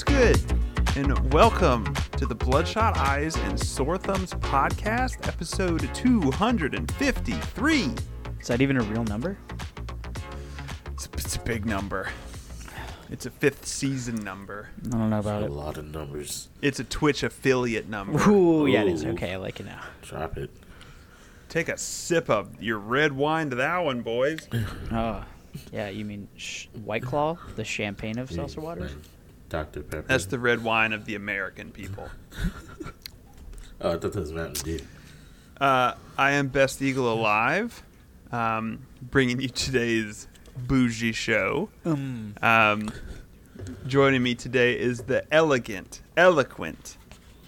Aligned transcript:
What's 0.00 0.14
good? 0.14 0.40
And 0.96 1.30
welcome 1.30 1.84
to 2.16 2.24
the 2.24 2.34
Bloodshot 2.34 2.96
Eyes 2.96 3.36
and 3.36 3.60
Sore 3.60 3.98
Thumbs 3.98 4.32
podcast, 4.32 5.28
episode 5.28 5.94
253. 5.94 7.82
Is 8.40 8.46
that 8.46 8.62
even 8.62 8.78
a 8.78 8.82
real 8.84 9.04
number? 9.04 9.36
It's, 10.94 11.06
it's 11.18 11.36
a 11.36 11.40
big 11.40 11.66
number. 11.66 12.08
It's 13.10 13.26
a 13.26 13.30
fifth 13.30 13.66
season 13.66 14.14
number. 14.24 14.70
I 14.86 14.88
don't 14.88 15.10
know 15.10 15.18
about 15.18 15.42
it. 15.42 15.50
A 15.50 15.52
it. 15.52 15.52
lot 15.52 15.76
of 15.76 15.84
numbers. 15.84 16.48
It's 16.62 16.80
a 16.80 16.84
Twitch 16.84 17.22
affiliate 17.22 17.90
number. 17.90 18.18
Ooh, 18.30 18.66
yeah, 18.66 18.84
it 18.84 18.88
is. 18.88 19.04
Okay, 19.04 19.34
I 19.34 19.36
like 19.36 19.60
it 19.60 19.66
now. 19.66 19.82
Drop 20.00 20.38
it. 20.38 20.48
Take 21.50 21.68
a 21.68 21.76
sip 21.76 22.30
of 22.30 22.62
your 22.62 22.78
red 22.78 23.12
wine 23.12 23.50
to 23.50 23.56
that 23.56 23.78
one, 23.80 24.00
boys. 24.00 24.48
Oh, 24.92 25.24
yeah, 25.72 25.90
you 25.90 26.06
mean 26.06 26.28
sh- 26.36 26.68
White 26.84 27.02
Claw, 27.02 27.36
the 27.56 27.64
champagne 27.64 28.18
of 28.18 28.30
Yeah, 28.30 28.36
seltzer 28.36 28.62
waters? 28.62 28.92
Like 29.52 29.72
Dr. 29.72 29.82
Pepper. 29.82 30.06
That's 30.08 30.26
the 30.26 30.38
red 30.38 30.62
wine 30.64 30.92
of 30.92 31.04
the 31.04 31.14
American 31.14 31.70
people. 31.70 32.08
Oh, 33.82 33.92
I 33.92 33.98
thought 33.98 34.12
that 34.12 34.16
was 34.20 34.30
Mountain 34.30 34.62
Dew. 34.62 34.80
Uh, 35.58 35.94
I 36.18 36.32
am 36.32 36.48
Best 36.48 36.82
Eagle 36.82 37.10
Alive, 37.10 37.82
um, 38.30 38.80
bringing 39.00 39.40
you 39.40 39.48
today's 39.48 40.28
bougie 40.54 41.12
show. 41.12 41.70
Um, 41.86 42.34
Um, 42.42 42.92
joining 43.86 44.22
me 44.22 44.34
today 44.34 44.78
is 44.78 45.04
the 45.04 45.24
elegant, 45.32 46.02
eloquent 46.14 46.98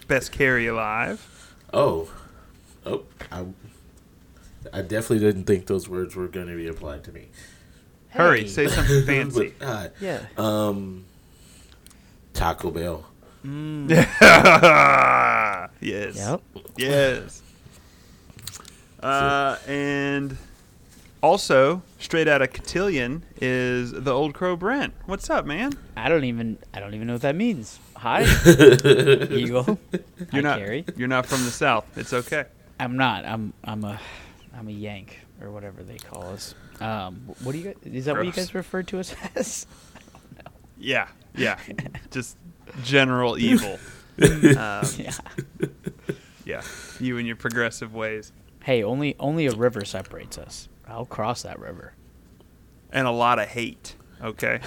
Best 0.09 0.33
Carry 0.33 0.67
Alive. 0.69 1.55
Oh. 1.75 2.11
Oh. 2.87 3.03
I, 3.31 3.45
I 4.73 4.81
definitely 4.81 5.19
didn't 5.19 5.45
think 5.45 5.67
those 5.67 5.87
words 5.87 6.17
were 6.17 6.29
going 6.29 6.47
to 6.47 6.57
be 6.57 6.67
applied 6.67 7.05
to 7.05 7.13
me. 7.13 7.29
Hurry, 8.09 8.45
Hey. 8.45 8.49
say 8.49 8.69
something 8.69 9.03
fancy. 9.05 9.53
But, 9.59 9.67
uh, 9.67 9.89
yeah. 10.01 10.21
um, 10.39 11.05
Taco 12.33 12.71
Bell. 12.71 13.07
Mm, 13.45 13.91
yes. 15.81 16.17
yep. 16.17 16.41
Yes. 16.77 17.43
Uh, 19.03 19.59
and 19.67 20.37
also, 21.23 21.83
straight 21.99 22.29
out 22.29 22.41
of 22.43 22.53
Cotillion 22.53 23.25
is 23.41 23.93
the 23.93 24.13
old 24.13 24.35
crow 24.35 24.57
Brent. 24.57 24.95
What's 25.07 25.29
up, 25.29 25.45
man? 25.45 25.73
I 25.97 26.09
don't 26.09 26.25
even. 26.25 26.59
I 26.73 26.81
don't 26.81 26.95
even 26.95 27.07
know 27.07 27.15
what 27.15 27.23
that 27.23 27.37
means. 27.37 27.79
Hi, 27.97 28.23
Eagle. 29.31 29.79
You're 30.33 30.43
not. 30.43 30.59
Carrie. 30.59 30.85
You're 30.97 31.09
not 31.09 31.27
from 31.27 31.45
the 31.45 31.51
south. 31.51 31.87
It's 31.97 32.13
okay. 32.13 32.45
I'm 32.79 32.97
not. 32.97 33.25
I'm. 33.25 33.53
I'm 33.65 33.85
a. 33.85 34.01
I'm 34.57 34.69
a 34.69 34.73
Yank 34.73 35.19
or 35.41 35.51
whatever 35.51 35.83
they 35.83 35.97
call 35.99 36.25
us. 36.31 36.55
Um, 36.81 37.23
what 37.43 37.53
do 37.53 37.59
you? 37.59 37.65
guys 37.65 37.77
Is 37.85 38.05
that 38.07 38.17
what 38.17 38.27
you 38.27 38.33
guys 38.33 38.55
refer 38.55 38.83
to 38.85 38.99
us 39.01 39.15
as? 39.37 39.67
Yeah. 40.79 41.09
Yeah. 41.35 41.59
Just 42.11 42.37
general 42.83 43.39
evil. 43.39 43.79
Um, 44.23 44.85
yeah. 44.99 45.13
yeah. 46.45 46.63
You 47.01 47.17
and 47.17 47.27
your 47.27 47.35
progressive 47.35 47.95
ways. 47.95 48.31
Hey, 48.63 48.83
only 48.85 49.17
only 49.19 49.47
a 49.47 49.53
river 49.53 49.85
separates 49.87 50.37
us. 50.37 50.69
I'll 50.87 51.07
cross 51.07 51.43
that 51.43 51.59
river. 51.59 51.95
and 52.93 53.07
a 53.07 53.11
lot 53.11 53.39
of 53.39 53.49
hate. 53.49 53.97
Okay. 54.23 54.61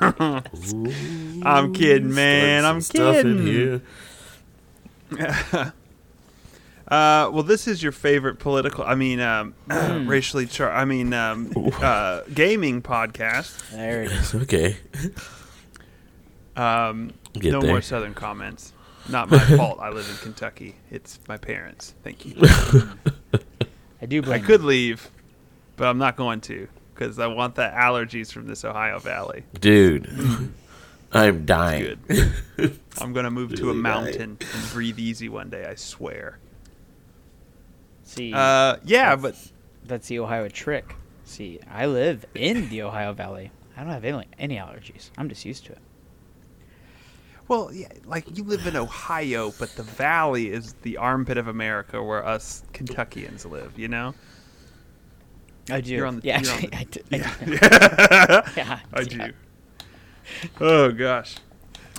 I'm 0.00 1.72
kidding, 1.74 2.14
man. 2.14 2.64
I'm 2.64 2.80
some 2.80 2.96
stuff 2.96 3.16
in 3.24 3.82
kidding. 5.10 5.72
here. 6.88 6.98
Uh, 6.98 7.30
well, 7.32 7.42
this 7.42 7.66
is 7.68 7.82
your 7.82 7.92
favorite 7.92 8.38
political, 8.38 8.84
I 8.84 8.94
mean, 8.94 9.20
um, 9.20 9.54
Mm. 9.68 10.08
racially 10.08 10.46
char. 10.46 10.70
I 10.72 10.84
mean, 10.84 11.12
um, 11.12 11.52
uh, 11.80 12.22
gaming 12.34 12.82
podcast. 12.82 13.70
There 13.70 14.02
it 14.02 14.10
is. 14.12 14.34
Okay. 14.34 14.76
Um, 16.56 17.12
Get 17.34 17.52
no 17.52 17.60
there. 17.60 17.70
more 17.70 17.80
Southern 17.82 18.14
comments. 18.14 18.72
Not 19.08 19.30
my 19.30 19.38
fault. 19.56 19.78
I 19.80 19.90
live 19.90 20.08
in 20.08 20.16
Kentucky. 20.16 20.74
It's 20.90 21.18
my 21.28 21.36
parents. 21.36 21.94
Thank 22.04 22.24
you. 22.26 22.34
I 24.00 24.06
do 24.06 24.18
I 24.18 24.20
blame. 24.20 24.42
could 24.44 24.62
leave, 24.62 25.10
but 25.76 25.88
I'm 25.88 25.98
not 25.98 26.16
going 26.16 26.40
to 26.42 26.68
because 26.94 27.18
I 27.18 27.26
want 27.26 27.54
the 27.54 27.62
allergies 27.74 28.30
from 28.32 28.46
this 28.46 28.64
Ohio 28.64 28.98
Valley. 28.98 29.44
Dude. 29.60 30.08
I'm 31.12 31.44
dying. 31.44 31.98
Good. 32.08 32.78
I'm 33.00 33.12
going 33.12 33.24
to 33.24 33.30
move 33.30 33.54
to 33.56 33.64
a 33.64 33.66
Really 33.68 33.78
mountain 33.80 34.22
and 34.40 34.70
breathe 34.72 34.98
easy 34.98 35.28
one 35.28 35.50
day. 35.50 35.64
I 35.66 35.74
swear. 35.74 36.38
See, 38.14 38.32
Uh, 38.34 38.76
yeah, 38.84 39.16
but 39.16 39.36
that's 39.84 40.08
the 40.08 40.18
Ohio 40.18 40.48
trick. 40.48 40.94
See, 41.24 41.60
I 41.70 41.86
live 41.86 42.26
in 42.34 42.68
the 42.68 42.82
Ohio 42.82 43.12
Valley. 43.14 43.50
I 43.76 43.80
don't 43.84 43.92
have 43.92 44.04
any, 44.04 44.26
any 44.38 44.56
allergies. 44.56 45.10
I'm 45.16 45.28
just 45.30 45.44
used 45.46 45.64
to 45.66 45.72
it. 45.72 45.78
Well, 47.48 47.70
yeah, 47.72 47.88
like 48.04 48.36
you 48.36 48.44
live 48.44 48.66
in 48.66 48.76
Ohio, 48.76 49.52
but 49.58 49.70
the 49.76 49.82
valley 49.82 50.50
is 50.50 50.74
the 50.82 50.98
armpit 50.98 51.38
of 51.38 51.48
America 51.48 52.02
where 52.02 52.24
us 52.24 52.62
Kentuckians 52.72 53.44
live, 53.46 53.78
you 53.78 53.88
know? 53.88 54.14
I 55.70 55.80
do. 55.80 55.92
You're 55.94 56.06
on 56.06 56.20
the- 56.20 56.26
yeah, 56.26 56.40
you're 56.40 56.52
on 56.52 56.58
actually, 56.58 56.68
the- 56.70 56.76
I 56.76 56.84
do. 56.84 57.00
I 57.12 57.16
Yeah. 57.16 58.44
do. 58.44 58.52
yeah, 58.60 58.80
I 58.92 59.04
do. 59.04 59.32
Oh 60.60 60.92
gosh. 60.92 61.36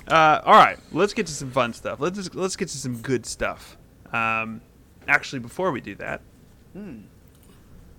Uh, 0.06 0.40
all 0.44 0.54
right, 0.54 0.78
let's 0.92 1.12
get 1.14 1.26
to 1.26 1.32
some 1.32 1.50
fun 1.50 1.72
stuff. 1.72 1.98
Let's 1.98 2.16
just, 2.16 2.34
let's 2.34 2.56
get 2.56 2.68
to 2.68 2.76
some 2.78 2.98
good 3.00 3.24
stuff. 3.26 3.76
Um, 4.12 4.60
actually, 5.08 5.38
before 5.40 5.70
we 5.72 5.80
do 5.80 5.94
that, 5.96 6.20
Hmm. 6.72 7.02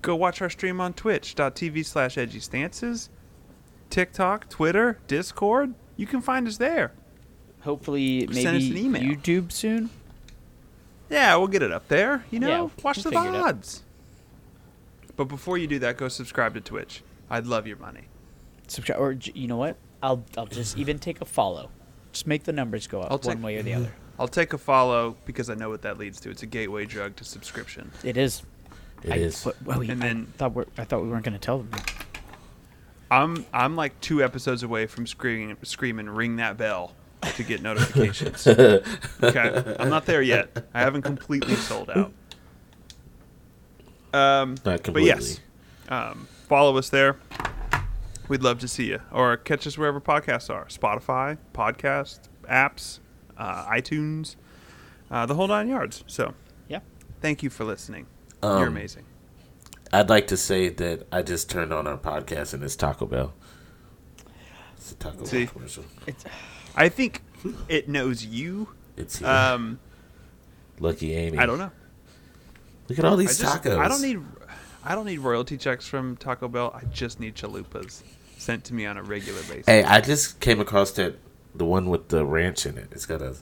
go 0.01 0.15
watch 0.15 0.41
our 0.41 0.49
stream 0.49 0.79
on 0.81 0.93
twitch.tv 0.93 1.85
slash 1.85 2.17
edgy 2.17 2.39
stances, 2.39 3.09
TikTok, 3.89 4.49
Twitter, 4.49 4.99
Discord. 5.07 5.73
You 5.97 6.05
can 6.07 6.21
find 6.21 6.47
us 6.47 6.57
there. 6.57 6.91
Hopefully, 7.61 8.27
maybe 8.27 8.41
Send 8.43 8.57
us 8.57 8.63
an 8.69 8.77
email. 8.77 9.01
YouTube 9.01 9.51
soon. 9.51 9.89
Yeah, 11.09 11.35
we'll 11.37 11.47
get 11.47 11.61
it 11.63 11.71
up 11.71 11.87
there. 11.87 12.25
You 12.31 12.39
know, 12.39 12.47
Yeah, 12.47 12.83
watch 12.83 13.03
we'll 13.03 13.11
the. 13.11 13.17
VODs. 13.19 13.81
But 15.15 15.25
before 15.25 15.57
you 15.57 15.65
do 15.67 15.79
that, 15.79 15.97
go 15.97 16.07
subscribe 16.09 16.53
to 16.55 16.61
Twitch. 16.61 17.01
I'd 17.29 17.47
love 17.47 17.65
your 17.67 17.77
money. 17.77 18.07
Subscribe, 18.67 18.99
or 18.99 19.11
you 19.33 19.47
know 19.47 19.57
what? 19.57 19.77
I'll 20.03 20.23
I'll 20.37 20.45
just 20.47 20.77
even 20.77 20.99
take 20.99 21.21
a 21.21 21.25
follow. 21.25 21.69
Just 22.11 22.27
make 22.27 22.43
the 22.43 22.53
numbers 22.53 22.85
go 22.87 23.01
up 23.01 23.11
I'll 23.11 23.17
one 23.19 23.37
take- 23.37 23.43
way 23.45 23.57
or 23.57 23.63
the 23.63 23.73
other. 23.75 23.93
I'll 24.19 24.27
take 24.27 24.53
a 24.53 24.57
follow 24.57 25.17
because 25.25 25.49
I 25.49 25.55
know 25.55 25.69
what 25.69 25.81
that 25.81 25.97
leads 25.97 26.19
to. 26.21 26.29
It's 26.29 26.43
a 26.43 26.45
gateway 26.45 26.85
drug 26.85 27.15
to 27.17 27.23
subscription. 27.23 27.91
It 28.03 28.17
is. 28.17 28.43
It 29.03 29.11
I, 29.11 29.15
is. 29.17 29.43
But, 29.43 29.61
well, 29.63 29.79
we- 29.79 29.89
And 29.89 30.03
I 30.03 30.07
then- 30.07 30.25
thought 30.37 30.53
we're, 30.53 30.65
I 30.77 30.85
thought 30.85 31.01
we 31.03 31.09
weren't 31.09 31.25
going 31.25 31.33
to 31.33 31.39
tell 31.39 31.59
them. 31.59 31.71
I'm 33.11 33.45
I'm 33.53 33.75
like 33.75 33.99
two 34.01 34.23
episodes 34.23 34.63
away 34.63 34.87
from 34.87 35.05
screaming 35.05 35.55
screaming 35.61 36.09
ring 36.09 36.37
that 36.37 36.57
bell 36.57 36.93
to 37.35 37.43
get 37.43 37.61
notifications. 37.61 38.47
okay, 38.47 39.75
I'm 39.79 39.89
not 39.89 40.05
there 40.07 40.23
yet. 40.23 40.65
I 40.73 40.79
haven't 40.79 41.03
completely 41.03 41.53
sold 41.55 41.91
out. 41.91 42.11
Um, 44.11 44.55
Not 44.65 44.81
but 44.91 45.03
yes, 45.03 45.39
um, 45.89 46.27
follow 46.47 46.77
us 46.77 46.89
there. 46.89 47.17
We'd 48.27 48.41
love 48.41 48.59
to 48.59 48.67
see 48.67 48.85
you, 48.87 49.01
or 49.11 49.37
catch 49.37 49.67
us 49.67 49.77
wherever 49.77 50.01
podcasts 50.01 50.49
are: 50.49 50.65
Spotify, 50.65 51.37
podcast 51.53 52.21
apps, 52.49 52.99
uh, 53.37 53.65
iTunes, 53.67 54.35
uh, 55.11 55.25
the 55.25 55.35
whole 55.35 55.47
nine 55.47 55.67
yards. 55.67 56.03
So, 56.07 56.33
Yeah. 56.67 56.79
thank 57.21 57.43
you 57.43 57.49
for 57.49 57.63
listening. 57.63 58.07
Um, 58.41 58.59
You're 58.59 58.67
amazing. 58.67 59.03
I'd 59.93 60.09
like 60.09 60.27
to 60.27 60.37
say 60.37 60.69
that 60.69 61.07
I 61.11 61.21
just 61.21 61.49
turned 61.49 61.71
on 61.71 61.87
our 61.87 61.97
podcast 61.97 62.53
and 62.53 62.63
it's 62.63 62.75
Taco 62.75 63.05
Bell. 63.05 63.33
It's 64.77 64.91
a 64.91 64.95
Taco 64.95 65.23
See? 65.25 65.45
Bell 65.45 65.53
commercial. 65.53 65.85
It's 66.07 66.23
I 66.75 66.89
think 66.89 67.21
it 67.69 67.87
knows 67.87 68.25
you. 68.25 68.69
It's 68.97 69.19
here. 69.19 69.27
Um, 69.27 69.79
Lucky 70.79 71.13
Amy. 71.13 71.37
I 71.37 71.45
don't 71.45 71.57
know. 71.57 71.71
Look 72.89 72.99
at 72.99 73.05
all 73.05 73.13
I 73.13 73.17
these 73.17 73.37
just, 73.37 73.63
tacos. 73.63 73.77
I 73.79 73.87
don't 73.87 74.01
need 74.01 74.19
I 74.83 74.93
don't 74.93 75.05
need 75.05 75.19
royalty 75.19 75.57
checks 75.57 75.87
from 75.87 76.17
Taco 76.17 76.47
Bell. 76.47 76.71
I 76.75 76.85
just 76.85 77.19
need 77.19 77.35
chalupas 77.35 78.03
sent 78.37 78.65
to 78.65 78.73
me 78.73 78.85
on 78.85 78.97
a 78.97 79.03
regular 79.03 79.41
basis. 79.43 79.65
Hey, 79.65 79.83
I 79.83 80.01
just 80.01 80.39
came 80.39 80.59
across 80.59 80.91
that 80.93 81.15
the 81.57 81.65
one 81.65 81.89
with 81.89 82.09
the 82.09 82.25
ranch 82.25 82.65
in 82.65 82.77
it. 82.77 82.87
It's 82.91 83.05
got 83.05 83.21
a. 83.21 83.35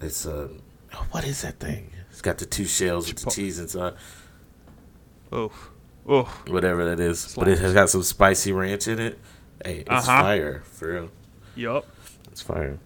It's 0.00 0.26
a. 0.26 0.50
oh, 0.94 1.06
What 1.10 1.24
is 1.24 1.42
that 1.42 1.58
thing? 1.60 1.90
It's 2.10 2.22
got 2.22 2.38
the 2.38 2.46
two 2.46 2.64
shells 2.64 3.08
with 3.08 3.22
the 3.24 3.30
cheese 3.30 3.58
inside. 3.58 3.94
Oh, 5.32 5.50
Oof. 6.10 6.28
Whatever 6.48 6.84
that 6.84 7.00
is, 7.00 7.34
but 7.34 7.48
it 7.48 7.58
has 7.58 7.72
got 7.72 7.88
some 7.90 8.02
spicy 8.02 8.52
ranch 8.52 8.86
in 8.88 8.98
it. 9.00 9.18
Hey, 9.64 9.78
it's 9.80 9.90
Uh-huh. 9.90 10.22
fire 10.22 10.62
for 10.64 10.92
real. 10.92 11.10
Yup. 11.56 11.86
It's 12.30 12.42
fire. 12.42 12.78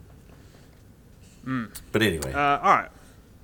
Mm. 1.44 1.70
But 1.92 2.02
anyway, 2.02 2.32
Uh, 2.32 2.38
all 2.58 2.76
right. 2.76 2.90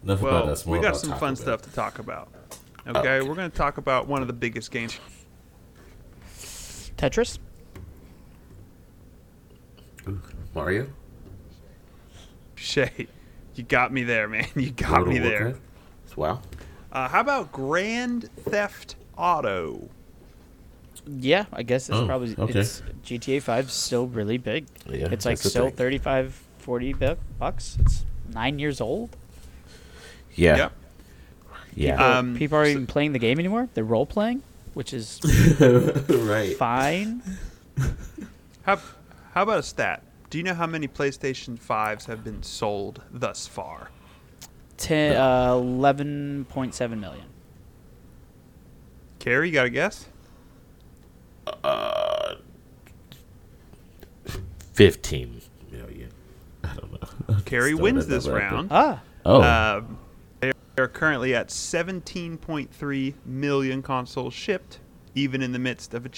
enough 0.04 0.20
about 0.20 0.44
Well, 0.44 0.50
us. 0.50 0.64
More 0.66 0.76
we 0.76 0.82
got 0.82 0.90
about 0.90 1.00
some 1.00 1.10
fun 1.18 1.34
Bell. 1.34 1.36
stuff 1.36 1.62
to 1.62 1.70
talk 1.72 1.98
about. 1.98 2.28
Okay, 2.86 2.98
Okay. 2.98 3.28
we're 3.28 3.34
going 3.34 3.50
to 3.50 3.56
talk 3.56 3.78
about 3.78 4.06
one 4.06 4.20
of 4.22 4.28
the 4.28 4.34
biggest 4.34 4.70
games. 4.70 4.98
Tetris. 6.96 7.38
Ooh, 10.06 10.20
Mario. 10.54 10.86
Shay, 12.54 13.06
you 13.54 13.64
got 13.64 13.92
me 13.92 14.02
there, 14.04 14.28
man. 14.28 14.46
You 14.54 14.70
got 14.70 14.90
World 14.92 15.08
of 15.08 15.12
me 15.14 15.18
there. 15.18 15.42
Warcraft? 15.44 16.16
Wow. 16.16 16.42
Uh, 16.92 17.08
how 17.08 17.20
about 17.20 17.50
Grand 17.52 18.30
Theft 18.48 18.94
Auto? 19.16 19.88
Yeah, 21.06 21.44
I 21.52 21.62
guess 21.64 21.88
it's 21.88 21.98
Oh, 21.98 22.06
probably 22.06 22.34
okay. 22.38 22.60
it's 22.60 22.82
GTA 23.04 23.42
5 23.42 23.70
's 23.70 23.74
still 23.74 24.06
really 24.06 24.38
big. 24.38 24.66
Yeah, 24.88 25.08
it's 25.10 25.26
like 25.26 25.32
that's 25.36 25.42
the 25.42 25.50
still 25.50 25.66
thing. 25.66 25.74
35 25.76 26.40
40 26.58 26.92
bu- 26.94 27.16
bucks. 27.38 27.76
It's 27.80 28.04
9 28.32 28.58
years 28.58 28.80
old. 28.80 29.16
Yeah. 30.34 30.56
Yep. 30.56 30.72
Yeah. 31.74 31.90
People, 31.96 32.06
Um, 32.06 32.36
people 32.36 32.56
aren't 32.58 32.68
so- 32.68 32.72
even 32.72 32.86
playing 32.86 33.12
the 33.12 33.18
game 33.18 33.38
anymore. 33.38 33.68
They're 33.74 33.84
role 33.84 34.06
playing, 34.06 34.42
which 34.72 34.94
is 34.94 35.20
right. 36.08 36.56
fine. 36.56 37.22
How, 38.62 38.76
how 39.34 39.42
about 39.42 39.58
a 39.58 39.62
stat? 39.64 40.02
Do 40.34 40.38
you 40.38 40.42
know 40.42 40.54
how 40.54 40.66
many 40.66 40.88
PlayStation 40.88 41.56
5s 41.56 42.06
have 42.06 42.24
been 42.24 42.42
sold 42.42 43.00
thus 43.08 43.46
far? 43.46 43.90
10 44.78 45.14
uh, 45.14 45.52
11.7 45.52 46.98
million. 46.98 47.26
Carrie, 49.20 49.46
you 49.46 49.54
got 49.54 49.66
a 49.66 49.70
guess? 49.70 50.08
Uh, 51.62 52.34
Fifteen 54.72 55.40
million. 55.70 56.10
I 56.64 56.74
don't 56.74 56.90
know. 56.90 57.36
Carrie 57.44 57.74
wins 57.74 58.08
this 58.08 58.26
number 58.26 58.40
out 58.40 58.50
there. 58.50 58.58
round. 58.58 58.68
Ah, 58.72 59.02
Oh. 59.24 59.40
Um, 59.40 59.98
they 60.40 60.50
are 60.78 60.88
currently 60.88 61.36
at 61.36 61.46
17.3 61.46 63.14
million 63.24 63.82
consoles 63.82 64.34
shipped, 64.34 64.80
even 65.14 65.42
in 65.42 65.52
the 65.52 65.60
midst 65.60 65.94
of 65.94 66.06
a. 66.06 66.10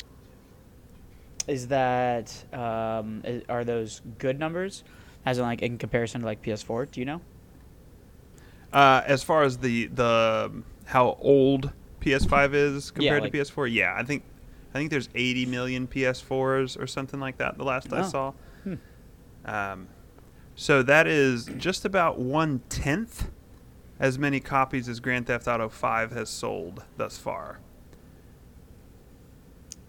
Is 1.47 1.69
that 1.69 2.33
um, 2.53 3.23
i- 3.25 3.43
are 3.49 3.65
those 3.65 4.03
good 4.19 4.39
numbers? 4.39 4.83
As 5.25 5.39
in 5.39 5.45
like 5.45 5.63
in 5.63 5.79
comparison 5.79 6.21
to 6.21 6.27
like 6.27 6.43
PS4, 6.43 6.91
do 6.91 7.01
you 7.01 7.07
know? 7.07 7.21
uh, 8.73 9.03
as 9.07 9.23
far 9.23 9.43
as 9.45 9.59
the 9.59 9.87
the 9.87 10.53
how 10.87 11.17
old 11.21 11.73
PS5 12.01 12.55
is 12.55 12.91
compared 12.91 13.23
like- 13.23 13.33
to 13.33 13.39
PS4, 13.39 13.73
yeah, 13.73 13.95
I 13.97 14.03
think 14.05 14.23
I 14.75 14.79
think 14.79 14.91
there's 14.91 15.09
80 15.15 15.47
million 15.47 15.87
PS4s 15.87 16.79
or 16.81 16.87
something 16.87 17.19
like 17.21 17.39
that. 17.39 17.57
The 17.57 17.65
last 17.65 17.93
I 17.93 18.01
Oh. 18.01 18.03
saw. 18.03 18.33
Hmm. 18.65 18.75
Um, 19.45 19.89
so 20.55 20.83
that 20.83 21.07
is 21.07 21.47
just 21.57 21.85
about 21.85 22.19
one 22.19 22.61
tenth 22.69 23.31
as 23.99 24.19
many 24.19 24.39
copies 24.41 24.89
as 24.89 25.01
Grand 25.01 25.27
Theft 25.27 25.49
Auto 25.49 25.69
5 25.71 26.11
has 26.13 26.29
sold 26.29 26.85
thus 26.99 27.17
far. 27.17 27.61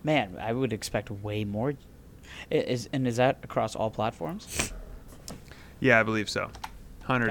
Man, 0.08 0.38
I 0.42 0.54
would 0.54 0.72
expect 0.72 1.12
way 1.12 1.44
more. 1.44 1.74
Is 2.50 2.88
and 2.94 3.06
is 3.06 3.18
that 3.18 3.40
across 3.44 3.76
all 3.76 3.90
platforms? 3.92 4.72
Yeah, 5.82 6.00
I 6.00 6.04
believe 6.04 6.30
so. 6.30 6.50
Got 7.06 7.22
it. 7.28 7.30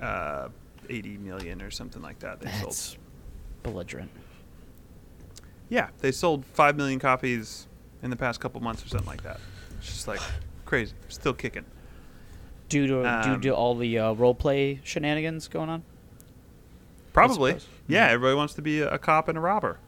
180 0.00 1.18
million 1.18 1.62
or 1.62 1.70
something 1.70 2.02
like 2.02 2.18
that. 2.18 2.40
They 2.40 2.50
sold. 2.50 2.98
Belligerent. 3.62 4.10
Yeah, 5.68 5.90
they 6.00 6.10
sold 6.10 6.44
five 6.46 6.76
million 6.76 6.98
copies 6.98 7.68
in 8.02 8.10
the 8.10 8.16
past 8.16 8.40
couple 8.40 8.60
months 8.60 8.84
or 8.84 8.88
something 8.88 9.06
like 9.06 9.22
that. 9.22 9.38
It's 9.78 9.86
just 9.86 10.08
like 10.08 10.20
crazy. 10.64 10.94
Still 11.08 11.32
kicking. 11.32 11.64
Due 12.68 12.88
to 12.88 13.02
due 13.22 13.34
Um, 13.34 13.40
to 13.40 13.50
all 13.50 13.76
the 13.76 14.00
uh, 14.00 14.12
role 14.14 14.34
play 14.34 14.80
shenanigans 14.82 15.46
going 15.46 15.68
on. 15.70 15.84
Probably. 17.12 17.58
Yeah, 17.86 18.08
Mhm. 18.08 18.12
everybody 18.14 18.34
wants 18.36 18.54
to 18.54 18.62
be 18.62 18.80
a, 18.80 18.90
a 18.94 18.98
cop 18.98 19.28
and 19.28 19.38
a 19.38 19.40
robber. 19.40 19.78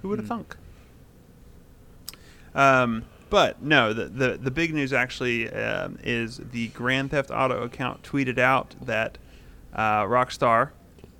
Who 0.00 0.08
would 0.08 0.18
have 0.20 0.24
Mm. 0.24 0.28
thunk? 0.30 0.56
Um, 2.54 3.04
but 3.28 3.62
no, 3.62 3.92
the, 3.92 4.06
the 4.06 4.38
the 4.38 4.50
big 4.50 4.74
news 4.74 4.92
actually 4.92 5.48
um, 5.50 5.98
is 6.02 6.40
the 6.50 6.68
Grand 6.68 7.12
Theft 7.12 7.30
Auto 7.30 7.62
account 7.62 8.02
tweeted 8.02 8.38
out 8.38 8.74
that 8.82 9.18
uh, 9.72 10.02
Rockstar 10.02 10.70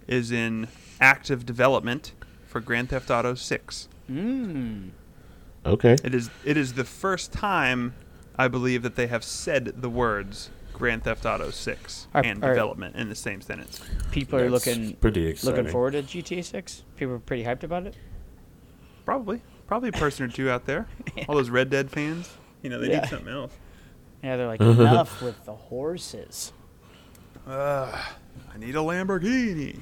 is 0.09 0.33
in 0.33 0.67
active 1.01 1.47
development 1.47 2.13
for 2.47 2.61
Grand 2.61 2.89
Theft 2.89 3.11
Auto 3.11 3.35
6. 3.35 3.89
Mm. 4.11 4.91
okay. 5.65 5.97
It 6.03 6.15
is 6.15 6.31
it 6.45 6.57
is 6.57 6.73
the 6.73 6.85
first 6.85 7.33
time 7.33 7.95
I 8.37 8.49
believe 8.49 8.83
that 8.83 8.97
they 8.97 9.07
have 9.07 9.23
said 9.23 9.67
the 9.81 9.89
words 9.89 10.51
Grand 10.73 11.05
Theft 11.05 11.25
Auto 11.27 11.51
6 11.51 12.09
Are- 12.13 12.25
and 12.25 12.43
are- 12.43 12.49
development 12.53 12.97
in 12.97 13.09
the 13.09 13.15
same 13.15 13.41
sentence. 13.41 13.81
People 14.11 14.41
are 14.41 14.51
That's 14.51 14.67
looking 14.67 14.97
pretty 14.97 15.27
exciting. 15.29 15.57
looking 15.57 15.71
forward 15.73 15.93
to 15.93 16.03
GTA 16.03 16.43
6. 16.45 16.83
People 16.97 17.15
are 17.15 17.19
pretty 17.21 17.45
hyped 17.45 17.63
about 17.63 17.87
it. 17.87 17.95
Probably. 19.05 19.43
Probably 19.71 19.91
a 19.91 19.93
person 19.93 20.25
or 20.25 20.29
two 20.29 20.51
out 20.51 20.67
there. 20.67 20.89
All 21.29 21.37
those 21.37 21.49
Red 21.49 21.71
Dead 21.71 21.89
fans. 21.93 22.29
You 22.61 22.71
know, 22.71 22.81
they 22.81 22.91
Yeah. 22.91 23.03
need 23.03 23.09
something 23.09 23.33
else. 23.33 23.53
Yeah, 24.21 24.37
they're 24.37 24.49
like 24.49 24.61
enough 24.61 25.23
with 25.23 25.45
the 25.45 25.55
horses. 25.55 26.53
Uh, 27.47 27.97
I 28.53 28.59
need 28.59 28.75
a 28.75 28.81
Lamborghini. 28.81 29.79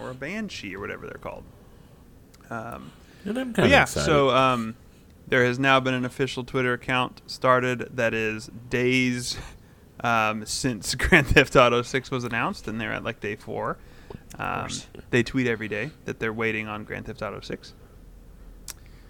Or 0.00 0.10
a 0.10 0.14
Banshee 0.14 0.76
or 0.76 0.80
whatever 0.80 1.08
they're 1.08 1.18
called. 1.18 1.42
Um, 2.50 2.92
And 3.24 3.36
I'm 3.36 3.52
kind 3.52 3.66
of 3.66 3.72
yeah, 3.72 3.82
excited. 3.82 4.06
so 4.06 4.30
um, 4.30 4.76
there 5.26 5.44
has 5.44 5.58
now 5.58 5.80
been 5.80 5.94
an 5.94 6.04
official 6.04 6.44
Twitter 6.44 6.72
account 6.72 7.20
started 7.26 7.96
that 7.96 8.14
is 8.14 8.48
days 8.70 9.36
um, 10.04 10.46
since 10.46 10.94
Grand 10.96 11.26
Theft 11.26 11.56
Auto 11.56 11.82
6 11.82 12.10
was 12.12 12.22
announced, 12.22 12.68
and 12.68 12.80
they're 12.80 12.92
at 12.92 13.02
like 13.02 13.18
day 13.18 13.34
four. 13.34 13.76
Um, 14.38 14.68
they 15.10 15.24
tweet 15.24 15.48
every 15.48 15.66
day 15.66 15.90
that 16.04 16.20
they're 16.20 16.32
waiting 16.32 16.68
on 16.68 16.84
Grand 16.84 17.06
Theft 17.06 17.22
Auto 17.22 17.40
6. 17.40 17.72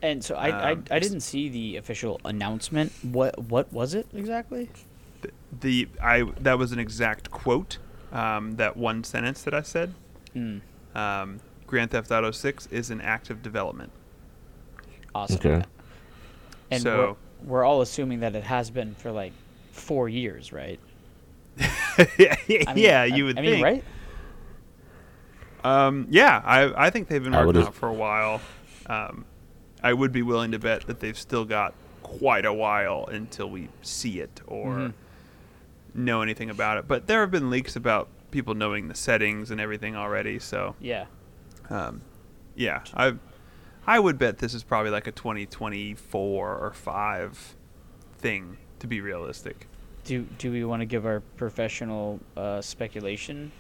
And 0.05 0.23
so 0.23 0.35
I, 0.35 0.49
I, 0.51 0.73
Um, 0.73 0.85
I 0.91 0.99
didn't 0.99 1.21
see 1.21 1.49
the 1.49 1.77
official 1.77 2.21
announcement. 2.27 2.93
What 3.03 3.39
what 3.39 3.73
was 3.73 3.95
it 3.95 4.06
exactly? 4.12 4.69
The, 5.23 5.31
the 5.61 5.89
I 6.03 6.25
that 6.41 6.59
was 6.59 6.73
an 6.73 6.79
exact 6.79 7.31
quote. 7.31 7.79
Um, 8.12 8.53
that 8.56 8.77
one 8.77 9.03
sentence 9.03 9.43
that 9.45 9.55
I 9.55 9.62
said. 9.62 9.95
Mm, 10.37 10.61
Um, 10.95 11.41
Grand 11.67 11.91
Theft 11.91 12.11
Auto 12.12 12.31
6 12.31 12.67
is 12.71 12.91
in 12.91 13.01
active 13.01 13.43
development. 13.43 13.91
awesome. 15.15 15.37
Okay. 15.37 15.62
And 16.71 16.83
So- 16.83 17.17
we're, 17.43 17.51
we're 17.61 17.65
all 17.65 17.81
assuming 17.81 18.21
that 18.21 18.37
it 18.37 18.45
has 18.45 18.71
been 18.71 18.95
for 18.95 19.11
like 19.11 19.33
four 19.73 20.09
years, 20.09 20.53
right? 20.53 20.79
yeah, 21.59 21.67
I 22.69 22.75
mean- 22.75 22.85
yeah, 22.85 23.05
you 23.05 23.25
would 23.25 23.39
I 23.39 23.43
think. 23.43 23.55
mean, 23.56 23.65
right? 23.65 23.85
Um, 25.65 26.06
yeah, 26.11 26.43
I, 26.45 26.87
I 26.87 26.91
think 26.91 27.09
they've 27.09 27.23
been 27.25 27.33
working 27.33 27.47
would've- 27.47 27.62
on 27.62 27.69
it 27.69 27.75
for 27.75 27.89
a 27.89 27.93
while. 27.93 28.41
Um, 28.87 29.25
I 29.84 29.92
would 29.92 30.10
be 30.12 30.22
willing 30.22 30.50
to 30.52 30.58
bet 30.58 30.86
that 30.86 30.98
they've 31.00 31.16
still 31.19 31.44
got 31.44 31.75
quite 32.02 32.46
a 32.46 32.52
while 32.52 33.04
until 33.06 33.48
we 33.50 33.69
see 33.82 34.19
it 34.19 34.40
or 34.46 34.75
Mhm. 34.76 34.92
know 35.94 36.22
anything 36.22 36.48
about 36.50 36.78
it. 36.78 36.88
But 36.88 37.06
there 37.06 37.20
have 37.20 37.31
been 37.31 37.50
leaks 37.50 37.76
about 37.76 38.08
people 38.31 38.54
knowing 38.54 38.88
the 38.88 38.94
settings 38.94 39.50
and 39.50 39.60
everything 39.60 39.94
already. 39.94 40.38
So, 40.38 40.74
Yeah. 40.81 41.06
um, 41.70 42.00
yeah, 42.56 42.82
I 42.94 43.14
I 43.86 44.00
would 44.00 44.19
bet 44.19 44.38
this 44.38 44.55
is 44.55 44.64
probably 44.64 44.91
like 44.91 45.06
a 45.06 45.12
2024 45.12 46.56
or 46.56 46.72
five 46.72 47.55
thing 48.17 48.56
to 48.79 48.86
be 48.86 49.03
realistic. 49.03 49.69
Do 50.05 50.22
do 50.38 50.50
we 50.50 50.64
want 50.64 50.81
to 50.81 50.86
give 50.86 51.05
our 51.05 51.20
professional 51.36 52.20
uh, 52.36 52.62
speculation 52.62 53.53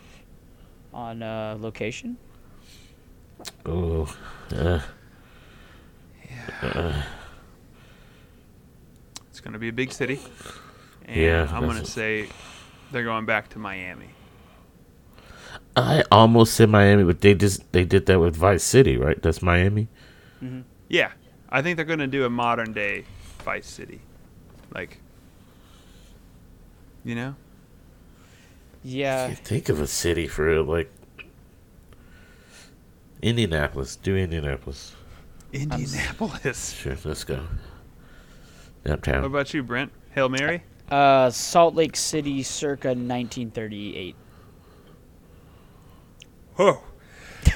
on 0.94 1.22
uh, 1.22 1.58
location? 1.60 2.16
Oh, 3.66 4.14
uh, 4.56 4.80
It's 9.30 9.40
going 9.40 9.52
to 9.52 9.58
be 9.58 9.68
a 9.68 9.72
big 9.72 9.92
city. 9.92 10.20
And 11.06 11.16
Yeah, 11.16 11.48
I'm 11.52 11.64
going 11.64 11.78
to 11.78 11.86
say 11.86 12.28
they're 12.92 13.04
going 13.04 13.26
back 13.26 13.48
to 13.50 13.58
Miami. 13.58 14.10
I 15.76 16.04
almost 16.10 16.54
said 16.54 16.70
Miami, 16.70 17.02
but 17.02 17.20
they 17.20 17.34
just 17.34 17.70
they 17.72 17.84
did 17.84 18.06
that 18.06 18.20
with 18.20 18.36
Vice 18.36 18.62
City, 18.62 18.96
right? 18.96 19.20
That's 19.20 19.42
Miami. 19.42 19.88
Mm-hmm. 20.42 20.60
Yeah, 20.88 21.10
I 21.48 21.62
think 21.62 21.76
they're 21.76 21.84
going 21.84 21.98
to 21.98 22.06
do 22.06 22.24
a 22.24 22.30
modern 22.30 22.72
day 22.72 23.04
Vice 23.44 23.66
City, 23.66 24.00
like, 24.72 25.00
you 27.04 27.14
know, 27.14 27.34
Yeah. 28.84 29.28
Can't 29.28 29.38
think 29.38 29.68
of 29.68 29.80
a 29.80 29.86
city 29.86 30.28
for 30.28 30.46
real, 30.46 30.62
like 30.62 30.92
Indianapolis. 33.20 33.96
Do 33.96 34.16
Indianapolis. 34.16 34.94
Indianapolis. 35.54 36.72
Sure, 36.72 36.96
let's 37.04 37.24
go. 37.24 37.44
What 38.84 39.08
about 39.08 39.54
you, 39.54 39.62
Brent? 39.62 39.92
Hail 40.14 40.28
Mary. 40.28 40.62
Uh, 40.90 41.30
Salt 41.30 41.74
Lake 41.74 41.96
City, 41.96 42.42
circa 42.42 42.88
1938. 42.88 44.14
Whoa! 46.56 46.80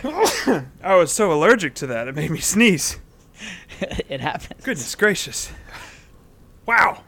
I 0.83 0.95
was 0.97 1.13
so 1.13 1.33
allergic 1.33 1.75
to 1.77 1.87
that 1.89 2.09
it 2.09 2.15
made 2.15 2.31
me 2.31 2.41
sneeze. 2.41 2.99
it 3.81 4.21
happens. 4.21 4.65
Goodness 4.65 4.95
gracious! 4.95 5.53
Wow, 6.67 7.03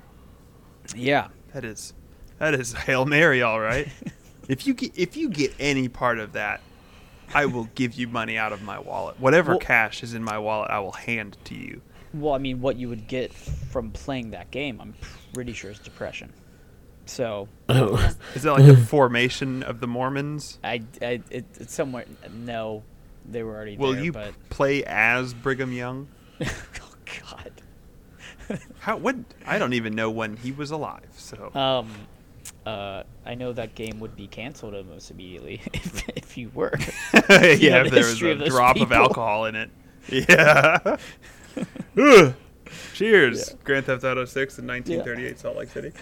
Yeah. 0.95 1.29
that 1.53 1.65
is 1.65 1.95
that 2.39 2.55
is 2.55 2.73
Hail 2.73 3.05
Mary, 3.07 3.43
all 3.43 3.61
right. 3.61 3.89
if 4.49 4.67
you 4.67 4.75
get 4.75 4.97
if 4.97 5.17
you 5.17 5.29
get 5.29 5.55
any 5.59 5.89
part 5.89 6.19
of 6.19 6.33
that, 6.35 6.61
I 7.35 7.47
will 7.47 7.69
give 7.75 7.95
you 7.95 8.09
money 8.09 8.37
out 8.37 8.53
of 8.53 8.63
my 8.63 8.79
wallet. 8.79 9.19
Whatever 9.21 9.53
Well- 9.53 9.61
cash 9.61 10.03
is 10.03 10.15
in 10.15 10.23
my 10.25 10.39
wallet, 10.39 10.71
I 10.71 10.81
will 10.81 10.93
hand 10.93 11.37
to 11.45 11.55
you. 11.55 11.83
Well, 12.13 12.35
I 12.35 12.39
mean, 12.39 12.61
what 12.61 12.77
you 12.77 12.89
would 12.89 13.07
get 13.07 13.33
from 13.33 13.93
playing 13.93 14.31
that 14.33 14.51
game, 14.51 14.81
I'm 14.81 14.95
pretty 15.33 15.53
sure 15.53 15.71
is 15.71 15.79
depression. 15.79 16.33
So 17.07 17.49
Oh, 17.69 17.95
Is 18.35 18.43
that 18.43 18.53
like 18.53 18.65
a 18.69 18.77
formation 18.87 19.63
of 19.63 19.81
the 19.81 19.87
Mormons? 19.87 20.59
I, 20.65 20.83
I 21.01 21.21
it, 21.31 21.45
it's 21.61 21.73
somewhere. 21.75 22.05
No, 22.33 22.83
they 23.29 23.43
were 23.45 23.55
already 23.55 23.77
Will 23.77 23.93
there. 23.93 24.03
you 24.05 24.13
But 24.13 24.35
play 24.49 24.83
as 24.85 25.35
Brigham 25.35 25.73
Young? 25.73 26.09
oh 26.41 26.95
God. 27.29 27.53
How? 28.81 28.97
What? 28.97 29.17
I 29.47 29.59
don't 29.59 29.75
even 29.75 29.95
know 29.95 30.11
when 30.11 30.37
he 30.37 30.51
was 30.51 30.71
alive. 30.73 31.07
So 31.17 31.53
Um, 31.55 31.91
uh, 32.67 33.05
I 33.25 33.35
know 33.37 33.53
that 33.53 33.75
game 33.77 34.01
would 34.01 34.17
be 34.17 34.27
canceled 34.27 34.75
almost 34.75 35.11
immediately 35.13 35.61
if, 35.73 36.09
if 36.17 36.37
you 36.37 36.51
were. 36.55 36.73
yeah, 37.31 37.71
know 37.71 37.81
if 37.83 37.85
the 37.85 37.91
there 37.91 38.05
was 38.05 38.23
a 38.23 38.31
of 38.31 38.39
those 38.39 38.49
drop 38.49 38.81
of 38.81 38.93
alcohol 38.93 39.47
in 39.47 39.57
it. 39.57 39.71
Yeah. 40.09 40.97
Cheers. 42.95 43.49
Yeah. 43.51 43.57
Grand 43.65 43.87
Theft 43.87 44.03
Auto 44.03 44.25
6 44.25 44.59
in 44.59 44.67
1938 44.67 45.39
Salt 45.39 45.57
Lake 45.57 45.69
City. 45.69 45.93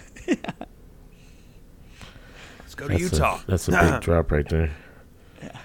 Let's 2.59 2.75
go 2.75 2.87
to 2.87 2.93
That's 2.97 3.01
Utah. 3.13 3.35
A, 3.35 3.43
that's 3.47 3.67
a 3.67 3.71
big 3.71 4.01
drop 4.01 4.31
right 4.31 4.47
there. 4.49 4.71
Yeah. 5.43 5.59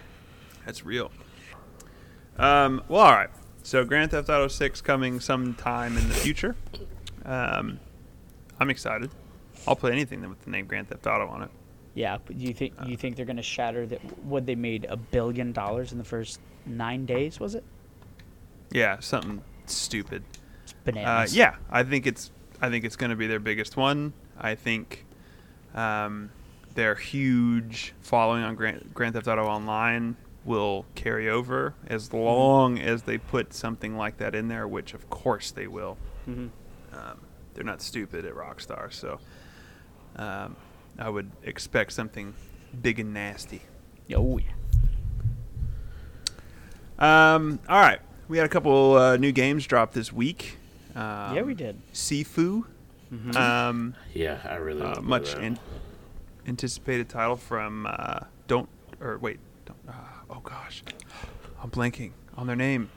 That's 0.66 0.84
real. 0.84 1.10
Um, 2.36 2.82
well, 2.88 3.02
all 3.02 3.12
right. 3.12 3.30
So 3.62 3.84
Grand 3.84 4.10
Theft 4.10 4.28
Auto 4.28 4.48
6 4.48 4.80
coming 4.82 5.20
sometime 5.20 5.96
in 5.96 6.08
the 6.08 6.14
future. 6.14 6.56
Um, 7.24 7.80
I'm 8.60 8.68
excited. 8.68 9.10
I'll 9.66 9.76
play 9.76 9.92
anything 9.92 10.28
with 10.28 10.42
the 10.42 10.50
name 10.50 10.66
Grand 10.66 10.88
Theft 10.88 11.06
Auto 11.06 11.26
on 11.28 11.42
it. 11.42 11.50
Yeah, 11.94 12.18
but 12.24 12.38
do 12.38 12.44
you 12.44 12.54
think 12.54 12.74
you 12.86 12.96
think 12.96 13.16
they're 13.16 13.24
gonna 13.26 13.42
shatter 13.42 13.86
that? 13.86 14.00
What 14.24 14.46
they 14.46 14.54
made 14.54 14.86
a 14.88 14.96
billion 14.96 15.52
dollars 15.52 15.92
in 15.92 15.98
the 15.98 16.04
first 16.04 16.40
nine 16.66 17.06
days? 17.06 17.38
Was 17.40 17.54
it? 17.54 17.64
Yeah, 18.70 18.98
something 19.00 19.42
stupid. 19.66 20.22
It's 20.64 20.72
Uh, 20.72 20.76
bananas. 20.84 21.36
yeah, 21.36 21.56
I 21.70 21.82
think 21.84 22.06
it's 22.06 22.30
I 22.60 22.70
think 22.70 22.84
it's 22.84 22.96
going 22.96 23.10
to 23.10 23.16
be 23.16 23.26
their 23.26 23.40
biggest 23.40 23.76
one. 23.76 24.12
I 24.38 24.54
think 24.54 25.04
um, 25.74 26.30
their 26.74 26.94
huge 26.94 27.92
following 28.00 28.42
on 28.42 28.54
Grand, 28.54 28.90
Grand 28.94 29.14
Theft 29.14 29.26
Auto 29.28 29.44
Online 29.44 30.16
will 30.44 30.86
carry 30.94 31.28
over 31.28 31.74
as 31.86 32.12
long 32.12 32.78
as 32.78 33.02
they 33.02 33.18
put 33.18 33.52
something 33.52 33.96
like 33.96 34.16
that 34.18 34.34
in 34.34 34.48
there, 34.48 34.66
which 34.68 34.94
of 34.94 35.08
course 35.10 35.50
they 35.50 35.66
will. 35.66 35.96
hmm 36.24 36.46
Um, 36.92 37.20
they're 37.54 37.64
not 37.64 37.82
stupid 37.82 38.24
at 38.24 38.34
Rockstar, 38.34 38.92
so 38.92 39.18
um, 40.16 40.56
I 40.98 41.08
would 41.08 41.30
expect 41.42 41.92
something 41.92 42.34
big 42.80 42.98
and 43.00 43.12
nasty. 43.14 43.62
Oh 44.14 44.38
yeah. 44.38 44.46
Um, 46.98 47.58
all 47.68 47.80
right, 47.80 48.00
we 48.28 48.36
had 48.38 48.46
a 48.46 48.48
couple 48.48 48.94
uh, 48.96 49.16
new 49.16 49.32
games 49.32 49.66
drop 49.66 49.92
this 49.92 50.12
week. 50.12 50.58
Um, 50.94 51.34
yeah, 51.34 51.42
we 51.42 51.54
did. 51.54 51.80
Sifu. 51.92 52.64
Mhm. 53.12 53.36
Um, 53.36 53.94
Yeah, 54.14 54.38
I 54.44 54.54
really 54.56 54.82
uh, 54.82 55.00
much 55.00 55.34
an- 55.34 55.58
anticipated 56.46 57.08
title 57.08 57.36
from 57.36 57.86
uh, 57.86 58.20
don't 58.46 58.68
or 59.00 59.18
wait 59.18 59.38
don't, 59.66 59.78
uh, 59.88 59.92
oh 60.30 60.40
gosh 60.44 60.82
i'm 61.62 61.70
blanking 61.70 62.12
on 62.36 62.46
their 62.46 62.56
name 62.56 62.90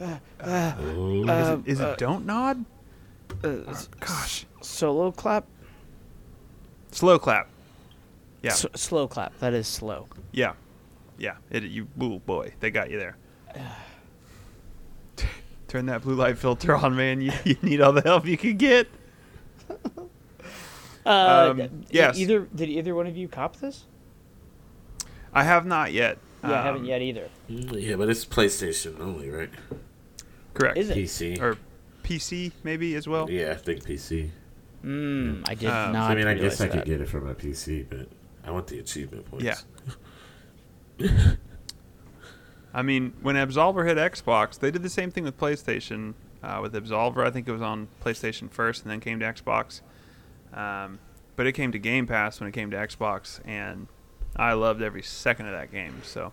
Oh. 0.00 0.18
is 0.42 1.48
it, 1.48 1.60
is 1.66 1.80
it 1.80 1.84
uh, 1.86 1.96
don't 1.96 2.24
nod 2.26 2.64
Uh, 3.44 3.48
Uh, 3.66 3.74
gosh 4.00 4.46
solo 4.60 5.10
clap. 5.12 5.46
Slow 6.92 7.18
clap 7.18 7.48
yeah 8.42 8.50
S- 8.52 8.66
slow 8.74 9.08
clap. 9.08 9.36
That 9.40 9.52
is 9.54 9.66
slow. 9.66 10.06
yeah 10.32 10.52
yeah 11.18 11.36
it 11.50 11.64
you 11.64 11.88
ooh 12.02 12.18
boy 12.20 12.52
they 12.60 12.70
got 12.70 12.90
you 12.90 12.98
there 12.98 13.16
turn 15.68 15.86
that 15.86 16.02
blue 16.02 16.14
light 16.14 16.38
filter 16.38 16.74
on 16.74 16.96
man 16.96 17.20
you, 17.20 17.32
you 17.44 17.56
need 17.62 17.80
all 17.80 17.92
the 17.92 18.00
help 18.02 18.26
you 18.26 18.36
can 18.36 18.56
get 18.56 18.88
Uh, 21.06 21.48
Um, 21.52 21.56
d- 21.56 21.70
yes. 21.90 22.18
Either 22.18 22.40
did 22.54 22.68
either 22.68 22.94
one 22.94 23.06
of 23.06 23.16
you 23.16 23.28
cop 23.28 23.56
this? 23.56 23.86
i 25.32 25.42
have 25.42 25.64
not 25.64 25.90
yet 25.92 26.18
Yeah, 26.44 26.60
I 26.60 26.62
haven't 26.62 26.82
Um, 26.82 26.86
yet 26.88 27.00
either. 27.00 27.28
Yeah, 27.48 27.96
but 27.96 28.10
it's 28.10 28.26
PlayStation 28.26 29.00
only, 29.00 29.30
right? 29.30 29.48
correct 30.52 30.76
Is 30.76 30.90
it? 30.90 30.96
PC. 30.98 31.40
or 31.40 31.56
pc 32.02 32.52
maybe 32.62 32.94
as 32.94 33.06
well 33.08 33.30
yeah, 33.30 33.52
I 33.52 33.54
think 33.54 33.84
PC. 33.84 34.28
Mm, 34.84 35.48
I 35.48 35.54
did 35.54 35.68
Um, 35.68 35.92
not. 35.92 36.10
I 36.10 36.14
mean, 36.14 36.26
I 36.26 36.32
realize 36.32 36.58
guess 36.58 36.60
I 36.60 36.66
that. 36.68 36.72
could 36.78 36.84
get 36.84 37.00
it 37.00 37.08
from 37.08 37.26
my 37.26 37.34
PC, 37.34 37.86
but 37.88 38.08
I 38.44 38.50
want 38.50 38.66
the 38.68 38.78
achievement 38.78 39.24
points. 39.30 39.44
Yeah. 39.44 39.54
I 42.74 42.82
mean, 42.82 43.14
when 43.22 43.34
Absolver 43.36 43.86
hit 43.86 43.96
Xbox, 43.96 44.58
they 44.58 44.70
did 44.70 44.82
the 44.82 44.88
same 44.90 45.10
thing 45.10 45.24
with 45.24 45.38
PlayStation. 45.38 46.14
Uh, 46.42 46.60
with 46.62 46.72
Absolver, 46.74 47.26
I 47.26 47.30
think 47.30 47.48
it 47.48 47.52
was 47.52 47.62
on 47.62 47.88
PlayStation 48.04 48.50
first, 48.50 48.82
and 48.82 48.90
then 48.90 49.00
came 49.00 49.18
to 49.20 49.24
Xbox. 49.26 49.80
Um, 50.52 50.98
but 51.34 51.46
it 51.46 51.52
came 51.52 51.72
to 51.72 51.78
Game 51.78 52.06
Pass 52.06 52.40
when 52.40 52.48
it 52.48 52.52
came 52.52 52.70
to 52.70 52.76
Xbox, 52.76 53.40
and 53.44 53.88
I 54.36 54.52
loved 54.52 54.82
every 54.82 55.02
second 55.02 55.46
of 55.46 55.52
that 55.52 55.72
game. 55.72 56.02
So 56.04 56.32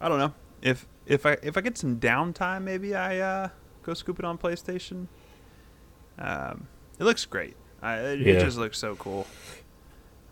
I 0.00 0.08
don't 0.08 0.18
know 0.18 0.32
if 0.62 0.86
if 1.06 1.26
I 1.26 1.36
if 1.42 1.56
I 1.56 1.60
get 1.60 1.76
some 1.76 1.98
downtime, 1.98 2.62
maybe 2.62 2.94
I 2.94 3.18
uh, 3.18 3.48
go 3.82 3.92
scoop 3.94 4.18
it 4.18 4.24
on 4.24 4.38
PlayStation. 4.38 5.08
Um, 6.18 6.68
it 6.98 7.04
looks 7.04 7.24
great. 7.24 7.56
I, 7.80 7.96
it, 7.98 8.26
it 8.26 8.40
just 8.40 8.58
looks 8.58 8.78
so 8.78 8.94
cool. 8.96 9.26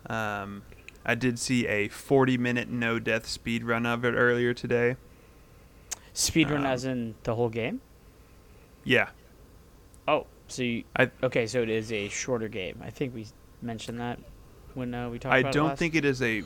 Um, 0.07 0.63
I 1.05 1.15
did 1.15 1.39
see 1.39 1.67
a 1.67 1.87
40 1.89 2.37
minute 2.37 2.69
no 2.69 2.99
death 2.99 3.27
speed 3.27 3.63
run 3.63 3.85
of 3.85 4.05
it 4.05 4.11
earlier 4.13 4.53
today. 4.53 4.95
Speedrun 6.13 6.59
Um, 6.59 6.65
as 6.65 6.85
in 6.85 7.15
the 7.23 7.35
whole 7.35 7.49
game. 7.49 7.81
Yeah, 8.83 9.09
Oh, 10.07 10.25
so 10.47 10.63
you, 10.63 10.83
I 10.95 11.09
okay? 11.23 11.45
So 11.47 11.61
it 11.61 11.69
is 11.69 11.91
a 11.91 12.09
shorter 12.09 12.47
game. 12.47 12.81
I 12.83 12.89
think 12.89 13.13
we 13.13 13.27
mentioned 13.61 13.99
that 13.99 14.19
when 14.73 14.93
uh, 14.93 15.09
we 15.09 15.19
talked 15.19 15.33
I 15.35 15.39
about 15.39 15.53
don't 15.53 15.67
last. 15.69 15.79
think 15.79 15.93
it 15.95 16.03
is 16.03 16.21
a 16.21 16.43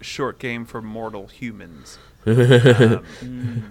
short 0.00 0.38
game 0.40 0.64
for 0.64 0.82
mortal 0.82 1.26
humans. 1.28 1.98
Um, 2.26 3.04
Mm. 3.22 3.62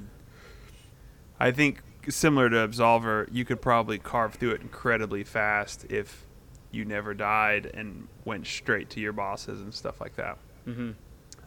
I 1.39 1.51
think 1.51 1.81
similar 2.09 2.49
to 2.49 2.55
Absolver, 2.67 3.27
you 3.31 3.45
could 3.45 3.61
probably 3.61 3.97
carve 3.97 4.35
through 4.35 4.51
it 4.51 4.61
incredibly 4.61 5.23
fast 5.23 5.85
if 5.89 6.25
you 6.71 6.85
never 6.85 7.13
died 7.13 7.69
and 7.73 8.07
went 8.25 8.45
straight 8.45 8.89
to 8.91 8.99
your 8.99 9.13
bosses 9.13 9.61
and 9.61 9.73
stuff 9.73 9.99
like 10.01 10.15
that. 10.15 10.37
Mhm. 10.67 10.95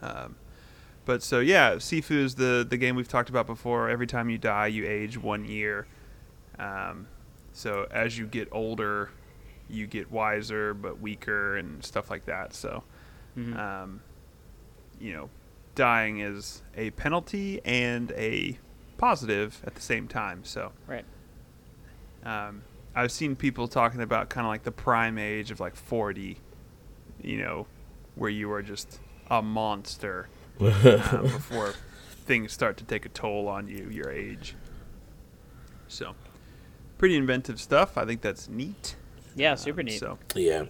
Um, 0.01 0.35
but 1.05 1.21
so 1.23 1.39
yeah, 1.39 1.75
Sifu 1.75 2.11
is 2.11 2.35
the 2.35 2.65
the 2.67 2.77
game 2.77 2.95
we've 2.95 3.07
talked 3.07 3.29
about 3.29 3.47
before. 3.47 3.89
Every 3.89 4.07
time 4.07 4.29
you 4.29 4.37
die, 4.37 4.67
you 4.67 4.85
age 4.87 5.17
one 5.17 5.45
year. 5.45 5.87
Um, 6.59 7.07
so 7.53 7.87
as 7.91 8.17
you 8.17 8.25
get 8.27 8.47
older, 8.51 9.09
you 9.69 9.87
get 9.87 10.11
wiser 10.11 10.73
but 10.73 10.99
weaker 10.99 11.57
and 11.57 11.83
stuff 11.83 12.09
like 12.09 12.25
that. 12.25 12.53
So, 12.53 12.83
Mhm. 13.37 13.57
um, 13.57 14.01
you 14.99 15.13
know, 15.13 15.29
dying 15.75 16.19
is 16.19 16.61
a 16.75 16.91
penalty 16.91 17.61
and 17.63 18.11
a 18.13 18.57
positive 19.05 19.61
at 19.65 19.73
the 19.73 19.81
same 19.81 20.07
time. 20.07 20.43
So, 20.43 20.71
Right. 20.87 21.03
um, 22.23 22.61
I've 22.95 23.11
seen 23.11 23.35
people 23.35 23.67
talking 23.67 23.99
about 24.01 24.29
kind 24.29 24.45
of 24.45 24.49
like 24.49 24.61
the 24.63 24.71
prime 24.71 25.17
age 25.17 25.49
of 25.49 25.59
like 25.59 25.75
40, 25.75 26.37
you 27.21 27.37
know, 27.37 27.65
where 28.15 28.29
you 28.29 28.51
are 28.51 28.61
just 28.61 28.99
a 29.29 29.41
monster 29.41 30.29
uh, 30.61 31.21
before 31.23 31.73
things 32.25 32.53
start 32.53 32.77
to 32.77 32.83
take 32.83 33.05
a 33.05 33.09
toll 33.09 33.47
on 33.47 33.67
you, 33.67 33.89
your 33.89 34.11
age. 34.11 34.55
So, 35.87 36.13
pretty 36.99 37.17
inventive 37.17 37.59
stuff. 37.59 37.97
I 37.97 38.05
think 38.05 38.21
that's 38.21 38.47
neat. 38.47 38.95
Yeah, 39.35 39.55
super 39.55 39.79
Um, 39.81 39.85
neat. 39.87 39.99
So, 39.99 40.19
yeah. 40.35 40.65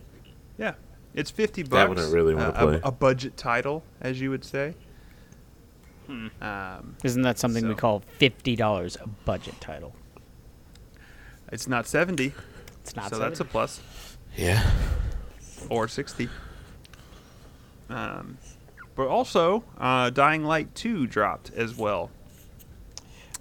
yeah, 0.58 0.76
it's 1.14 1.32
50 1.32 1.64
bucks. 1.64 1.70
That 1.72 1.88
bucks. 1.90 2.02
one 2.02 2.10
I 2.10 2.14
really 2.14 2.34
wanna 2.36 2.50
uh, 2.52 2.80
a- 2.84 2.88
A, 2.88 2.92
budget 2.92 3.36
title, 3.36 3.84
as 4.00 4.22
you 4.22 4.30
would 4.30 4.46
say. 4.46 4.76
Hmm. 6.12 6.44
Um, 6.44 6.96
Isn't 7.04 7.22
that 7.22 7.40
something 7.40 7.66
we 7.68 7.74
call 7.76 8.02
fifty 8.18 8.56
dollars 8.58 8.98
a 9.02 9.08
budget 9.08 9.60
title? 9.62 9.96
it's 11.54 11.68
not 11.68 11.86
70, 11.88 12.34
It's 12.82 12.96
not. 12.96 13.10
so 13.10 13.20
that's 13.20 13.40
a 13.40 13.46
plus. 13.46 13.82
Yeah. 14.38 14.70
or 15.70 15.88
60. 15.88 16.30
Um, 17.90 18.38
but 18.96 19.08
also, 19.08 19.64
uh, 19.78 20.10
Dying 20.12 20.44
Light 20.46 20.74
2 20.76 21.08
dropped 21.08 21.52
as 21.56 21.76
well. 21.76 22.10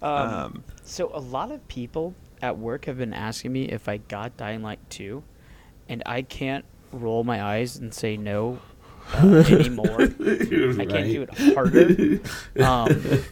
Um, 0.03 0.11
Um, 0.13 0.65
so 0.83 1.11
a 1.15 1.21
lot 1.21 1.51
of 1.53 1.67
people 1.69 2.15
at 2.43 2.59
work 2.59 2.87
have 2.87 2.99
been 2.99 3.15
asking 3.15 3.53
me 3.53 3.65
if 3.69 3.89
I 3.89 3.99
got 3.99 4.37
Dying 4.37 4.63
Light 4.63 4.81
2, 4.91 5.23
and 5.89 6.03
I 6.07 6.23
can't 6.23 6.65
roll 6.93 7.23
my 7.23 7.41
eyes 7.43 7.77
and 7.77 7.95
say 7.95 8.17
no 8.17 8.59
uh, 9.15 9.45
anymore. 9.49 10.01
I 10.01 10.87
can't 10.87 11.09
do 11.09 11.23
it 11.23 11.39
harder. 11.55 12.21
Um, 12.63 13.23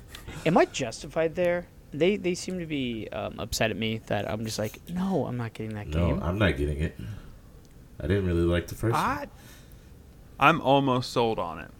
am 0.47 0.57
I 0.57 0.65
justified 0.67 1.35
there? 1.35 1.67
They 1.93 2.17
they 2.17 2.35
seem 2.35 2.59
to 2.59 2.67
be 2.67 3.09
um, 3.13 3.39
upset 3.39 3.71
at 3.71 3.77
me 3.77 3.99
that 4.07 4.31
I'm 4.31 4.45
just 4.45 4.59
like, 4.59 4.79
no, 4.91 5.27
I'm 5.27 5.37
not 5.37 5.55
getting 5.55 5.75
that 5.75 5.89
No, 5.89 6.09
game. 6.09 6.23
I'm 6.23 6.39
not 6.39 6.57
getting 6.57 6.81
it. 6.81 6.99
I 8.01 8.07
didn't 8.07 8.27
really 8.27 8.43
like 8.43 8.69
the 8.69 8.75
first 8.75 8.95
one. 8.95 9.03
I, 9.03 9.27
I'm 10.39 10.61
almost 10.61 11.13
sold 11.13 11.39
on 11.39 11.59
it. 11.59 11.71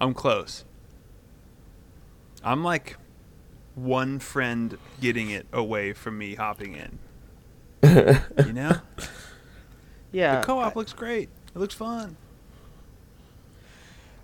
I'm 0.00 0.14
close. 0.14 0.64
I'm 2.42 2.64
like 2.64 2.96
one 3.74 4.18
friend 4.18 4.76
getting 5.00 5.30
it 5.30 5.46
away 5.52 5.92
from 5.92 6.18
me 6.18 6.34
hopping 6.34 6.74
in. 6.74 6.98
you 8.46 8.52
know? 8.52 8.76
yeah, 10.12 10.40
the 10.40 10.46
co-op 10.46 10.76
looks 10.76 10.92
great. 10.92 11.28
It 11.54 11.58
looks 11.58 11.74
fun. 11.74 12.16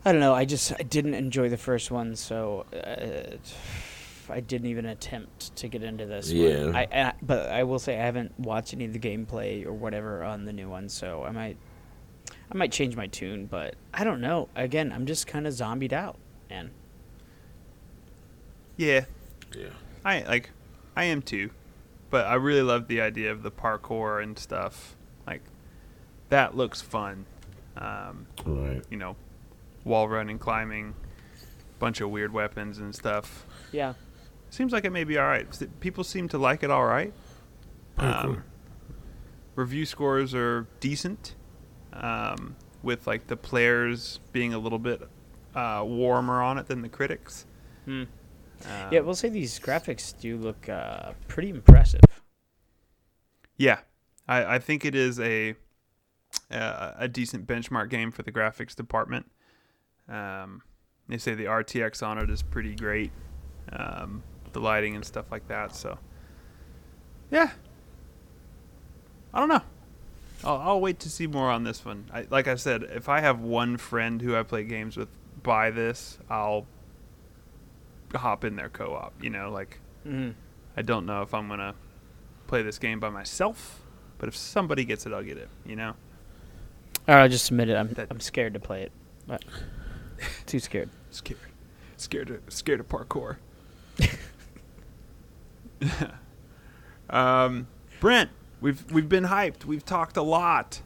I 0.09 0.13
don't 0.13 0.21
know. 0.23 0.33
I 0.33 0.47
just 0.47 0.73
I 0.73 0.85
didn't 0.85 1.13
enjoy 1.13 1.51
the 1.51 1.59
first 1.59 1.91
one, 1.91 2.17
so 2.17 2.65
uh, 2.73 3.37
I 4.33 4.41
didn't 4.41 4.69
even 4.69 4.87
attempt 4.87 5.55
to 5.57 5.69
get 5.69 5.83
into 5.83 6.07
this. 6.07 6.33
Yeah. 6.33 6.65
One. 6.65 6.77
I, 6.77 6.89
I 6.91 7.13
but 7.21 7.51
I 7.51 7.65
will 7.65 7.79
say 7.79 7.99
I 8.01 8.05
haven't 8.07 8.33
watched 8.41 8.73
any 8.73 8.87
of 8.87 8.95
the 8.95 8.99
gameplay 8.99 9.67
or 9.67 9.75
whatever 9.75 10.23
on 10.25 10.47
the 10.47 10.53
new 10.55 10.67
one, 10.67 10.89
so 10.89 11.25
I 11.25 11.31
might 11.31 11.59
I 12.51 12.57
might 12.57 12.73
change 12.73 12.97
my 12.97 13.07
tune, 13.07 13.45
but 13.45 13.75
I 13.93 14.03
don't 14.03 14.23
know. 14.23 14.49
Again, 14.57 14.93
I'm 14.93 15.05
just 15.05 15.27
kind 15.27 15.47
of 15.47 15.53
zombied 15.53 15.93
out, 15.93 16.17
man. 16.49 16.71
Yeah, 18.79 19.05
Yeah. 19.55 19.69
I 20.07 20.21
like, 20.23 20.51
I 20.97 21.05
am 21.05 21.21
too, 21.21 21.51
but 22.09 22.25
I 22.27 22.37
really 22.37 22.63
love 22.63 22.89
the 22.89 23.03
idea 23.03 23.31
of 23.31 23.43
the 23.43 23.51
parkour 23.51 24.23
and 24.23 24.39
stuff. 24.39 24.97
Like, 25.27 25.43
that 26.31 26.57
looks 26.57 26.81
fun. 26.81 27.27
Um, 27.77 28.27
Right. 28.47 28.83
you 28.89 28.97
know, 28.97 29.17
wall 29.85 30.09
running, 30.09 30.39
climbing, 30.39 30.95
bunch 31.79 32.01
of 32.01 32.11
weird 32.11 32.33
weapons 32.33 32.79
and 32.79 32.95
stuff. 32.95 33.47
Yeah. 33.73 33.95
Seems 34.51 34.73
like 34.73 34.85
it 34.85 34.91
may 34.91 35.05
be 35.05 35.19
all 35.19 35.27
right. 35.27 35.47
People 35.81 36.05
seem 36.05 36.29
to 36.29 36.39
like 36.39 36.63
it 36.63 36.71
all 36.71 36.85
right. 36.87 37.13
Um, 37.99 38.45
review 39.57 39.85
scores 39.85 40.35
are 40.35 40.67
decent, 40.81 41.35
um, 41.93 42.57
with 42.83 43.07
like 43.07 43.27
the 43.27 43.37
players 43.37 44.21
being 44.33 44.55
a 44.55 44.59
little 44.59 44.79
bit 44.79 45.03
uh, 45.55 45.83
warmer 45.85 46.41
on 46.41 46.59
it 46.59 46.67
than 46.67 46.83
the 46.83 46.89
critics. 46.89 47.45
Hmm. 47.85 48.05
Um, 48.65 48.89
Yeah, 48.93 49.01
we'll 49.01 49.15
say 49.15 49.29
these 49.29 49.59
graphics 49.61 50.19
do 50.19 50.37
look 50.37 50.69
uh, 50.69 51.13
pretty 51.27 51.51
impressive. 51.51 52.01
Yeah, 53.57 53.81
I, 54.27 54.57
I 54.57 54.59
think 54.61 54.85
it 54.85 54.95
is 54.95 55.19
a 55.21 55.55
uh, 56.51 56.93
a 56.97 57.09
decent 57.09 57.47
benchmark 57.47 57.91
game 57.91 58.11
for 58.11 58.23
the 58.23 58.31
graphics 58.33 58.75
department. 58.77 59.31
Um, 60.09 60.63
they 61.09 61.19
say 61.19 61.35
the 61.35 61.45
RTX 61.47 62.03
on 62.07 62.19
it 62.19 62.31
is 62.31 62.43
pretty 62.43 62.75
great, 62.75 63.11
um, 63.73 64.23
the 64.53 64.61
lighting 64.61 64.95
and 64.95 65.05
stuff 65.05 65.31
like 65.31 65.49
that. 65.49 65.75
So, 65.75 65.99
yeah, 67.31 67.51
I 69.33 69.41
don't 69.41 69.49
know. 69.49 69.63
I'll, 70.45 70.57
I'll 70.59 70.81
wait 70.81 71.01
to 71.01 71.11
see 71.11 71.27
more 71.27 71.51
on 71.51 71.65
this 71.65 71.85
one. 71.85 72.05
I, 72.13 72.27
like 72.31 72.47
I 72.49 72.55
said, 72.57 72.85
if 72.85 73.09
I 73.09 73.21
have 73.21 73.41
one 73.41 73.77
friend 73.77 74.21
who 74.23 74.37
I 74.37 74.43
play 74.43 74.65
games 74.65 74.97
with 74.97 75.09
buy 75.43 75.71
this, 75.71 76.19
I'll 76.31 76.67
hop 78.15 78.45
in 78.45 78.57
their 78.57 78.69
co-op. 78.69 79.13
You 79.23 79.31
know, 79.31 79.51
like 79.51 79.81
hmm 80.05 80.31
I 80.77 80.83
don't 80.83 81.07
know 81.07 81.23
if 81.23 81.35
I'm 81.35 81.49
gonna 81.49 81.75
play 82.47 82.63
this 82.63 82.79
game 82.79 83.01
by 83.01 83.11
myself, 83.11 83.83
but 84.19 84.29
if 84.29 84.37
somebody 84.37 84.85
gets 84.85 85.07
it, 85.07 85.13
I'll 85.13 85.23
get 85.25 85.37
it. 85.39 85.49
You 85.67 85.77
know? 85.77 85.95
I'll 87.07 87.29
just 87.29 87.51
admit 87.51 87.69
it. 87.69 87.75
I'm 87.77 87.89
That- 87.95 88.09
I'm 88.11 88.21
scared 88.21 88.55
to 88.55 88.61
play 88.61 88.83
it, 88.83 88.93
but 89.27 89.43
too 90.47 90.59
scared. 90.61 90.91
Scared, 91.11 91.39
scared, 91.97 92.31
of, 92.31 92.41
scared 92.49 92.81
of 92.81 92.89
parkour. 92.89 93.37
um, 97.11 97.67
Brent, 98.01 98.31
we've 98.61 98.91
we've 98.93 99.09
been 99.09 99.25
hyped. 99.25 99.65
We've 99.65 99.85
talked 99.85 100.17
a 100.17 100.23
lot 100.23 100.83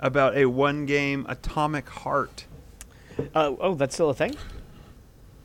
about 0.00 0.36
a 0.36 0.46
one-game 0.46 1.26
Atomic 1.28 1.88
Heart. 1.88 2.46
Oh, 3.34 3.56
oh, 3.60 3.74
that's 3.74 3.94
still 3.94 4.10
a 4.10 4.14
thing. 4.14 4.34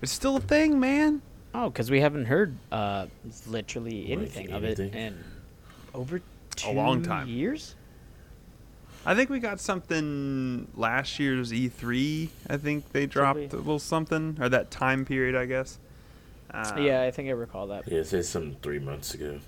It's 0.01 0.11
still 0.11 0.35
a 0.35 0.41
thing, 0.41 0.79
man. 0.79 1.21
Oh, 1.53 1.69
because 1.69 1.89
we 1.91 2.01
haven't 2.01 2.25
heard 2.25 2.55
uh, 2.71 3.07
literally 3.47 4.01
Like 4.03 4.11
anything 4.17 4.51
of 4.51 4.63
it 4.63 4.79
in 4.79 5.23
over 5.93 6.21
two 6.55 6.69
A 6.69 6.71
long 6.71 7.01
time. 7.03 7.27
years. 7.27 7.75
I 9.05 9.15
think 9.15 9.29
we 9.29 9.39
got 9.39 9.59
something 9.59 10.67
last 10.75 11.19
year's 11.19 11.51
E3. 11.51 12.29
I 12.49 12.57
think 12.57 12.91
they 12.91 13.05
dropped 13.07 13.39
we? 13.39 13.45
a 13.47 13.55
little 13.55 13.79
something, 13.79 14.37
or 14.39 14.49
that 14.49 14.69
time 14.71 15.05
period, 15.05 15.35
I 15.35 15.45
guess. 15.45 15.79
Um, 16.53 16.83
yeah, 16.83 17.01
I 17.03 17.11
think 17.11 17.29
I 17.29 17.31
recall 17.31 17.67
that. 17.67 17.87
Yeah, 17.87 17.99
it 17.99 18.07
says 18.07 18.29
something 18.29 18.57
three 18.61 18.79
months 18.79 19.13
ago. 19.13 19.39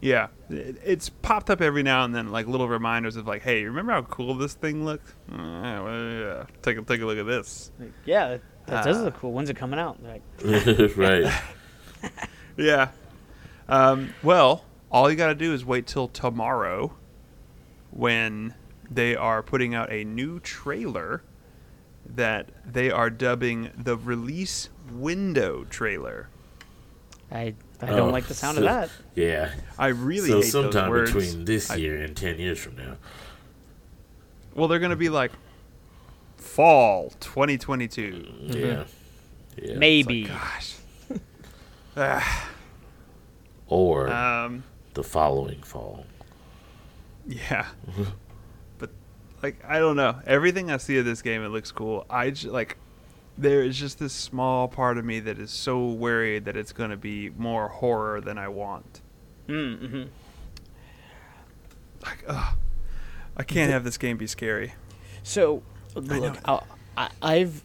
Yeah, 0.00 0.28
it, 0.50 0.76
it's 0.84 1.08
popped 1.08 1.50
up 1.50 1.60
every 1.60 1.82
now 1.82 2.04
and 2.04 2.14
then, 2.14 2.30
like 2.30 2.46
little 2.46 2.68
reminders 2.68 3.16
of 3.16 3.26
like, 3.26 3.42
hey, 3.42 3.64
remember 3.64 3.92
how 3.92 4.02
cool 4.02 4.34
this 4.34 4.54
thing 4.54 4.84
looked? 4.84 5.14
Uh, 5.32 5.36
yeah, 5.36 5.80
well, 5.80 6.10
yeah. 6.12 6.44
Take 6.62 6.78
a 6.78 6.82
take 6.82 7.00
a 7.00 7.06
look 7.06 7.18
at 7.18 7.26
this. 7.26 7.70
Like, 7.80 7.92
yeah, 8.04 8.28
that, 8.28 8.40
that 8.66 8.84
does 8.84 8.98
Uh, 8.98 9.04
look 9.04 9.16
cool. 9.16 9.32
When's 9.32 9.48
it 9.50 9.56
coming 9.56 9.78
out? 9.80 9.98
Like, 10.02 10.22
right. 10.96 11.32
Yeah. 12.56 12.88
Um, 13.68 14.12
well, 14.22 14.64
all 14.90 15.08
you 15.08 15.16
got 15.16 15.28
to 15.28 15.34
do 15.36 15.52
is 15.54 15.64
wait 15.64 15.86
till 15.86 16.08
tomorrow, 16.08 16.92
when 17.90 18.54
they 18.90 19.14
are 19.16 19.42
putting 19.42 19.74
out 19.74 19.90
a 19.92 20.04
new 20.04 20.40
trailer 20.40 21.22
that 22.06 22.48
they 22.64 22.90
are 22.90 23.10
dubbing 23.10 23.70
the 23.76 23.96
release 23.96 24.68
window 24.92 25.64
trailer. 25.64 26.28
I 27.30 27.54
I 27.80 27.86
don't 27.86 28.08
Oh, 28.08 28.10
like 28.10 28.26
the 28.26 28.34
sound 28.34 28.56
so- 28.56 28.62
of 28.62 28.68
that. 28.70 28.90
Yeah. 29.14 29.52
I 29.78 29.88
really 29.88 30.28
so 30.28 30.36
hate 30.36 30.42
those 30.42 30.52
sometime 30.52 30.90
words. 30.90 31.12
between 31.12 31.44
this 31.44 31.70
I- 31.70 31.76
year 31.76 31.96
and 32.02 32.16
ten 32.16 32.38
years 32.38 32.58
from 32.58 32.76
now. 32.76 32.96
well, 34.54 34.68
they're 34.68 34.78
going 34.78 34.90
to 34.90 34.96
be 34.96 35.10
like 35.10 35.32
fall 36.38 37.10
2022. 37.20 38.26
Yeah. 38.46 38.84
Yeah. 39.60 39.74
Maybe. 39.76 40.24
Gosh. 40.24 40.76
Ah. 41.96 42.50
Or 43.70 44.08
Um, 44.08 44.62
the 44.94 45.04
following 45.04 45.62
fall. 45.62 46.06
Yeah. 47.28 47.66
but 48.78 48.90
like 49.42 49.62
I 49.66 49.78
don't 49.78 49.96
know. 49.96 50.20
Everything 50.26 50.70
I 50.70 50.78
see 50.78 50.98
of 50.98 51.04
this 51.04 51.22
game 51.22 51.42
it 51.44 51.48
looks 51.48 51.70
cool. 51.70 52.04
I 52.10 52.30
j- 52.30 52.48
like 52.48 52.76
there 53.36 53.62
is 53.62 53.78
just 53.78 54.00
this 54.00 54.12
small 54.12 54.66
part 54.66 54.98
of 54.98 55.04
me 55.04 55.20
that 55.20 55.38
is 55.38 55.52
so 55.52 55.88
worried 55.88 56.46
that 56.46 56.56
it's 56.56 56.72
going 56.72 56.90
to 56.90 56.96
be 56.96 57.30
more 57.30 57.68
horror 57.68 58.20
than 58.20 58.38
I 58.38 58.48
want. 58.48 59.00
Mm-hmm. 59.46 60.04
Like 62.02 62.24
ugh. 62.26 62.58
I 63.36 63.44
can't 63.44 63.70
have 63.70 63.84
this 63.84 63.96
game 63.96 64.16
be 64.16 64.26
scary. 64.26 64.74
So, 65.22 65.62
look, 65.94 66.36
I'll, 66.44 66.66
I, 66.96 67.10
I've 67.22 67.62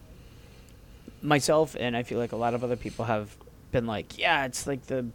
myself 1.23 1.75
and 1.79 1.97
I 1.97 2.03
feel 2.03 2.19
like 2.19 2.31
a 2.31 2.35
lot 2.35 2.53
of 2.53 2.63
other 2.63 2.75
people 2.75 3.05
have 3.05 3.35
been 3.71 3.87
like, 3.87 4.17
yeah, 4.17 4.45
it's 4.45 4.67
like 4.67 4.85
the 4.85 5.07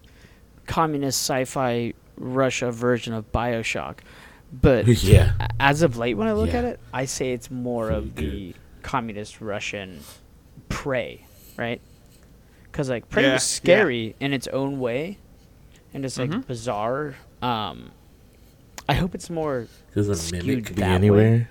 communist 0.67 1.21
sci-fi 1.21 1.95
Russia 2.17 2.73
version 2.73 3.15
of 3.15 3.31
BioShock. 3.31 3.99
But 4.53 4.87
yeah. 5.03 5.33
as 5.61 5.83
of 5.83 5.97
late, 5.97 6.15
when 6.17 6.29
I 6.29 6.33
look 6.33 6.53
Yeah. 6.53 6.59
at 6.59 6.65
it, 6.65 6.81
I 6.93 7.05
say 7.05 7.33
it's 7.33 7.51
more 7.51 7.91
of 7.91 8.15
the 8.17 8.55
communist 8.83 9.41
Russian 9.41 10.01
Prey, 10.69 11.25
right? 11.57 11.81
Because 12.65 12.89
like 12.89 13.09
Prey 13.11 13.25
Yeah, 13.25 13.35
was 13.35 13.43
scary 13.43 14.15
in 14.21 14.33
its 14.33 14.47
own 14.49 14.81
way, 14.81 15.19
and 15.93 16.05
it's 16.05 16.19
like 16.19 16.31
Mhm. 16.31 16.47
bizarre. 16.47 17.15
Um, 17.43 17.91
I 18.89 18.95
hope 18.95 19.15
it's 19.15 19.29
more. 19.29 19.67
Because 19.89 20.09
a 20.09 20.17
skewed 20.17 20.47
mimic 20.47 20.67
could 20.67 20.77
be 20.77 20.81
that 20.83 20.89
way. 20.89 20.95
anywhere. 20.95 21.49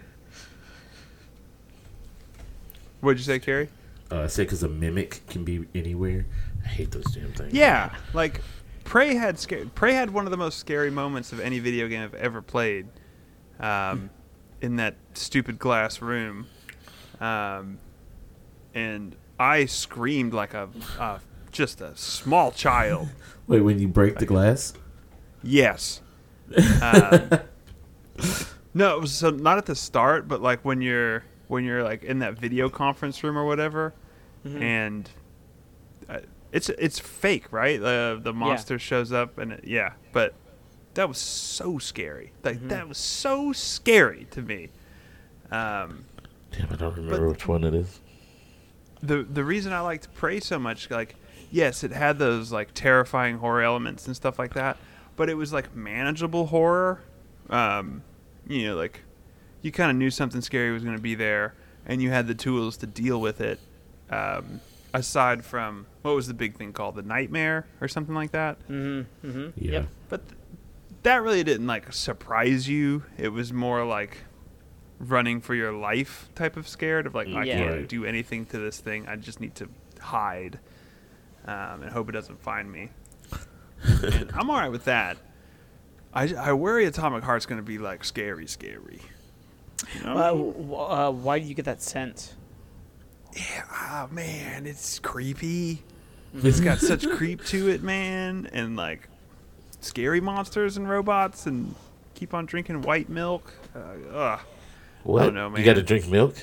What'd 3.01 3.19
you 3.19 3.25
say, 3.25 3.39
Carrie? 3.39 3.69
Uh, 4.11 4.21
I 4.23 4.27
say 4.27 4.43
because 4.43 4.63
a 4.63 4.69
mimic 4.69 5.21
can 5.27 5.43
be 5.43 5.65
anywhere. 5.75 6.25
I 6.65 6.67
hate 6.69 6.91
those 6.91 7.05
damn 7.13 7.31
things. 7.33 7.53
Yeah, 7.53 7.93
like 8.13 8.41
Prey 8.87 9.15
had 9.15 9.37
scare- 9.37 9.65
Prey 9.75 9.93
had 9.93 10.11
one 10.11 10.25
of 10.25 10.31
the 10.31 10.37
most 10.37 10.59
scary 10.59 10.89
moments 10.89 11.33
of 11.33 11.39
any 11.39 11.59
video 11.59 11.87
game 11.87 12.01
I've 12.01 12.13
ever 12.15 12.41
played. 12.41 12.87
Um, 13.59 14.09
in 14.61 14.77
that 14.77 14.95
stupid 15.13 15.59
glass 15.59 16.01
room, 16.01 16.47
um, 17.19 17.79
and 18.73 19.15
I 19.39 19.65
screamed 19.65 20.33
like 20.33 20.53
a 20.53 20.69
uh, 20.99 21.19
just 21.51 21.81
a 21.81 21.95
small 21.95 22.51
child. 22.51 23.09
Wait, 23.47 23.61
when 23.61 23.79
you 23.79 23.87
break 23.87 24.17
the 24.17 24.25
glass? 24.25 24.73
Yes. 25.43 26.01
Um, 26.81 27.29
no, 28.73 28.95
it 28.95 29.01
was 29.01 29.11
so 29.11 29.31
not 29.31 29.57
at 29.57 29.65
the 29.65 29.75
start, 29.75 30.27
but 30.29 30.41
like 30.41 30.63
when 30.63 30.81
you're 30.81 31.23
when 31.49 31.65
you're 31.65 31.83
like 31.83 32.03
in 32.03 32.19
that 32.19 32.35
video 32.35 32.69
conference 32.69 33.21
room 33.21 33.37
or 33.37 33.43
whatever, 33.45 33.93
and 34.45 35.07
uh, 35.07 35.09
it's 36.51 36.69
it's 36.69 36.99
fake, 36.99 37.51
right? 37.51 37.79
The 37.79 38.19
the 38.21 38.33
monster 38.33 38.79
shows 38.79 39.11
up 39.11 39.37
and 39.37 39.53
it, 39.53 39.63
yeah, 39.65 39.93
but 40.13 40.33
that 40.93 41.07
was 41.07 41.17
so 41.17 41.77
scary. 41.77 42.31
Like 42.43 42.67
that 42.69 42.87
was 42.87 42.97
so 42.97 43.53
scary 43.53 44.27
to 44.31 44.41
me. 44.41 44.69
Um, 45.51 46.05
Damn, 46.51 46.71
I 46.71 46.75
don't 46.75 46.95
remember 46.95 47.29
which 47.29 47.47
one 47.47 47.63
it 47.63 47.73
is. 47.73 47.99
the 49.01 49.23
the 49.23 49.43
reason 49.43 49.73
I 49.73 49.81
liked 49.81 50.13
Prey 50.15 50.39
so 50.39 50.57
much, 50.57 50.89
like, 50.89 51.15
yes, 51.51 51.83
it 51.83 51.91
had 51.91 52.17
those 52.19 52.51
like 52.51 52.73
terrifying 52.73 53.37
horror 53.37 53.61
elements 53.61 54.07
and 54.07 54.15
stuff 54.15 54.39
like 54.39 54.53
that, 54.55 54.77
but 55.15 55.29
it 55.29 55.35
was 55.35 55.53
like 55.53 55.75
manageable 55.75 56.47
horror. 56.47 57.01
Um, 57.49 58.03
you 58.47 58.67
know, 58.67 58.75
like 58.75 59.01
you 59.61 59.71
kind 59.71 59.91
of 59.91 59.97
knew 59.97 60.09
something 60.09 60.41
scary 60.41 60.71
was 60.71 60.83
going 60.83 60.95
to 60.95 61.01
be 61.01 61.15
there, 61.15 61.53
and 61.85 62.01
you 62.01 62.09
had 62.09 62.27
the 62.27 62.35
tools 62.35 62.77
to 62.77 62.87
deal 62.87 63.21
with 63.21 63.39
it. 63.41 63.59
Um, 64.09 64.61
aside 64.97 65.45
from 65.45 65.85
what 66.01 66.15
was 66.15 66.27
the 66.27 66.33
big 66.33 66.55
thing 66.57 66.73
called 66.73 66.95
the 66.95 67.01
nightmare 67.01 67.65
or 67.81 67.87
something 67.87 68.15
like 68.15 68.31
that, 68.31 68.59
Mm-hmm. 68.67 69.27
Mm-hmm. 69.27 69.49
Yeah. 69.63 69.71
Yep. 69.71 69.87
but 70.09 70.27
th- 70.27 70.39
that 71.03 71.21
really 71.21 71.43
didn't 71.43 71.67
like 71.67 71.93
surprise 71.93 72.67
you. 72.67 73.03
It 73.17 73.29
was 73.29 73.53
more 73.53 73.85
like 73.85 74.17
running 74.99 75.41
for 75.41 75.53
your 75.55 75.71
life 75.71 76.29
type 76.35 76.57
of 76.57 76.67
scared 76.67 77.05
of 77.05 77.13
like 77.15 77.27
I 77.27 77.45
can't 77.45 77.69
Right. 77.71 77.87
do 77.87 78.03
anything 78.05 78.45
to 78.47 78.57
this 78.57 78.79
thing. 78.79 79.07
I 79.07 79.15
just 79.15 79.39
need 79.39 79.55
to 79.55 79.69
hide. 80.01 80.59
um, 81.45 81.81
and 81.83 81.91
hope 81.91 82.09
it 82.09 82.11
doesn't 82.13 82.41
find 82.41 82.69
me. 82.71 82.89
and 83.83 84.31
I'm 84.33 84.49
all 84.49 84.57
right 84.57 84.71
with 84.71 84.85
that. 84.85 85.17
I, 86.13 86.33
I 86.33 86.53
worry 86.53 86.85
Atomic 86.85 87.23
Heart's 87.23 87.45
going 87.45 87.59
to 87.59 87.63
be 87.65 87.77
like 87.77 88.03
scary, 88.03 88.47
scary. 88.47 89.01
You 89.95 90.03
know? 90.03 90.17
Uh, 90.17 90.27
w- 90.31 90.75
uh, 90.75 91.11
why 91.11 91.39
do 91.39 91.45
you 91.45 91.53
get 91.53 91.65
that 91.65 91.81
sense? 91.81 92.33
Yeah, 93.37 93.63
oh 93.91 94.13
man, 94.13 94.65
it's 94.65 94.99
creepy. 94.99 95.83
It's 96.33 96.59
got 96.59 96.79
such 96.79 97.07
creep 97.17 97.43
to 97.45 97.69
it, 97.69 97.83
man, 97.83 98.49
and 98.51 98.75
like 98.75 99.07
scary 99.79 100.21
monsters 100.21 100.77
and 100.77 100.89
robots, 100.89 101.45
and 101.45 101.75
keep 102.15 102.33
on 102.33 102.45
drinking 102.45 102.81
white 102.81 103.09
milk. 103.09 103.53
Uh, 103.75 103.79
ugh. 104.13 104.39
What? 105.03 105.23
don't 105.23 105.35
know, 105.35 105.55
You 105.55 105.63
got 105.63 105.75
to 105.75 105.83
drink 105.83 106.07
milk? 106.07 106.35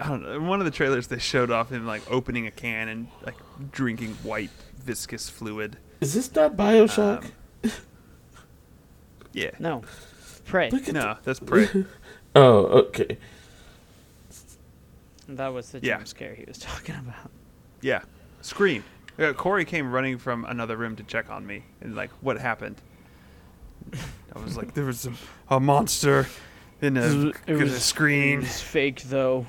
I 0.00 0.08
don't 0.08 0.22
know. 0.22 0.32
In 0.32 0.46
one 0.48 0.60
of 0.60 0.64
the 0.64 0.72
trailers, 0.72 1.06
they 1.06 1.18
showed 1.18 1.50
off 1.50 1.70
him 1.70 1.86
like 1.86 2.02
opening 2.10 2.46
a 2.46 2.50
can 2.50 2.88
and 2.88 3.08
like 3.24 3.36
drinking 3.70 4.14
white 4.22 4.50
viscous 4.82 5.28
fluid. 5.28 5.76
Is 6.00 6.14
this 6.14 6.34
not 6.34 6.56
Bioshock? 6.56 7.24
Um, 7.62 7.70
Yeah. 9.32 9.50
No. 9.58 9.82
Prey. 10.46 10.70
Look 10.70 10.88
at 10.88 10.94
No, 10.94 11.16
that's 11.22 11.40
prey. 11.40 11.68
Oh, 12.36 12.64
okay. 12.86 13.18
That 15.28 15.48
was 15.48 15.70
the 15.70 15.80
Yeah. 15.82 15.96
jump 15.96 16.08
scare 16.08 16.34
he 16.34 16.44
was 16.46 16.58
talking 16.70 16.94
about. 16.96 17.30
Yeah. 17.80 18.02
Scream. 18.40 18.84
Uh, 19.18 19.32
Corey 19.32 19.64
came 19.64 19.90
running 19.92 20.18
from 20.18 20.44
another 20.44 20.76
room 20.76 20.96
to 20.96 21.02
check 21.04 21.30
on 21.30 21.46
me 21.46 21.62
and 21.80 21.94
like, 21.94 22.10
what 22.20 22.38
happened? 22.38 22.76
I 24.34 24.38
was 24.42 24.56
like, 24.56 24.74
there 24.74 24.84
was 24.84 25.06
a, 25.06 25.12
a 25.48 25.60
monster 25.60 26.26
in 26.80 26.96
a, 26.96 27.00
It 27.00 27.36
in 27.46 27.56
a 27.56 27.64
was- 27.64 27.92
It 27.92 28.36
was 28.40 28.60
fake 28.60 29.02
though. 29.04 29.46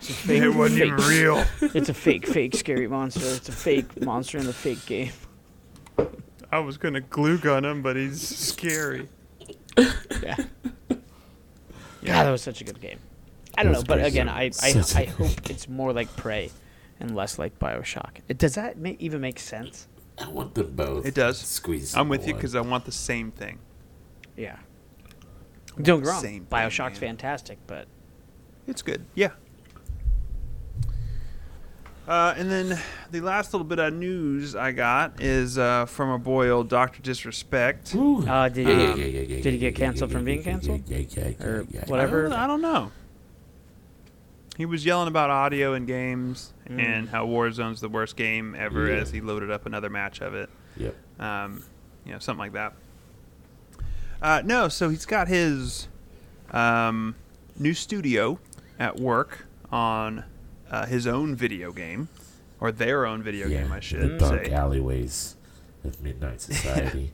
It's 0.00 0.10
a 0.10 0.12
fake. 0.28 0.42
It 0.42 0.50
wasn't 0.50 0.82
even 0.82 0.98
fake- 0.98 1.08
real. 1.08 1.44
It's 1.74 1.88
a 1.88 1.94
fake, 1.94 2.26
fake 2.26 2.54
scary 2.56 2.88
monster. 2.88 3.24
It's 3.24 3.48
a 3.48 3.52
fake 3.52 4.00
monster 4.02 4.38
in 4.38 4.44
the 4.46 4.52
fake 4.52 4.84
game. 4.86 5.12
I 6.52 6.58
was 6.58 6.76
gonna 6.78 7.00
glue 7.00 7.38
gun 7.38 7.64
him, 7.64 7.80
but 7.82 7.96
he's 7.96 8.20
scary. 8.20 9.08
Yeah. 10.22 10.36
God, 10.88 12.24
that 12.24 12.30
was 12.30 12.42
such 12.42 12.60
a 12.60 12.64
good 12.64 12.80
game. 12.80 12.98
I 13.60 13.62
don't 13.64 13.72
know, 13.72 13.82
but 13.82 14.04
again, 14.04 14.28
I 14.28 14.44
I, 14.44 14.50
Such 14.50 14.94
a 14.94 14.98
I 15.00 15.04
good 15.06 15.14
hope 15.14 15.50
it's 15.50 15.68
more 15.68 15.92
like 15.92 16.14
Prey, 16.16 16.50
and 16.98 17.14
less 17.14 17.38
like 17.38 17.58
Bioshock. 17.58 18.18
It, 18.28 18.38
does 18.38 18.54
that 18.54 18.78
ma- 18.78 18.94
even 18.98 19.20
make 19.20 19.38
sense? 19.38 19.86
I 20.18 20.28
want 20.28 20.54
them 20.54 20.72
both. 20.74 21.06
It 21.06 21.14
does. 21.14 21.38
Squeeze. 21.38 21.96
I'm 21.96 22.08
with 22.08 22.26
you 22.26 22.34
because 22.34 22.54
I 22.54 22.60
want 22.60 22.84
the 22.84 22.92
same 22.92 23.30
thing. 23.30 23.58
Yeah. 24.36 24.56
Don't 25.80 26.00
get 26.00 26.00
me 26.00 26.06
wrong. 26.08 26.20
Same 26.22 26.44
thing, 26.44 26.46
Bioshock's 26.50 27.00
man. 27.00 27.16
fantastic, 27.16 27.58
but 27.66 27.86
It's 28.66 28.82
good. 28.82 29.06
Yeah. 29.14 29.30
Uh, 32.08 32.34
and 32.36 32.50
then 32.50 32.76
the 33.12 33.20
last 33.20 33.52
little 33.54 33.64
bit 33.66 33.78
of 33.78 33.94
news 33.94 34.56
I 34.56 34.72
got 34.72 35.22
is 35.22 35.58
uh, 35.58 35.86
from 35.86 36.08
our 36.10 36.18
boy 36.18 36.48
old 36.48 36.68
Doctor 36.68 37.00
Disrespect. 37.02 37.94
Ooh. 37.94 38.26
Uh, 38.26 38.48
did 38.48 38.66
he- 38.66 38.72
yeah, 38.72 38.94
yeah, 38.94 39.04
yeah, 39.04 39.20
yeah, 39.20 39.42
did 39.42 39.52
he 39.52 39.58
get 39.58 39.76
canceled 39.76 40.10
from 40.10 40.24
being 40.24 40.42
canceled? 40.42 40.80
Or 40.90 40.94
yeah, 40.94 41.62
yeah. 41.70 41.84
whatever? 41.86 42.26
I 42.26 42.30
don't, 42.30 42.38
I 42.38 42.46
don't 42.48 42.62
know. 42.62 42.90
He 44.60 44.66
was 44.66 44.84
yelling 44.84 45.08
about 45.08 45.30
audio 45.30 45.72
in 45.72 45.86
games 45.86 46.52
Mm. 46.68 46.78
and 46.84 47.08
how 47.08 47.26
Warzone's 47.26 47.80
the 47.80 47.88
worst 47.88 48.14
game 48.14 48.54
ever 48.54 48.88
Yeah. 48.88 48.96
as 49.00 49.10
he 49.10 49.22
loaded 49.22 49.50
up 49.50 49.64
another 49.64 49.88
match 49.88 50.20
of 50.20 50.34
it. 50.34 50.50
Yep. 50.76 50.94
um, 51.18 51.64
you 52.04 52.12
know, 52.12 52.18
something 52.18 52.40
like 52.40 52.52
that. 52.52 52.74
Uh, 54.20 54.42
no, 54.44 54.68
so 54.68 54.90
he's 54.90 55.06
got 55.06 55.28
his 55.28 55.88
um, 56.50 57.14
new 57.58 57.72
studio 57.72 58.38
at 58.78 59.00
work 59.00 59.46
on 59.72 60.24
uh, 60.70 60.84
his 60.84 61.06
own 61.06 61.34
video 61.34 61.72
game, 61.72 62.08
or 62.60 62.70
their 62.70 63.06
own 63.06 63.22
video 63.22 63.46
yeah, 63.48 63.62
game, 63.62 63.72
I 63.72 63.80
should 63.80 64.02
the 64.02 64.18
dark 64.18 64.44
say. 64.44 64.52
alleyways 64.52 65.36
of 65.84 66.02
Midnight 66.02 66.40
Society. 66.42 67.12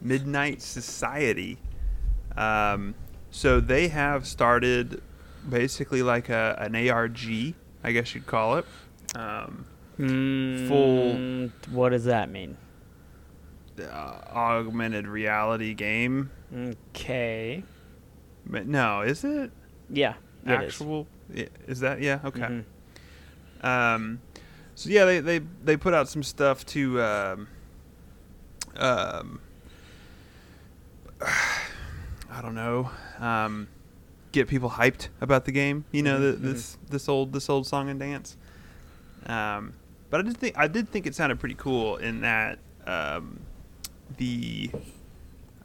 Midnight 0.00 0.60
Society. 0.62 1.58
Um, 2.36 2.96
so 3.30 3.60
they 3.60 3.86
have 3.88 4.26
started 4.26 5.00
basically 5.48 6.02
like 6.02 6.28
a, 6.28 6.56
an 6.58 6.74
ARG, 6.88 7.54
I 7.84 7.92
guess 7.92 8.14
you'd 8.14 8.26
call 8.26 8.56
it. 8.56 8.66
Um, 9.14 9.66
Mm, 9.98 11.50
What 11.70 11.88
does 11.90 12.04
that 12.04 12.30
mean? 12.30 12.56
uh, 13.80 14.20
augmented 14.30 15.06
reality 15.06 15.72
game. 15.74 16.30
Okay. 16.54 17.62
But 18.46 18.66
no, 18.66 19.00
is 19.02 19.24
it? 19.24 19.50
Yeah. 19.90 20.14
it 20.46 20.50
is. 20.62 20.72
actual 20.74 21.06
i- 21.36 21.48
is 21.66 21.80
that 21.80 22.00
yeah 22.00 22.20
okay 22.24 22.40
Mhm. 22.40 22.64
um 23.64 24.20
so 24.76 24.88
yeah 24.90 25.04
they 25.04 25.18
they 25.20 25.38
they 25.64 25.76
put 25.76 25.92
out 25.94 26.08
some 26.08 26.22
stuff 26.22 26.64
to 26.66 27.00
um 27.02 27.48
um 28.76 29.40
i 31.20 32.40
don't 32.42 32.54
know 32.54 32.90
um 33.18 33.66
get 34.36 34.48
people 34.48 34.70
hyped 34.70 35.08
about 35.20 35.44
the 35.46 35.52
game 35.52 35.84
you 35.92 36.02
know 36.02 36.18
Mhm, 36.18 36.20
the, 36.42 36.48
this 36.48 36.78
this 36.90 37.08
old 37.08 37.32
this 37.32 37.48
old 37.48 37.66
song 37.66 37.88
and 37.88 37.98
dance 37.98 38.36
um 39.26 39.72
but 40.10 40.20
i 40.20 40.22
did 40.22 40.36
think 40.36 40.56
i 40.58 40.68
did 40.68 40.88
think 40.90 41.06
it 41.06 41.14
sounded 41.14 41.40
pretty 41.40 41.54
cool 41.56 41.96
in 41.96 42.20
that 42.20 42.58
um 42.86 43.40
the 44.18 44.70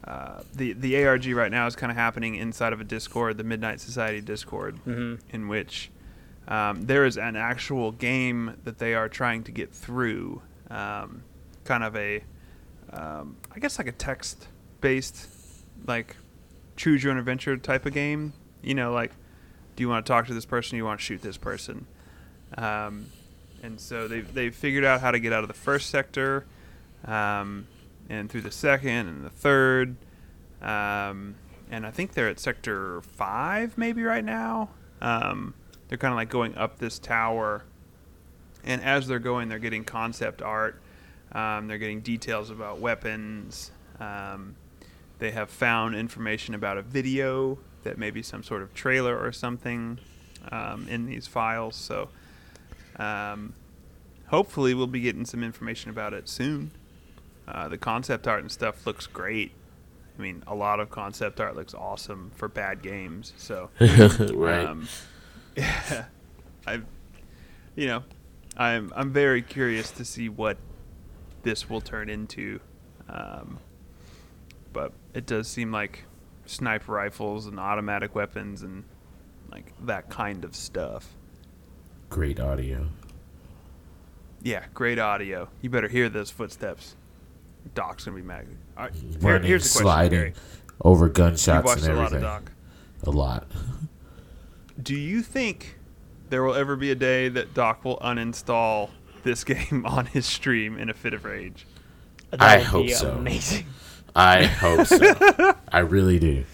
uh, 0.04 0.42
the 0.54 0.72
the 0.72 1.04
ARG 1.06 1.26
right 1.28 1.50
now 1.52 1.64
is 1.66 1.76
kind 1.76 1.90
of 1.92 1.96
happening 1.96 2.34
inside 2.34 2.72
of 2.72 2.80
a 2.80 2.84
Discord, 2.84 3.38
the 3.38 3.44
Midnight 3.44 3.78
Society 3.80 4.20
Discord, 4.20 4.74
Mhm. 4.84 5.20
in 5.30 5.46
which 5.46 5.90
um, 6.48 6.82
there 6.86 7.04
is 7.06 7.16
an 7.16 7.36
actual 7.36 7.92
game 7.92 8.56
that 8.64 8.78
they 8.78 8.94
are 8.94 9.08
trying 9.08 9.44
to 9.44 9.52
get 9.52 9.72
through, 9.72 10.42
um, 10.70 11.22
kind 11.64 11.84
of 11.84 11.94
a, 11.94 12.24
um, 12.92 13.36
I 13.54 13.60
guess 13.60 13.78
like 13.78 13.86
a 13.86 13.92
text 13.92 14.48
based, 14.80 15.28
like 15.86 16.16
choose 16.74 17.04
your 17.04 17.12
own 17.12 17.18
adventure 17.20 17.56
type 17.56 17.86
of 17.86 17.92
game. 17.94 18.32
You 18.62 18.74
know, 18.74 18.92
like 18.92 19.12
do 19.76 19.82
you 19.82 19.88
want 19.88 20.04
to 20.04 20.12
talk 20.12 20.26
to 20.26 20.34
this 20.34 20.44
person? 20.44 20.76
Or 20.76 20.78
you 20.78 20.84
want 20.84 21.00
to 21.00 21.04
shoot 21.04 21.22
this 21.22 21.36
person? 21.36 21.86
Um, 22.56 23.06
and 23.62 23.80
so 23.80 24.08
they 24.08 24.20
they 24.20 24.50
figured 24.50 24.84
out 24.84 25.00
how 25.00 25.10
to 25.10 25.20
get 25.20 25.32
out 25.32 25.44
of 25.44 25.48
the 25.48 25.54
first 25.54 25.90
sector, 25.90 26.44
um, 27.04 27.66
and 28.08 28.30
through 28.30 28.42
the 28.42 28.50
second 28.50 29.08
and 29.08 29.24
the 29.24 29.30
third, 29.30 29.96
um, 30.60 31.36
and 31.70 31.86
I 31.86 31.90
think 31.90 32.12
they're 32.12 32.28
at 32.28 32.40
sector 32.40 33.00
five 33.02 33.78
maybe 33.78 34.02
right 34.02 34.24
now. 34.24 34.70
Um, 35.00 35.54
they're 35.88 35.98
kind 35.98 36.12
of 36.12 36.16
like 36.16 36.28
going 36.28 36.56
up 36.56 36.78
this 36.78 36.98
tower, 36.98 37.64
and 38.64 38.82
as 38.82 39.06
they're 39.06 39.18
going, 39.18 39.48
they're 39.48 39.58
getting 39.58 39.84
concept 39.84 40.42
art. 40.42 40.80
Um, 41.32 41.66
they're 41.66 41.78
getting 41.78 42.00
details 42.00 42.50
about 42.50 42.78
weapons. 42.78 43.70
Um, 43.98 44.56
they 45.18 45.30
have 45.30 45.48
found 45.48 45.94
information 45.94 46.54
about 46.54 46.76
a 46.76 46.82
video 46.82 47.58
that 47.82 47.98
may 47.98 48.10
be 48.10 48.22
some 48.22 48.42
sort 48.42 48.62
of 48.62 48.74
trailer 48.74 49.18
or 49.18 49.32
something 49.32 49.98
um, 50.50 50.86
in 50.88 51.06
these 51.06 51.26
files. 51.26 51.76
So 51.76 52.08
um, 52.96 53.54
hopefully, 54.28 54.74
we'll 54.74 54.86
be 54.86 55.00
getting 55.00 55.24
some 55.24 55.42
information 55.42 55.90
about 55.90 56.12
it 56.14 56.28
soon. 56.28 56.72
Uh, 57.46 57.68
the 57.68 57.78
concept 57.78 58.28
art 58.28 58.40
and 58.40 58.50
stuff 58.50 58.86
looks 58.86 59.06
great. 59.06 59.52
I 60.18 60.22
mean, 60.22 60.42
a 60.46 60.54
lot 60.54 60.78
of 60.80 60.90
concept 60.90 61.40
art 61.40 61.56
looks 61.56 61.74
awesome 61.74 62.30
for 62.34 62.48
bad 62.48 62.82
games. 62.82 63.32
So, 63.36 63.70
right. 63.80 64.64
um, 64.64 64.88
yeah, 65.56 66.04
I, 66.66 66.80
you 67.74 67.86
know, 67.86 68.04
I'm 68.56 68.92
I'm 68.94 69.12
very 69.12 69.42
curious 69.42 69.90
to 69.92 70.04
see 70.04 70.28
what 70.28 70.58
this 71.42 71.68
will 71.68 71.80
turn 71.80 72.08
into. 72.08 72.60
Um, 73.08 73.58
but 74.72 74.92
it 75.14 75.26
does 75.26 75.48
seem 75.48 75.72
like 75.72 76.04
sniper 76.46 76.92
rifles 76.92 77.46
and 77.46 77.58
automatic 77.60 78.14
weapons 78.14 78.62
and 78.62 78.84
like 79.50 79.72
that 79.86 80.08
kind 80.10 80.44
of 80.44 80.54
stuff. 80.56 81.14
Great 82.10 82.40
audio. 82.40 82.88
Yeah, 84.42 84.64
great 84.74 84.98
audio. 84.98 85.48
You 85.60 85.70
better 85.70 85.88
hear 85.88 86.08
those 86.08 86.30
footsteps. 86.30 86.96
Doc's 87.74 88.04
gonna 88.04 88.16
be 88.16 88.22
mad. 88.22 88.46
All 88.76 88.84
right, 88.84 88.92
here- 88.94 89.18
Running, 89.20 89.46
here's 89.46 89.62
the 89.64 89.68
question, 89.68 89.82
sliding 89.84 90.18
Gary. 90.18 90.32
over 90.82 91.06
You've 91.06 91.14
gunshots 91.14 91.64
watched 91.64 91.84
and 91.84 91.92
a 91.92 91.96
lot 91.96 92.06
of 92.06 92.12
everything. 92.14 92.22
Doc. 92.22 92.52
A 93.04 93.10
lot. 93.10 93.46
Do 94.82 94.96
you 94.96 95.22
think 95.22 95.78
there 96.30 96.42
will 96.42 96.54
ever 96.54 96.76
be 96.76 96.90
a 96.90 96.94
day 96.94 97.28
that 97.28 97.54
Doc 97.54 97.84
will 97.84 97.98
uninstall 97.98 98.90
this 99.22 99.44
game 99.44 99.84
on 99.86 100.06
his 100.06 100.26
stream 100.26 100.76
in 100.78 100.90
a 100.90 100.94
fit 100.94 101.14
of 101.14 101.24
rage? 101.24 101.66
That 102.30 102.40
I 102.42 102.56
would 102.58 102.66
hope 102.66 102.86
be 102.86 102.92
so. 102.94 103.12
Amazing. 103.12 103.66
I 104.14 104.44
hope 104.44 104.86
so. 104.86 105.54
I 105.72 105.78
really 105.80 106.18
do. 106.18 106.44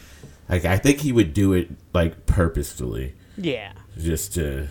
Like 0.48 0.64
I 0.64 0.76
think 0.78 1.00
he 1.00 1.12
would 1.12 1.34
do 1.34 1.52
it 1.52 1.70
like 1.92 2.26
purposefully, 2.26 3.14
Yeah. 3.36 3.72
just 3.98 4.34
to 4.34 4.68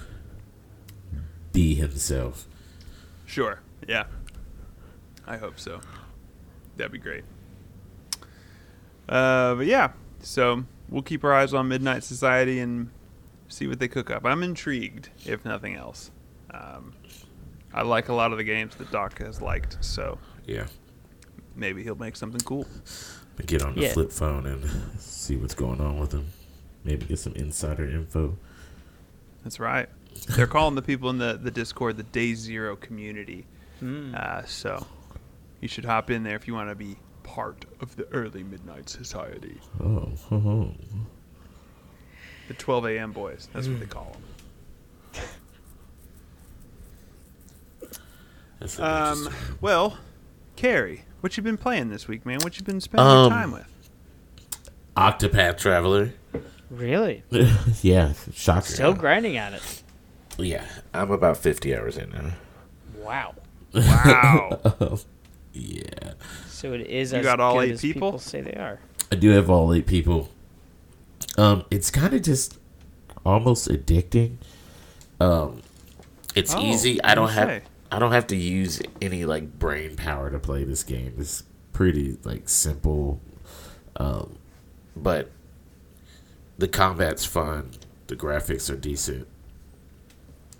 be 1.53 1.75
himself. 1.75 2.47
Sure. 3.25 3.59
Yeah. 3.87 4.05
I 5.27 5.37
hope 5.37 5.59
so. 5.59 5.81
That'd 6.77 6.91
be 6.93 6.97
great. 6.97 7.23
Uh, 9.09 9.55
but 9.55 9.65
yeah, 9.65 9.91
so 10.19 10.63
we'll 10.89 11.01
keep 11.01 11.23
our 11.23 11.33
eyes 11.33 11.53
on 11.53 11.67
Midnight 11.67 12.03
Society 12.03 12.59
and 12.59 12.89
see 13.47 13.67
what 13.67 13.79
they 13.79 13.87
cook 13.87 14.09
up. 14.11 14.25
I'm 14.25 14.43
intrigued, 14.43 15.09
if 15.25 15.45
nothing 15.45 15.75
else. 15.75 16.11
Um, 16.51 16.93
I 17.73 17.83
like 17.83 18.09
a 18.09 18.13
lot 18.13 18.31
of 18.31 18.37
the 18.37 18.43
games 18.43 18.75
that 18.75 18.91
Doc 18.91 19.19
has 19.19 19.41
liked, 19.41 19.77
so 19.83 20.17
Yeah. 20.45 20.67
Maybe 21.57 21.83
he'll 21.83 21.95
make 21.95 22.15
something 22.15 22.41
cool. 22.41 22.65
Get 23.45 23.61
on 23.63 23.75
the 23.75 23.81
Yeah. 23.81 23.93
flip 23.93 24.11
phone 24.11 24.45
and 24.45 24.63
see 24.99 25.35
what's 25.35 25.53
going 25.53 25.79
on 25.81 25.99
with 25.99 26.11
him. 26.13 26.27
Maybe 26.83 27.05
get 27.05 27.19
some 27.19 27.33
insider 27.33 27.85
info. 27.85 28.37
That's 29.43 29.59
right. 29.59 29.89
They're 30.29 30.47
calling 30.47 30.75
the 30.75 30.81
people 30.81 31.09
in 31.09 31.17
the, 31.19 31.39
the 31.41 31.51
Discord 31.51 31.97
the 31.97 32.03
Day 32.03 32.33
Zero 32.33 32.75
community. 32.75 33.45
Hmm. 33.79 34.13
Uh, 34.15 34.43
so 34.45 34.85
you 35.61 35.67
should 35.67 35.85
hop 35.85 36.09
in 36.09 36.23
there 36.23 36.35
if 36.35 36.47
you 36.47 36.53
want 36.53 36.69
to 36.69 36.75
be 36.75 36.97
part 37.23 37.65
of 37.81 37.95
the 37.95 38.07
early 38.11 38.41
Midnight 38.43 38.89
Society. 38.89 39.59
Oh, 39.79 40.09
oh, 40.31 40.35
oh. 40.35 40.71
The 42.47 42.53
12 42.55 42.85
a.m. 42.87 43.11
boys. 43.11 43.49
That's 43.53 43.67
what 43.67 43.79
they 43.79 43.85
call 43.85 44.15
them. 45.13 45.21
That's 48.59 48.79
Um, 48.79 49.29
well, 49.61 49.97
Carrie, 50.55 51.03
what 51.27 51.35
you 51.35 51.43
been 51.43 51.57
playing 51.57 51.89
this 51.89 52.07
week, 52.07 52.25
man? 52.25 52.39
What 52.41 52.57
you 52.57 52.63
been 52.63 52.79
spending 52.79 53.05
Um, 53.05 53.23
your 53.23 53.29
time 53.31 53.51
with? 53.51 53.67
Octopath 54.95 55.57
Traveler. 55.57 56.13
Really? 56.69 57.21
yeah, 57.81 58.13
shocker. 58.31 58.61
Still 58.61 58.93
grinding 58.93 59.35
at 59.35 59.51
it. 59.51 59.83
Yeah, 60.37 60.63
I'm 60.93 61.11
about 61.11 61.35
50 61.35 61.75
hours 61.75 61.97
in 61.97 62.11
now. 62.11 62.31
Wow. 63.03 63.35
Wow. 63.73 64.99
Yeah. 65.51 66.13
So 66.47 66.71
it 66.71 66.87
is 66.87 67.11
You 67.11 67.17
as 67.19 67.25
got 67.25 67.41
all 67.41 67.55
good 67.55 67.67
eight 67.69 67.71
as 67.73 67.81
people? 67.81 68.11
people 68.13 68.19
say 68.19 68.39
they 68.39 68.53
are. 68.53 68.79
I 69.11 69.15
do 69.15 69.31
have 69.31 69.49
all 69.49 69.73
eight 69.73 69.85
people. 69.85 70.29
Um, 71.37 71.65
it's 71.69 71.91
kind 71.91 72.13
of 72.13 72.21
just 72.21 72.57
almost 73.25 73.67
addicting. 73.67 74.37
Um, 75.19 75.61
it's 76.35 76.55
Oh, 76.55 76.61
easy. 76.61 77.03
I 77.03 77.15
don't 77.15 77.29
have 77.29 77.49
say? 77.49 77.61
I 77.91 77.99
don't 77.99 78.11
have 78.11 78.27
to 78.27 78.35
use 78.35 78.81
any 79.01 79.25
like 79.25 79.57
brain 79.59 79.95
power 79.95 80.29
to 80.29 80.39
play 80.39 80.63
this 80.63 80.83
game. 80.83 81.13
It's 81.17 81.43
pretty 81.73 82.17
like 82.23 82.49
simple. 82.49 83.21
Um, 83.95 84.37
but 84.95 85.31
the 86.57 86.67
combat's 86.67 87.25
fun. 87.25 87.71
The 88.07 88.15
graphics 88.15 88.69
are 88.71 88.75
decent. 88.75 89.27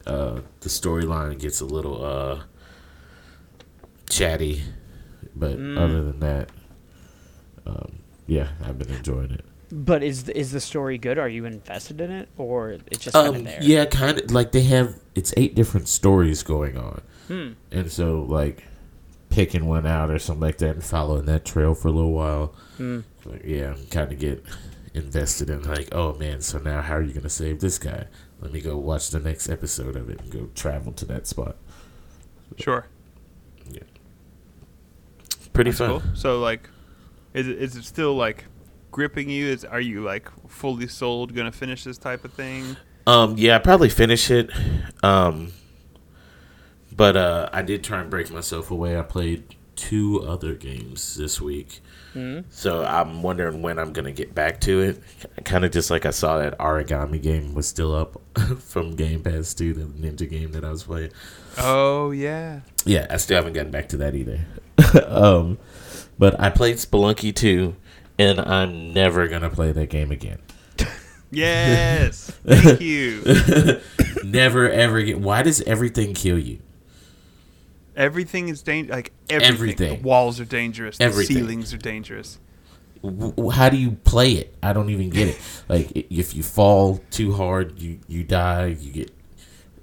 Uh, 0.06 0.42
the 0.62 0.70
storyline 0.70 1.38
gets 1.40 1.60
a 1.60 1.66
little 1.66 2.04
uh 2.04 2.44
chatty, 4.10 4.64
but 5.36 5.58
Mm. 5.58 5.78
other 5.78 6.04
than 6.04 6.20
that, 6.22 6.50
um, 7.66 8.00
yeah, 8.26 8.50
I've 8.64 8.80
been 8.80 8.90
enjoying 8.90 9.32
it. 9.32 9.46
But 9.72 10.02
is 10.02 10.24
the, 10.26 10.38
is 10.38 10.52
the 10.52 10.62
story 10.62 10.98
good? 10.98 11.18
Are 11.18 11.28
you 11.28 11.44
invested 11.46 12.00
in 12.00 12.10
it, 12.12 12.30
or 12.38 12.72
it's 12.90 13.00
just 13.04 13.14
kind 13.14 13.28
of 13.28 13.36
Um, 13.36 13.44
there? 13.44 13.60
yeah, 13.62 13.86
kind 13.86 14.18
of 14.20 14.32
like 14.32 14.52
they 14.54 14.62
have. 14.64 14.96
It's 15.14 15.34
eight 15.36 15.56
different 15.56 15.88
stories 15.90 16.42
going 16.44 16.78
on, 16.78 17.02
Hmm. 17.28 17.50
and 17.72 17.92
so 17.92 18.22
like 18.24 18.64
picking 19.30 19.66
one 19.66 19.86
out 19.86 20.10
or 20.10 20.20
something 20.20 20.42
like 20.42 20.58
that 20.60 20.76
and 20.76 20.84
following 20.84 21.26
that 21.26 21.44
trail 21.44 21.74
for 21.76 21.90
a 21.90 21.92
little 21.92 22.14
while. 22.14 22.56
Hmm. 22.78 23.00
Like, 23.26 23.44
yeah, 23.44 23.76
kind 23.92 24.10
of 24.14 24.20
get 24.20 24.42
invested 24.94 25.50
in 25.50 25.64
like, 25.64 25.90
oh 25.92 26.14
man, 26.14 26.40
so 26.42 26.60
now 26.60 26.82
how 26.82 26.96
are 26.96 27.02
you 27.02 27.12
gonna 27.14 27.28
save 27.30 27.60
this 27.60 27.78
guy? 27.78 28.06
Let 28.40 28.54
me 28.54 28.62
go 28.62 28.78
watch 28.78 29.10
the 29.10 29.20
next 29.20 29.50
episode 29.50 29.98
of 29.98 30.10
it 30.10 30.22
and 30.22 30.32
go 30.32 30.48
travel 30.56 30.94
to 30.94 31.06
that 31.08 31.28
spot. 31.28 31.58
Sure. 32.58 32.86
Yeah. 33.70 33.82
Pretty 35.52 35.72
That's 35.72 35.80
fun. 35.80 35.90
cool. 35.90 36.04
So, 36.16 36.40
like, 36.40 36.70
is 37.34 37.48
it, 37.48 37.58
is 37.58 37.76
it 37.76 37.84
still, 37.84 38.16
like, 38.16 38.46
gripping 38.98 39.30
you? 39.30 39.46
Is 39.48 39.64
Are 39.64 39.80
you, 39.80 40.02
like, 40.02 40.28
fully 40.50 40.88
sold, 40.88 41.36
going 41.36 41.50
to 41.50 41.56
finish 41.56 41.84
this 41.84 42.00
type 42.00 42.26
of 42.26 42.34
thing? 42.34 42.76
Um, 43.06 43.36
yeah, 43.38 43.56
I 43.56 43.60
probably 43.60 43.90
finish 43.90 44.32
it. 44.32 44.50
Um, 45.04 45.54
but 46.92 47.16
uh, 47.16 47.48
I 47.54 47.62
did 47.62 47.84
try 47.84 48.02
and 48.02 48.10
break 48.10 48.32
myself 48.32 48.72
away. 48.72 48.98
I 48.98 49.04
played 49.04 49.56
two 49.76 50.24
other 50.28 50.56
games 50.56 51.16
this 51.16 51.40
week, 51.40 51.82
Hmm? 52.14 52.40
so 52.50 52.84
I'm 52.84 53.22
wondering 53.22 53.62
when 53.62 53.78
I'm 53.78 53.94
gonna 53.94 54.12
get 54.12 54.34
back 54.34 54.60
to 54.62 54.82
it. 54.82 55.04
Kind 55.46 55.64
of 55.64 55.72
just 55.72 55.92
like 55.92 56.08
I 56.08 56.10
saw 56.10 56.40
that 56.40 56.58
origami 56.58 57.22
game 57.22 57.54
was 57.54 57.68
still 57.68 57.94
up 57.94 58.20
from 58.60 58.96
Game 58.96 59.22
Pass 59.22 59.54
too, 59.54 59.74
the 59.76 59.84
ninja 59.84 60.28
game 60.28 60.52
that 60.54 60.66
I 60.66 60.72
was 60.72 60.82
playing. 60.82 61.12
Oh, 61.60 62.10
yeah. 62.10 62.62
Yeah, 62.86 63.06
I 63.12 63.18
still 63.18 63.36
haven't 63.36 63.54
gotten 63.54 63.70
back 63.72 63.90
to 63.90 63.98
that 63.98 64.16
either. 64.16 64.40
um, 65.08 65.60
but 66.18 66.40
I 66.42 66.50
played 66.50 66.78
Spelunky 66.78 67.36
2, 67.36 67.76
and 68.20 68.40
I'm 68.40 68.94
never 68.94 69.28
gonna 69.28 69.50
play 69.50 69.72
that 69.72 69.90
game 69.90 70.12
again. 70.12 70.40
Yes. 71.30 72.32
Thank 72.46 72.80
you. 72.80 73.22
never 74.24 74.70
ever 74.70 75.02
get. 75.02 75.20
Why 75.20 75.42
does 75.42 75.62
everything 75.64 76.14
kill 76.14 76.40
you? 76.40 76.60
Everything 77.98 78.48
is 78.48 78.62
dangerous. 78.62 78.96
Like, 78.96 79.12
everything. 79.30 79.54
Everything. 79.54 80.02
The 80.02 80.08
walls 80.08 80.40
are 80.40 80.46
dangerous. 80.46 80.98
Everything. 81.02 81.36
The 81.36 81.42
ceilings 81.42 81.74
are 81.74 81.78
dangerous. 81.78 82.40
how 83.52 83.68
do 83.68 83.76
you 83.76 83.92
play 83.92 84.34
it? 84.34 84.56
I 84.64 84.72
don't 84.72 84.90
even 84.90 85.10
get 85.10 85.28
it. 85.28 85.40
Like 85.68 85.92
if 85.94 86.34
you 86.34 86.44
fall 86.44 87.02
too 87.12 87.34
hard, 87.34 87.78
you 87.78 88.00
you 88.08 88.24
die. 88.24 88.68
You 88.80 88.92
get 88.94 89.12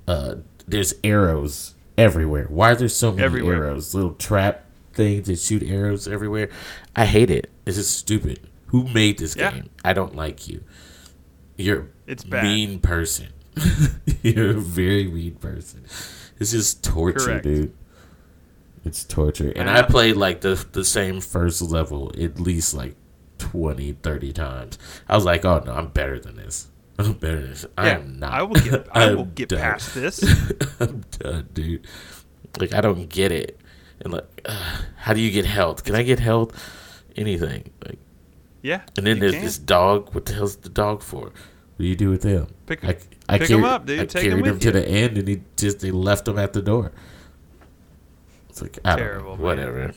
uh, 0.09 0.37
there's 0.66 0.94
arrows 1.05 1.75
everywhere. 1.99 2.47
Why 2.49 2.70
are 2.70 2.75
there 2.75 2.88
so 2.88 3.11
many 3.12 3.23
Everywhere. 3.23 3.64
arrows? 3.66 3.94
Little 3.94 4.14
trap 4.14 4.64
things 4.94 5.27
that 5.27 5.38
shoot 5.40 5.62
arrows 5.62 6.09
everywhere. 6.09 6.49
I 6.97 7.05
hate 7.05 7.31
it. 7.31 7.51
It's 7.66 7.79
is 7.79 7.88
stupid. 7.88 8.40
Who 8.68 8.85
made 8.88 9.18
this 9.18 9.37
Yeah. 9.37 9.53
game? 9.53 9.70
I 9.85 9.92
don't 9.92 10.14
like 10.16 10.48
you. 10.48 10.62
You're 11.57 11.88
It's 12.07 12.24
bad. 12.24 12.44
mean 12.44 12.81
person. 12.81 13.29
You're 14.22 14.50
a 14.50 14.61
very 14.61 15.07
mean 15.07 15.37
person. 15.37 15.85
It's 16.38 16.50
just 16.50 16.83
torture, 16.83 17.18
Correct. 17.20 17.44
dude. 17.44 17.72
It's 18.85 19.05
torture. 19.05 19.53
And 19.55 19.70
I 19.70 19.79
I 19.79 19.83
played 19.83 20.16
like 20.16 20.40
the 20.42 20.62
the 20.72 20.85
same 20.85 21.20
first 21.20 21.62
level 21.62 22.12
at 22.20 22.38
least 22.40 22.74
like 22.74 22.96
20, 23.38 23.92
30 24.03 24.33
times. 24.33 24.79
I 25.09 25.14
was 25.14 25.24
like, 25.24 25.44
oh 25.44 25.62
no, 25.64 25.72
I'm 25.72 25.88
better 25.88 26.18
than 26.18 26.37
this. 26.37 26.68
I'm 26.98 27.14
better 27.14 27.40
than 27.40 27.50
this. 27.50 27.66
I 27.79 27.87
yeah. 27.87 27.94
am 27.98 28.18
not. 28.18 28.33
I 28.33 28.42
will 28.42 28.61
get, 28.61 28.88
I 28.92 29.14
will 29.14 29.24
get 29.24 29.48
done. 29.48 29.61
past 29.61 29.94
this. 29.94 30.22
I'm 30.81 31.05
done, 31.18 31.48
dude. 31.55 31.87
Like 32.59 32.74
I 32.74 32.81
don't 32.81 33.09
get 33.09 33.33
it. 33.33 33.59
And 34.00 34.12
like, 34.12 34.27
uh, 34.44 34.81
how 34.96 35.12
do 35.14 35.20
you 35.20 35.31
get 35.31 35.46
health? 35.46 35.85
Can 35.85 35.94
I 35.94 36.03
get 36.03 36.18
health? 36.18 36.53
Anything? 37.16 37.70
Like, 37.85 37.98
Yeah. 38.62 38.83
and 38.96 39.07
then 39.07 39.16
you 39.16 39.20
there's 39.20 39.35
can. 39.35 39.44
this 39.44 39.59
dog. 39.59 40.14
What 40.14 40.27
the 40.27 40.35
hell's 40.35 40.57
the 40.57 40.68
dog 40.68 41.03
for? 41.03 41.24
What 41.27 41.33
do 41.79 41.85
you 41.87 41.96
do 41.96 42.11
with 42.11 42.22
him? 42.22 42.46
Pick- 42.66 42.85
I, 42.85 42.96
I 43.29 43.38
pick 43.38 43.50
'em 43.50 43.61
carried- 43.61 43.64
up, 43.64 43.87
dude. 43.87 44.00
I 44.00 44.05
Take 44.07 44.24
'em 44.24 44.31
carried 44.31 44.46
him 44.46 44.53
with 44.55 44.61
to 44.62 44.66
you. 44.68 44.72
the 44.72 44.88
end, 44.88 45.18
and 45.18 45.29
he 45.29 45.40
just 45.57 45.81
they 45.81 45.90
left 45.90 46.27
him 46.29 46.38
at 46.38 46.53
the 46.53 46.62
door. 46.62 46.92
It's 48.48 48.62
like 48.62 48.79
I 48.85 48.90
don't 48.90 48.98
Terrible, 48.98 49.31
know, 49.33 49.37
man. 49.37 49.42
whatever. 49.42 49.94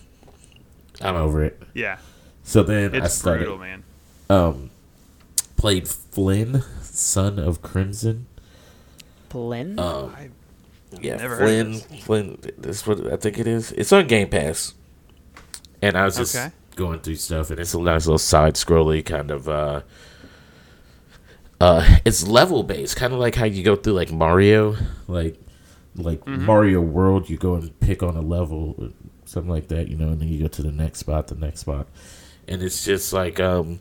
I'm 1.01 1.15
over 1.15 1.43
it. 1.43 1.61
Yeah. 1.73 1.97
So 2.43 2.63
then 2.63 2.95
I 2.95 3.05
It's 3.05 3.13
started 3.13 3.41
brutal, 3.45 3.57
man. 3.59 3.83
um 4.29 4.69
played 5.57 5.87
Flynn, 5.87 6.63
son 6.81 7.37
of 7.39 7.61
Crimson. 7.61 8.25
Flynn? 9.29 9.77
Um, 9.77 10.15
I, 10.15 10.29
yeah, 11.01 11.17
never 11.17 11.35
heard 11.35 11.67
of 11.67 11.81
Flynn. 11.83 11.99
Flynn. 12.39 12.53
This 12.57 12.81
is 12.81 12.87
what 12.87 13.11
I 13.13 13.17
think 13.17 13.37
it 13.37 13.45
is. 13.47 13.71
It's 13.73 13.91
on 13.91 14.07
Game 14.07 14.29
Pass, 14.29 14.73
and 15.81 15.95
I 15.97 16.05
was 16.05 16.15
just 16.17 16.35
Okay. 16.35 16.51
Going 16.77 17.01
through 17.01 17.15
stuff, 17.17 17.51
and 17.51 17.59
it's 17.59 17.73
a 17.75 17.81
nice 17.81 18.07
little 18.07 18.19
side 18.19 18.55
scrolly 18.55 19.05
kind 19.05 19.31
of. 19.31 19.49
uh 19.49 19.81
uh, 21.59 21.97
it's 22.05 22.27
level 22.27 22.63
based, 22.63 22.95
kind 22.95 23.13
of 23.13 23.19
like 23.19 23.35
how 23.35 23.45
you 23.45 23.63
go 23.63 23.75
through 23.75 23.93
like 23.93 24.11
Mario, 24.11 24.75
like 25.07 25.39
like 25.95 26.21
Mm-hmm. 26.27 26.45
Mario 26.45 26.81
World. 26.81 27.29
You 27.29 27.37
go 27.37 27.55
and 27.55 27.77
pick 27.79 28.03
on 28.03 28.15
a 28.15 28.21
level, 28.21 28.91
something 29.25 29.49
like 29.51 29.67
that, 29.69 29.87
you 29.87 29.97
know, 29.97 30.09
and 30.09 30.21
then 30.21 30.27
you 30.27 30.41
go 30.41 30.47
to 30.47 30.61
the 30.61 30.71
next 30.71 30.99
spot, 30.99 31.27
the 31.27 31.35
next 31.35 31.61
spot, 31.61 31.87
and 32.47 32.61
it's 32.61 32.83
just 32.83 33.13
like 33.13 33.39
um, 33.39 33.79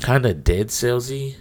kind 0.00 0.26
of 0.26 0.44
Dead 0.44 0.68
Cellsy, 0.68 1.36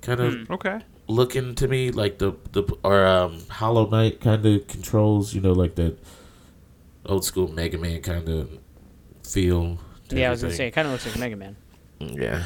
kind 0.00 0.20
of 0.20 0.36
Hmm, 0.36 0.44
Okay. 0.50 0.80
looking 1.08 1.54
to 1.54 1.68
me 1.68 1.90
like 1.90 2.18
the 2.18 2.32
the 2.52 2.64
or 2.82 3.06
um 3.06 3.40
Hollow 3.50 3.88
Knight 3.88 4.20
kind 4.20 4.44
of 4.46 4.66
controls, 4.68 5.34
you 5.34 5.40
know, 5.40 5.52
like 5.52 5.74
that 5.76 5.98
old 7.06 7.24
school 7.24 7.48
Mega 7.48 7.78
Man 7.78 8.00
kind 8.02 8.28
of 8.28 8.58
feel. 9.24 9.78
to 10.08 10.16
yeah, 10.18 10.28
I 10.28 10.30
was 10.30 10.42
gonna 10.42 10.54
say 10.54 10.68
it 10.68 10.72
kind 10.72 10.86
of 10.86 10.92
looks 10.92 11.06
like 11.06 11.18
Mega 11.18 11.36
Man. 11.36 11.56
Yeah. 12.00 12.42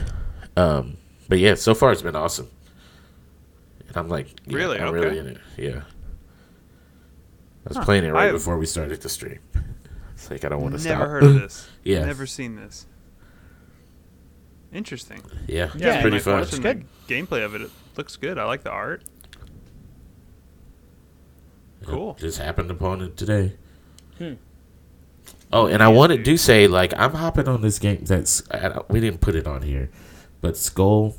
Um. 0.56 0.96
But 1.28 1.38
yeah, 1.38 1.54
so 1.54 1.74
far 1.74 1.92
it's 1.92 2.02
been 2.02 2.16
awesome. 2.16 2.48
And 3.88 3.96
I'm 3.96 4.08
like, 4.08 4.28
yeah, 4.46 4.56
Really? 4.56 4.78
I'm 4.78 4.88
Okay. 4.88 4.98
really 5.08 5.18
in 5.18 5.26
it. 5.28 5.38
Yeah. 5.56 5.80
I 7.66 7.68
was 7.68 7.76
Huh. 7.78 7.84
playing 7.84 8.04
it 8.04 8.12
right 8.12 8.28
I- 8.28 8.32
before 8.32 8.56
we 8.58 8.66
started 8.66 9.00
the 9.02 9.08
stream. 9.08 9.40
It's 10.14 10.30
like 10.30 10.44
I 10.44 10.48
don't 10.48 10.62
want 10.62 10.74
to 10.74 10.80
stop. 10.80 10.98
Never 10.98 11.04
stop. 11.04 11.10
heard 11.10 11.22
of 11.24 11.34
this. 11.42 11.68
Yeah. 11.84 12.04
Never 12.04 12.26
seen 12.26 12.56
this. 12.56 12.86
Interesting. 14.72 15.22
Yeah, 15.46 15.70
Yeah, 15.76 15.94
it's 15.94 16.02
pretty 16.02 16.16
like 16.16 16.22
fun. 16.24 16.40
watching 16.40 16.60
Good. 16.62 16.84
Gameplay 17.08 17.44
of 17.44 17.54
it, 17.54 17.62
it 17.62 17.70
looks 17.96 18.16
good. 18.16 18.36
I 18.38 18.44
like 18.44 18.62
the 18.64 18.70
art. 18.70 19.02
Cool. 21.86 22.14
Just 22.14 22.38
happened 22.38 22.70
upon 22.70 23.00
it 23.00 23.16
today. 23.16 23.54
Hmm. 24.18 24.34
Oh, 25.52 25.66
and 25.66 25.82
I 25.82 25.88
Yeah, 25.88 25.88
want 25.88 26.12
to 26.12 26.18
do 26.18 26.36
say 26.36 26.66
like 26.66 26.92
I'm 26.98 27.12
hopping 27.14 27.48
on 27.48 27.62
this 27.62 27.78
game. 27.78 28.04
That's 28.04 28.42
we 28.88 29.00
didn't 29.00 29.20
put 29.20 29.34
it 29.34 29.46
on 29.46 29.62
here, 29.62 29.90
but 30.40 30.54
Skul, 30.54 31.16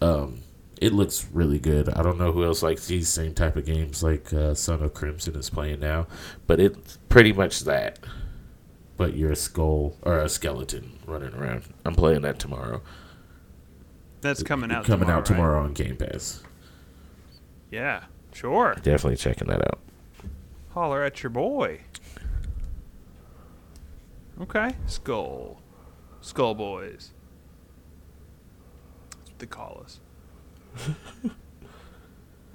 um, 0.00 0.42
it 0.80 0.92
looks 0.92 1.26
really 1.32 1.58
good. 1.58 1.88
I 1.88 2.02
don't 2.02 2.18
know 2.18 2.32
who 2.32 2.44
else 2.44 2.62
likes 2.62 2.86
these 2.86 3.08
same 3.08 3.34
type 3.34 3.56
of 3.56 3.64
games 3.66 4.02
like 4.02 4.32
uh, 4.32 4.54
Son 4.54 4.82
of 4.82 4.94
Crimson 4.94 5.34
is 5.36 5.50
playing 5.50 5.80
now, 5.80 6.06
but 6.46 6.60
it's 6.60 6.98
pretty 7.08 7.32
much 7.32 7.60
that. 7.60 7.98
But 8.96 9.16
you're 9.16 9.32
a 9.32 9.36
skull 9.36 9.96
or 10.02 10.18
a 10.18 10.28
skeleton 10.28 11.00
running 11.06 11.34
around. 11.34 11.64
I'm 11.84 11.96
playing 11.96 12.22
that 12.22 12.38
tomorrow. 12.38 12.80
That's 14.20 14.42
coming 14.42 14.70
out. 14.72 14.84
Coming 14.84 15.06
tomorrow, 15.06 15.18
out 15.18 15.24
tomorrow 15.26 15.62
on 15.64 15.72
Game 15.74 15.96
Pass. 15.96 16.42
Yeah, 17.70 18.04
sure. 18.32 18.74
Definitely 18.82 19.16
checking 19.16 19.48
that 19.48 19.62
out. 19.62 19.80
Holler 20.70 21.02
at 21.02 21.22
your 21.22 21.30
boy. 21.30 21.80
Okay, 24.40 24.74
Skull, 24.86 25.60
Skull 26.20 26.54
Boys. 26.54 27.12
That's 29.10 29.30
what 29.30 29.38
they 29.38 29.46
call 29.46 29.82
us. 29.84 30.00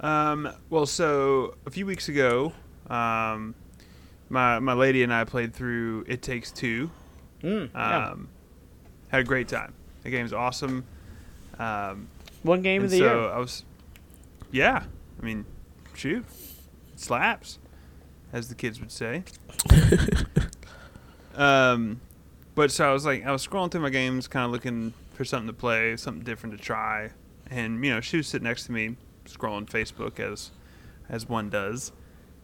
um. 0.00 0.52
Well, 0.68 0.86
so 0.86 1.54
a 1.66 1.70
few 1.70 1.86
weeks 1.86 2.08
ago, 2.08 2.52
um, 2.88 3.54
my 4.28 4.58
my 4.58 4.74
lady 4.74 5.02
and 5.02 5.12
I 5.12 5.24
played 5.24 5.54
through 5.54 6.04
It 6.06 6.20
Takes 6.20 6.50
Two. 6.52 6.90
Mm, 7.42 7.70
yeah. 7.72 8.08
Um, 8.10 8.28
had 9.08 9.20
a 9.20 9.24
great 9.24 9.48
time. 9.48 9.72
The 10.02 10.10
game's 10.10 10.32
awesome. 10.32 10.84
Um, 11.58 12.08
One 12.42 12.62
game 12.62 12.84
of 12.84 12.90
the 12.90 12.98
so 12.98 13.04
year. 13.04 13.30
I 13.30 13.38
was, 13.38 13.64
yeah. 14.50 14.84
I 15.20 15.24
mean, 15.24 15.44
shoot, 15.94 16.24
it 16.92 17.00
slaps, 17.00 17.58
as 18.32 18.48
the 18.48 18.54
kids 18.54 18.80
would 18.80 18.92
say. 18.92 19.24
um, 21.40 22.00
but 22.54 22.70
so 22.70 22.88
I 22.88 22.92
was 22.92 23.04
like, 23.06 23.24
I 23.24 23.32
was 23.32 23.46
scrolling 23.46 23.70
through 23.70 23.80
my 23.82 23.90
games, 23.90 24.28
kind 24.28 24.44
of 24.44 24.50
looking 24.52 24.92
for 25.14 25.24
something 25.24 25.46
to 25.48 25.52
play, 25.52 25.96
something 25.96 26.22
different 26.24 26.56
to 26.56 26.62
try, 26.62 27.10
and 27.50 27.84
you 27.84 27.90
know, 27.92 28.00
she 28.00 28.16
was 28.18 28.26
sitting 28.28 28.44
next 28.44 28.66
to 28.66 28.72
me, 28.72 28.96
scrolling 29.26 29.66
Facebook 29.68 30.20
as, 30.20 30.50
as 31.08 31.28
one 31.28 31.48
does, 31.50 31.92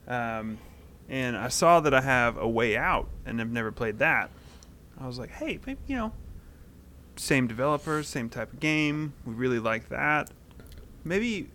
um, 0.09 0.59
and 1.09 1.37
I 1.37 1.49
saw 1.49 1.81
that 1.81 1.95
I 1.95 2.01
have 2.01 2.37
a 2.37 2.49
Way 2.49 2.77
Out, 2.77 3.09
and 3.25 3.41
I've 3.41 3.51
never 3.51 3.71
played 3.71 3.99
that. 4.01 4.31
I 5.01 5.07
was 5.07 5.19
like, 5.19 5.31
hey, 5.31 5.59
maybe 5.67 5.79
you 5.87 5.97
know, 5.97 6.13
same 7.17 7.47
developer, 7.47 8.03
same 8.03 8.29
type 8.29 8.53
of 8.53 8.61
game. 8.61 9.13
We 9.25 9.35
really 9.35 9.59
like 9.59 9.89
that. 9.91 10.31
Maybe, 11.05 11.49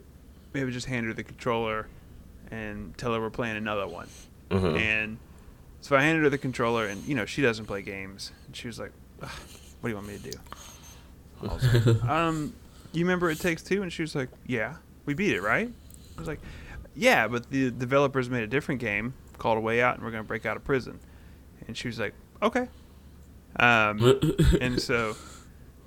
maybe 0.53 0.71
just 0.71 0.85
hand 0.87 1.05
her 1.07 1.13
the 1.13 1.23
controller 1.23 1.87
and 2.51 2.97
tell 2.97 3.13
her 3.13 3.19
we're 3.19 3.29
playing 3.29 3.57
another 3.57 3.87
one. 3.87 4.07
Mhm. 4.49 4.79
And 4.79 5.17
so 5.81 5.95
I 5.95 6.01
handed 6.01 6.23
her 6.23 6.29
the 6.29 6.37
controller, 6.37 6.85
and 6.85 7.03
you 7.05 7.15
know 7.15 7.25
she 7.25 7.41
doesn't 7.41 7.65
play 7.65 7.81
games, 7.81 8.31
and 8.47 8.55
she 8.55 8.67
was 8.67 8.79
like, 8.79 8.91
"What 9.19 9.29
do 9.83 9.89
you 9.89 9.95
want 9.95 10.07
me 10.07 10.17
to 10.17 10.31
do?" 10.31 10.37
Like, 11.41 12.03
um, 12.09 12.53
you 12.93 13.03
remember 13.03 13.29
It 13.29 13.39
Takes 13.39 13.61
Two? 13.63 13.81
And 13.81 13.91
she 13.91 14.01
was 14.03 14.15
like, 14.15 14.29
"Yeah, 14.45 14.75
we 15.05 15.13
beat 15.13 15.33
it, 15.35 15.41
right?" 15.41 15.69
I 16.15 16.19
was 16.19 16.27
like, 16.27 16.39
"Yeah, 16.95 17.27
but 17.27 17.49
the 17.49 17.71
developers 17.71 18.29
made 18.29 18.43
a 18.43 18.47
different 18.47 18.79
game 18.81 19.13
called 19.37 19.57
A 19.57 19.61
Way 19.61 19.81
Out, 19.81 19.95
and 19.95 20.03
we're 20.05 20.11
gonna 20.11 20.23
break 20.23 20.45
out 20.45 20.55
of 20.57 20.63
prison." 20.63 20.99
And 21.67 21.75
she 21.75 21.87
was 21.87 21.99
like, 21.99 22.13
"Okay." 22.41 22.67
Um, 23.57 24.19
and 24.61 24.79
so 24.81 25.15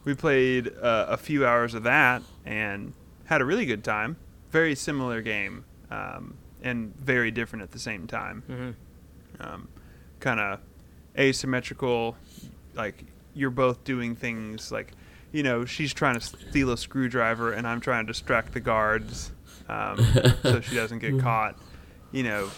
we 0.04 0.14
played 0.14 0.68
uh, 0.82 1.06
a 1.08 1.16
few 1.16 1.46
hours 1.46 1.74
of 1.74 1.84
that 1.84 2.22
and 2.44 2.92
had 3.26 3.40
a 3.40 3.44
really 3.44 3.64
good 3.64 3.82
time. 3.84 4.16
Very 4.50 4.74
similar 4.74 5.22
game, 5.22 5.64
um, 5.90 6.36
and 6.62 6.94
very 6.96 7.30
different 7.30 7.62
at 7.62 7.70
the 7.72 7.78
same 7.78 8.06
time. 8.06 8.42
Mhm. 8.48 8.74
Um, 9.40 9.68
kind 10.24 10.40
of 10.40 10.58
asymmetrical, 11.18 12.16
like 12.74 13.04
you're 13.34 13.50
both 13.50 13.84
doing 13.84 14.16
things 14.16 14.72
like, 14.72 14.92
you 15.32 15.42
know, 15.42 15.64
she's 15.64 15.92
trying 15.92 16.18
to 16.18 16.20
steal 16.20 16.70
a 16.70 16.78
screwdriver 16.78 17.52
and 17.52 17.66
I'm 17.66 17.80
trying 17.80 18.06
to 18.06 18.12
distract 18.12 18.54
the 18.54 18.60
guards 18.60 19.32
um, 19.68 19.98
so 20.42 20.60
she 20.62 20.74
doesn't 20.74 21.00
get 21.00 21.20
caught. 21.20 21.58
You 22.10 22.22
know, 22.22 22.50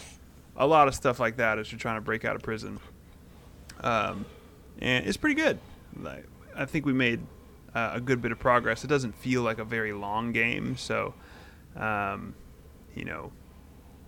a 0.56 0.66
lot 0.66 0.86
of 0.86 0.94
stuff 0.94 1.18
like 1.18 1.36
that 1.36 1.58
as 1.58 1.72
you're 1.72 1.78
trying 1.78 1.96
to 1.96 2.00
break 2.02 2.24
out 2.24 2.36
of 2.36 2.42
prison. 2.42 2.78
Um, 3.80 4.24
and 4.78 5.06
it's 5.06 5.16
pretty 5.16 5.34
good. 5.34 5.58
Like, 5.98 6.26
I 6.54 6.66
think 6.66 6.86
we 6.86 6.92
made 6.92 7.20
uh, 7.74 7.92
a 7.94 8.00
good 8.00 8.22
bit 8.22 8.30
of 8.30 8.38
progress. 8.38 8.84
It 8.84 8.88
doesn't 8.88 9.14
feel 9.16 9.42
like 9.42 9.58
a 9.58 9.64
very 9.64 9.92
long 9.92 10.32
game, 10.32 10.76
so 10.76 11.14
um, 11.74 12.34
you 12.94 13.04
know, 13.04 13.32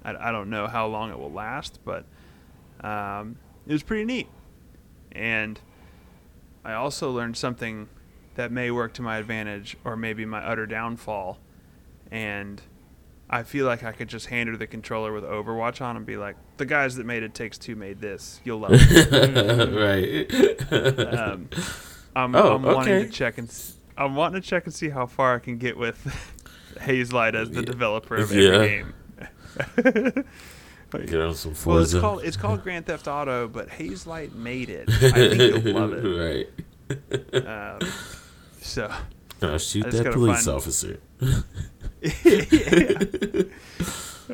I, 0.05 0.29
I 0.29 0.33
don't 0.33 0.49
know 0.49 0.67
how 0.67 0.87
long 0.87 1.11
it 1.11 1.19
will 1.19 1.33
last, 1.33 1.81
but 1.85 2.05
um, 2.81 3.37
it 3.69 3.73
was 3.73 3.83
pretty 3.85 4.05
neat. 4.05 4.27
And 5.13 5.61
I 6.65 6.73
also 6.75 7.11
learned 7.13 7.37
something 7.37 7.89
that 8.35 8.51
may 8.51 8.71
work 8.71 8.93
to 8.95 9.03
my 9.03 9.19
advantage 9.19 9.77
or 9.85 9.97
maybe 9.97 10.25
my 10.25 10.39
utter 10.41 10.67
downfall. 10.67 11.39
And 12.11 12.61
I 13.31 13.43
feel 13.43 13.67
like 13.67 13.85
I 13.85 13.93
could 13.93 14.09
just 14.09 14.27
hand 14.27 14.49
her 14.49 14.57
the 14.57 14.67
controller 14.67 15.13
with 15.13 15.23
Overwatch 15.25 15.81
on 15.83 15.97
and 15.97 16.07
be 16.07 16.17
like, 16.17 16.37
the 16.57 16.65
guys 16.67 16.97
that 16.97 17.05
made 17.07 17.23
it 17.23 17.35
takes 17.35 17.59
two 17.59 17.77
made 17.77 18.01
this. 18.01 18.41
You'll 18.45 18.61
love 18.61 18.71
it. 18.75 20.31
right. 20.73 21.13
um, 21.13 21.49
I'm, 22.17 22.35
Oh, 22.35 22.55
I'm 22.55 22.63
wanting 22.63 23.05
to 23.05 23.11
check 23.11 23.39
and 23.39 23.53
I'm 23.97 24.15
wanting 24.15 24.41
to 24.41 24.47
check 24.49 24.65
and 24.65 24.75
see 24.75 24.89
how 24.89 25.07
far 25.07 25.35
I 25.35 25.39
can 25.41 25.59
get 25.59 25.77
with 25.77 25.99
Hazelight 26.81 27.35
as 27.35 27.51
the 27.51 27.61
Yeah. 27.61 27.67
developer 27.67 28.17
of 28.17 28.31
every 28.31 28.47
Yeah. 28.47 28.67
game. 28.67 30.25
Like, 30.93 31.07
Get 31.07 31.21
on 31.21 31.35
some 31.35 31.55
well, 31.67 31.79
it's 31.79 31.95
called 31.95 32.23
it's 32.25 32.37
called 32.37 32.63
Grand 32.63 32.87
Theft 32.87 33.07
Auto, 33.09 33.47
but 33.47 33.69
Hazelight 33.69 34.35
made 34.35 34.71
it. 34.71 34.89
I 35.03 35.11
think 35.37 35.65
you'll 35.65 35.75
love 35.75 35.93
it. 35.93 36.47
right. 37.35 37.47
Um, 37.47 37.79
so, 38.61 38.91
No, 39.43 39.59
shoot 39.59 39.91
that 39.91 40.13
police 40.13 40.47
find- 40.47 40.57
officer. 40.57 40.99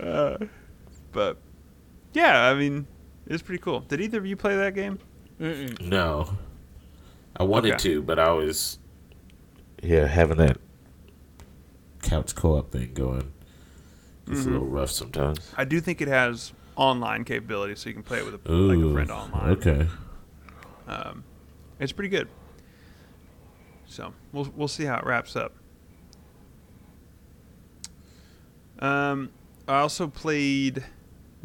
uh, 0.01 0.37
but 1.12 1.37
yeah, 2.12 2.45
I 2.49 2.55
mean, 2.55 2.87
it's 3.27 3.43
pretty 3.43 3.61
cool. 3.62 3.81
Did 3.81 4.01
either 4.01 4.19
of 4.19 4.27
you 4.27 4.37
play 4.37 4.57
that 4.57 4.75
game? 4.75 4.99
Mm-mm. 5.40 5.81
No. 5.81 6.37
I 7.37 7.43
wanted 7.43 7.73
Okay. 7.75 7.83
to, 7.95 8.03
but 8.03 8.19
I 8.19 8.31
was 8.33 8.79
yeah, 9.83 10.07
having 10.07 10.38
that 10.38 10.57
couch 12.03 12.35
co 12.35 12.57
op 12.59 12.71
thing 12.71 12.95
going. 12.95 13.33
It's 14.27 14.41
Mhm. 14.41 14.47
a 14.47 14.51
little 14.51 14.67
rough 14.69 14.91
sometimes. 14.91 15.53
I 15.57 15.65
do 15.65 15.81
think 15.81 16.01
it 16.01 16.09
has 16.09 16.53
online 16.77 17.25
capability, 17.25 17.75
so 17.77 17.89
you 17.89 17.95
can 17.95 18.03
play 18.03 18.19
it 18.19 18.25
with 18.25 18.35
a, 18.47 18.53
Ooh, 18.53 18.73
like 18.73 18.85
a 18.91 18.93
friend 18.93 19.11
online. 19.11 19.51
Okay. 19.53 19.89
Um, 20.89 21.25
it's 21.79 21.93
pretty 21.93 22.09
good. 22.09 22.29
So 23.87 24.13
we'll 24.33 24.51
we'll 24.57 24.69
see 24.69 24.85
how 24.85 24.99
it 24.99 25.05
wraps 25.05 25.37
up. 25.37 25.53
Um, 28.79 29.31
I 29.69 29.79
also 29.81 30.09
played 30.09 30.85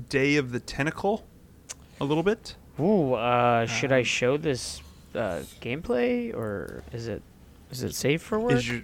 Day 0.09 0.35
of 0.37 0.51
the 0.51 0.59
Tentacle 0.59 1.25
a 2.01 2.05
little 2.05 2.23
bit. 2.23 2.55
Ooh, 2.79 3.13
uh, 3.13 3.65
should 3.65 3.91
I 3.91 3.99
Um, 3.99 4.03
show 4.05 4.37
this 4.37 4.81
uh, 5.13 5.41
gameplay 5.61 6.33
or 6.33 6.83
is 6.93 7.07
it 7.07 7.21
is 7.71 7.83
it 7.83 7.93
safe 7.93 8.21
for 8.21 8.39
work? 8.39 8.53
Is 8.53 8.67
your 8.69 8.81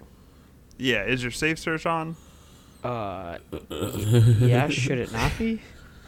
yeah? 0.78 1.04
Is 1.04 1.24
your 1.24 1.32
safe 1.32 1.58
search 1.60 1.86
on? 1.86 2.16
Uh, 2.86 3.38
yeah, 4.40 4.68
should 4.70 5.00
it 5.00 5.12
not 5.12 5.32
be? 5.38 5.62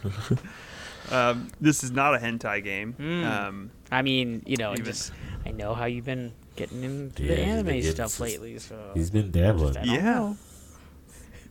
Um, 1.09 1.47
this 1.61 1.85
is 1.85 1.91
not 1.91 2.15
a 2.15 2.17
hentai 2.17 2.61
game. 2.61 2.91
Hmm. 2.91 3.23
Um, 3.23 3.71
I 3.89 4.01
mean, 4.01 4.43
you 4.45 4.57
know, 4.57 4.71
I 4.71 4.73
Even- 4.73 4.85
just 4.85 5.13
I 5.45 5.51
know 5.51 5.73
how 5.73 5.85
you've 5.85 6.03
been 6.03 6.33
getting 6.57 6.83
into 6.83 7.23
Yeah, 7.23 7.35
the 7.35 7.41
anime 7.43 7.65
getting 7.67 7.91
stuff 7.91 8.09
some- 8.09 8.25
lately, 8.27 8.59
so 8.59 8.91
He's 8.93 9.09
been 9.09 9.31
dabbling. 9.31 9.77
I 9.77 9.85
don't 9.85 9.95
Yeah. 9.95 10.01
know. 10.03 10.37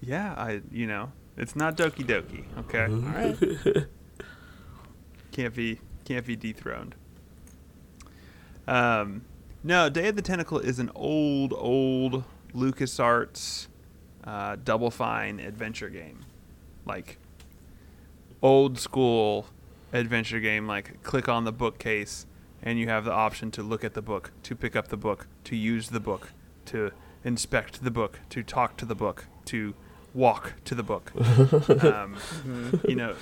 yeah, 0.02 0.34
I 0.36 0.60
you 0.70 0.86
know 0.86 1.10
it's 1.38 1.56
not 1.56 1.74
Doki 1.78 2.04
Doki. 2.04 2.44
Okay, 2.58 2.84
All 2.84 2.98
right. 3.78 3.86
can't 5.32 5.54
be 5.54 5.80
can't 6.04 6.26
be 6.26 6.36
dethroned. 6.36 6.94
Um, 8.68 9.22
no, 9.64 9.88
Day 9.88 10.08
of 10.08 10.16
the 10.16 10.22
Tentacle 10.22 10.58
is 10.58 10.79
an 10.79 10.90
old 10.94 11.54
old 11.56 12.24
LucasArts 12.54 13.68
uh, 14.27 14.56
Double 14.64 14.90
Fine 14.90 15.40
adventure 15.40 15.88
game, 15.88 16.20
like 16.85 17.18
old 18.42 18.79
school 18.79 19.46
adventure 19.92 20.40
game. 20.40 20.66
Like 20.66 21.02
click 21.02 21.29
on 21.29 21.44
the 21.44 21.52
bookcase, 21.52 22.27
and 22.62 22.79
you 22.79 22.88
have 22.88 23.04
the 23.04 23.12
option 23.12 23.50
to 23.52 23.62
look 23.62 23.85
at 23.85 23.94
the 23.94 24.02
book, 24.02 24.33
to 24.44 24.54
pick 24.54 24.77
up 24.77 24.88
the 24.88 24.96
book, 24.96 25.27
to 25.44 25.56
use 25.56 25.88
the 25.90 26.00
book, 26.00 26.33
to 26.66 26.90
inspect 27.24 27.83
the 27.85 27.90
book, 27.90 28.20
to 28.31 28.42
talk 28.42 28.77
to 28.79 28.85
the 28.85 28.94
book, 28.94 29.27
to 29.46 29.74
walk 30.14 30.54
to 30.64 30.74
the 30.74 30.83
book. 30.83 31.12
um, 31.16 32.16
Mhm. 32.44 32.88
you 32.88 32.96
know, 32.96 33.14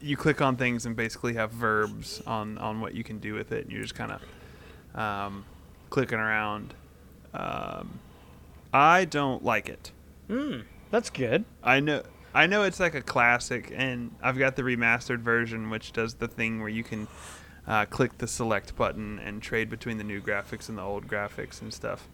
you 0.00 0.16
click 0.16 0.40
on 0.40 0.56
things 0.56 0.86
and 0.86 0.94
basically 0.94 1.34
have 1.34 1.50
verbs 1.50 2.22
on 2.26 2.56
on 2.58 2.80
what 2.80 2.94
you 2.94 3.02
can 3.04 3.18
do 3.18 3.34
with 3.34 3.52
it, 3.52 3.64
and 3.64 3.72
you're 3.72 3.82
just 3.82 3.94
kind 3.94 4.12
of 4.12 4.98
um, 4.98 5.44
clicking 5.90 6.18
around. 6.18 6.74
Um, 7.34 7.98
I 8.74 9.04
don't 9.06 9.42
like 9.44 9.68
it. 9.68 9.90
Mm, 10.28 10.64
that's 10.90 11.10
good. 11.10 11.44
I 11.62 11.80
know. 11.80 12.02
I 12.34 12.46
know 12.46 12.62
it's 12.62 12.80
like 12.80 12.94
a 12.94 13.02
classic, 13.02 13.72
and 13.74 14.14
I've 14.22 14.38
got 14.38 14.56
the 14.56 14.62
remastered 14.62 15.20
version, 15.20 15.68
which 15.68 15.92
does 15.92 16.14
the 16.14 16.28
thing 16.28 16.60
where 16.60 16.68
you 16.70 16.82
can 16.82 17.06
uh, 17.66 17.84
click 17.84 18.16
the 18.18 18.26
select 18.26 18.74
button 18.74 19.18
and 19.18 19.42
trade 19.42 19.68
between 19.68 19.98
the 19.98 20.04
new 20.04 20.20
graphics 20.22 20.68
and 20.70 20.78
the 20.78 20.82
old 20.82 21.06
graphics 21.08 21.60
and 21.60 21.74
stuff. 21.74 22.08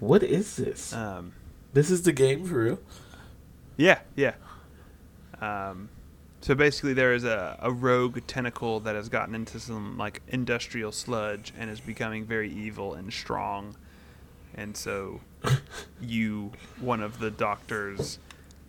What 0.00 0.22
is 0.22 0.56
this? 0.56 0.94
Um, 0.94 1.32
This 1.74 1.90
is 1.90 2.02
the 2.02 2.12
game 2.12 2.44
for 2.44 2.64
real. 2.64 2.80
Yeah, 3.76 3.98
yeah. 4.16 4.34
Um, 5.40 5.90
so 6.40 6.54
basically, 6.54 6.94
there 6.94 7.12
is 7.12 7.24
a, 7.24 7.58
a 7.60 7.70
rogue 7.70 8.20
tentacle 8.26 8.80
that 8.80 8.94
has 8.94 9.08
gotten 9.08 9.34
into 9.34 9.60
some 9.60 9.98
like 9.98 10.22
industrial 10.28 10.92
sludge 10.92 11.52
and 11.58 11.68
is 11.68 11.80
becoming 11.80 12.24
very 12.24 12.50
evil 12.50 12.94
and 12.94 13.12
strong. 13.12 13.76
And 14.58 14.76
so, 14.76 15.20
you, 16.00 16.50
one 16.80 17.00
of 17.00 17.20
the 17.20 17.30
doctors, 17.30 18.18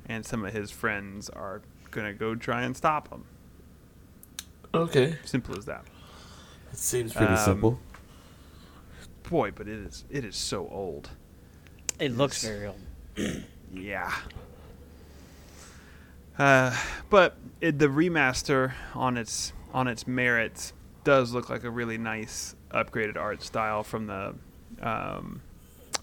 and 0.07 0.23
some 0.23 0.45
of 0.45 0.53
his 0.53 0.69
friends 0.69 1.29
are 1.31 1.61
gonna 1.89 2.13
go 2.13 2.35
try 2.35 2.61
and 2.61 2.77
stop 2.77 3.09
him. 3.09 3.23
Okay, 4.71 5.15
Simple 5.25 5.57
as 5.57 5.65
that. 5.65 5.83
it 6.71 6.77
seems 6.77 7.11
pretty 7.11 7.33
Um, 7.33 7.37
simple. 7.39 7.79
Boy, 9.23 9.49
but 9.49 9.67
it 9.67 9.79
is 9.79 10.05
it 10.11 10.23
is 10.23 10.35
so 10.35 10.67
old. 10.69 11.09
It 11.99 12.15
looks 12.15 12.43
Yes. 12.43 12.51
very 12.53 12.67
old. 12.67 13.43
Yeah. 13.73 14.11
Uh, 16.37 16.75
but 17.09 17.35
it, 17.61 17.77
the 17.79 17.87
remaster 17.87 18.73
on 18.95 19.17
its 19.17 19.53
on 19.73 19.87
its 19.87 20.07
merits 20.07 20.73
does 21.03 21.33
look 21.33 21.49
like 21.49 21.63
a 21.63 21.69
really 21.69 21.97
nice 21.97 22.55
upgraded 22.71 23.15
art 23.17 23.43
style 23.43 23.83
from 23.83 24.07
the 24.07 24.33
um, 24.81 25.41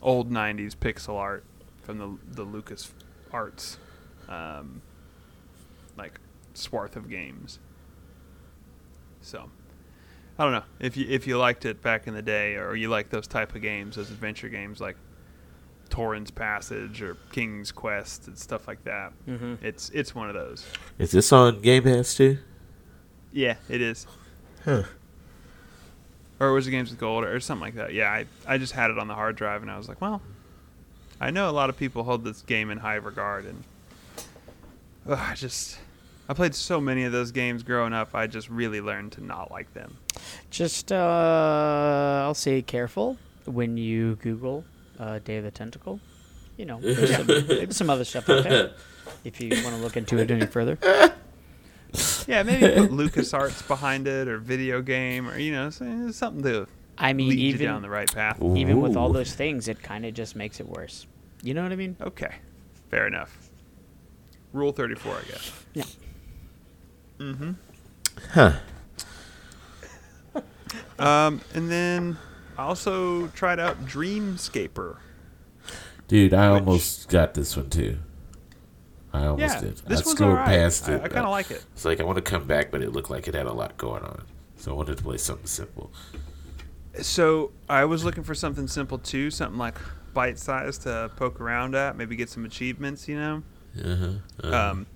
old 0.03 0.30
'90s 0.30 0.74
pixel 0.76 1.16
art 1.16 1.44
from 1.82 1.99
the 1.99 2.18
the 2.26 2.42
Lucas 2.42 2.92
Arts, 3.32 3.78
um, 4.28 4.82
like 5.97 6.20
swath 6.55 6.97
of 6.97 7.09
games. 7.09 7.59
So, 9.20 9.51
I 10.38 10.44
don't 10.44 10.53
know 10.53 10.64
if 10.80 10.97
you 10.97 11.07
if 11.09 11.26
you 11.26 11.38
liked 11.38 11.64
it 11.64 11.82
back 11.82 12.07
in 12.07 12.14
the 12.14 12.22
day, 12.22 12.55
or 12.55 12.74
you 12.76 12.88
like 12.88 13.11
those 13.11 13.26
type 13.26 13.55
of 13.55 13.62
games, 13.62 13.97
those 13.97 14.11
adventure 14.11 14.49
games 14.49 14.80
like 14.80 14.97
Torin's 15.88 16.30
Passage 16.30 17.03
or 17.03 17.16
King's 17.32 17.72
Quest 17.72 18.26
and 18.28 18.38
stuff 18.38 18.68
like 18.68 18.84
that. 18.84 19.12
Mm-hmm. 19.26 19.64
It's 19.64 19.90
it's 19.90 20.14
one 20.14 20.28
of 20.28 20.34
those. 20.34 20.66
Is 20.99 21.11
this 21.12 21.32
on 21.32 21.61
Game 21.61 21.84
Pass 21.84 22.14
too? 22.14 22.38
Yeah, 23.32 23.57
it 23.68 23.80
is. 23.80 24.07
Huh. 24.64 24.84
Or 26.39 26.53
was 26.53 26.66
it 26.66 26.70
Games 26.70 26.91
with 26.91 27.01
Gold 27.01 27.24
or 27.24 27.41
something 27.41 27.64
like 27.64 27.74
that? 27.74 27.95
Yeah, 27.95 28.11
I 28.11 28.26
I 28.47 28.59
just 28.59 28.72
had 28.72 28.91
it 28.91 28.99
on 28.99 29.09
the 29.09 29.14
hard 29.14 29.37
drive 29.37 29.62
and 29.62 29.70
I 29.70 29.78
was 29.78 29.89
like, 29.89 30.01
well, 30.01 30.20
I 31.20 31.30
know 31.30 31.49
a 31.49 31.53
lot 31.53 31.70
of 31.70 31.78
people 31.78 32.05
hold 32.05 32.24
this 32.24 32.43
game 32.43 32.70
in 32.70 32.78
high 32.78 32.97
regard 32.97 33.47
and 33.47 33.64
ugh, 35.09 35.18
I 35.18 35.34
just 35.34 35.78
I 36.28 36.34
played 36.34 36.55
so 36.55 36.80
many 36.80 37.05
of 37.05 37.12
those 37.12 37.30
games 37.30 37.62
growing 37.62 37.93
up. 37.93 38.14
I 38.14 38.26
just 38.26 38.51
really 38.51 38.80
learned 38.80 39.12
to 39.12 39.24
not 39.24 39.51
like 39.51 39.72
them. 39.74 39.97
Just, 40.51 40.91
uh, 40.91 42.22
I'll 42.24 42.34
say 42.34 42.62
careful 42.62 43.16
when 43.45 43.76
you 43.76 44.16
Google 44.16 44.64
uh, 44.99 45.20
Day 45.20 45.37
of 45.37 45.45
the 45.45 45.53
Tentacle. 45.53 46.01
You 46.57 46.64
know, 46.64 46.80
there's 46.80 47.14
some, 47.14 47.26
there's 47.47 47.76
some 47.76 47.91
other 47.91 48.05
stuff 48.05 48.28
out 48.28 48.43
there 48.43 48.72
if 49.24 49.41
you 49.41 49.51
want 49.62 49.76
to 49.76 49.82
look 49.82 49.97
into 49.97 50.18
it 50.18 50.30
any 50.30 50.47
further. 50.47 50.78
Yeah, 52.27 52.43
maybe 52.43 52.74
put 52.81 52.91
LucasArts 52.99 53.66
behind 53.68 54.09
it 54.09 54.29
or 54.29 54.39
video 54.39 54.83
game 54.83 55.29
or 55.29 55.39
you 55.39 55.53
know 55.53 55.70
something 55.70 56.43
to 56.43 56.66
I 56.99 57.12
mean, 57.12 57.29
lead 57.31 57.39
you 57.39 57.53
down 57.59 57.61
even 57.79 57.83
the 57.83 57.91
right 57.91 58.12
path. 58.12 58.43
even 58.43 58.81
with 58.81 58.97
all 58.97 59.12
those 59.12 59.35
things, 59.35 59.68
it 59.68 59.83
kind 59.83 60.05
of 60.07 60.14
just 60.14 60.35
makes 60.37 60.61
it 60.61 60.68
worse. 60.68 61.07
You 61.43 61.55
know 61.55 61.62
what 61.62 61.72
I 61.72 61.77
mean? 61.77 61.97
Okay, 62.01 62.35
fair 62.91 63.07
enough. 63.07 63.37
Rule 64.53 64.72
thirty-four, 64.72 65.14
I 65.16 65.31
guess. 65.31 65.53
Yeah. 65.74 65.85
Mm-hmm. 67.18 67.51
Huh. 68.33 68.53
Um, 70.99 71.43
and 71.55 71.70
then 71.70 72.16
I 72.57 72.64
also 72.64 73.29
tried 73.29 73.61
out 73.61 73.85
Dreamscaper. 73.87 74.97
Dude, 76.09 76.33
I 76.35 76.51
Which- 76.51 76.61
almost 76.61 77.09
got 77.09 77.35
this 77.35 77.57
one 77.57 77.68
too. 77.70 77.99
I 79.16 79.26
almost 79.26 79.54
yeah, 79.54 79.60
did. 79.60 79.76
this 79.78 80.02
I 80.02 80.04
one's 80.04 80.10
scrolled 80.10 80.30
alright. 80.32 80.46
past 80.46 80.88
I, 80.88 80.94
it. 80.94 81.02
I 81.02 81.08
kind 81.08 81.24
of 81.26 81.30
like 81.30 81.50
it. 81.50 81.64
It's 81.72 81.84
like 81.84 82.00
I 82.00 82.04
want 82.04 82.16
to 82.16 82.22
come 82.22 82.44
back, 82.46 82.70
but 82.70 82.82
it 82.82 82.92
looked 82.92 83.10
like 83.10 83.26
it 83.28 83.34
had 83.34 83.46
a 83.46 83.52
lot 83.52 83.76
going 83.78 84.02
on, 84.02 84.24
so 84.56 84.72
I 84.72 84.74
wanted 84.74 84.98
to 84.98 85.02
play 85.02 85.16
something 85.16 85.46
simple. 85.46 85.90
So 87.02 87.52
I 87.68 87.84
was 87.84 88.04
looking 88.04 88.22
for 88.24 88.34
something 88.34 88.68
simple 88.68 88.98
too, 88.98 89.30
something 89.30 89.58
like 89.58 89.76
bite-sized 90.14 90.82
to 90.82 91.10
poke 91.16 91.40
around 91.40 91.74
at, 91.74 91.96
maybe 91.96 92.16
get 92.16 92.30
some 92.30 92.44
achievements. 92.44 93.06
You 93.08 93.16
know, 93.18 93.42
Uh-huh. 93.84 94.06
uh-huh, 94.42 94.70
um, 94.70 94.86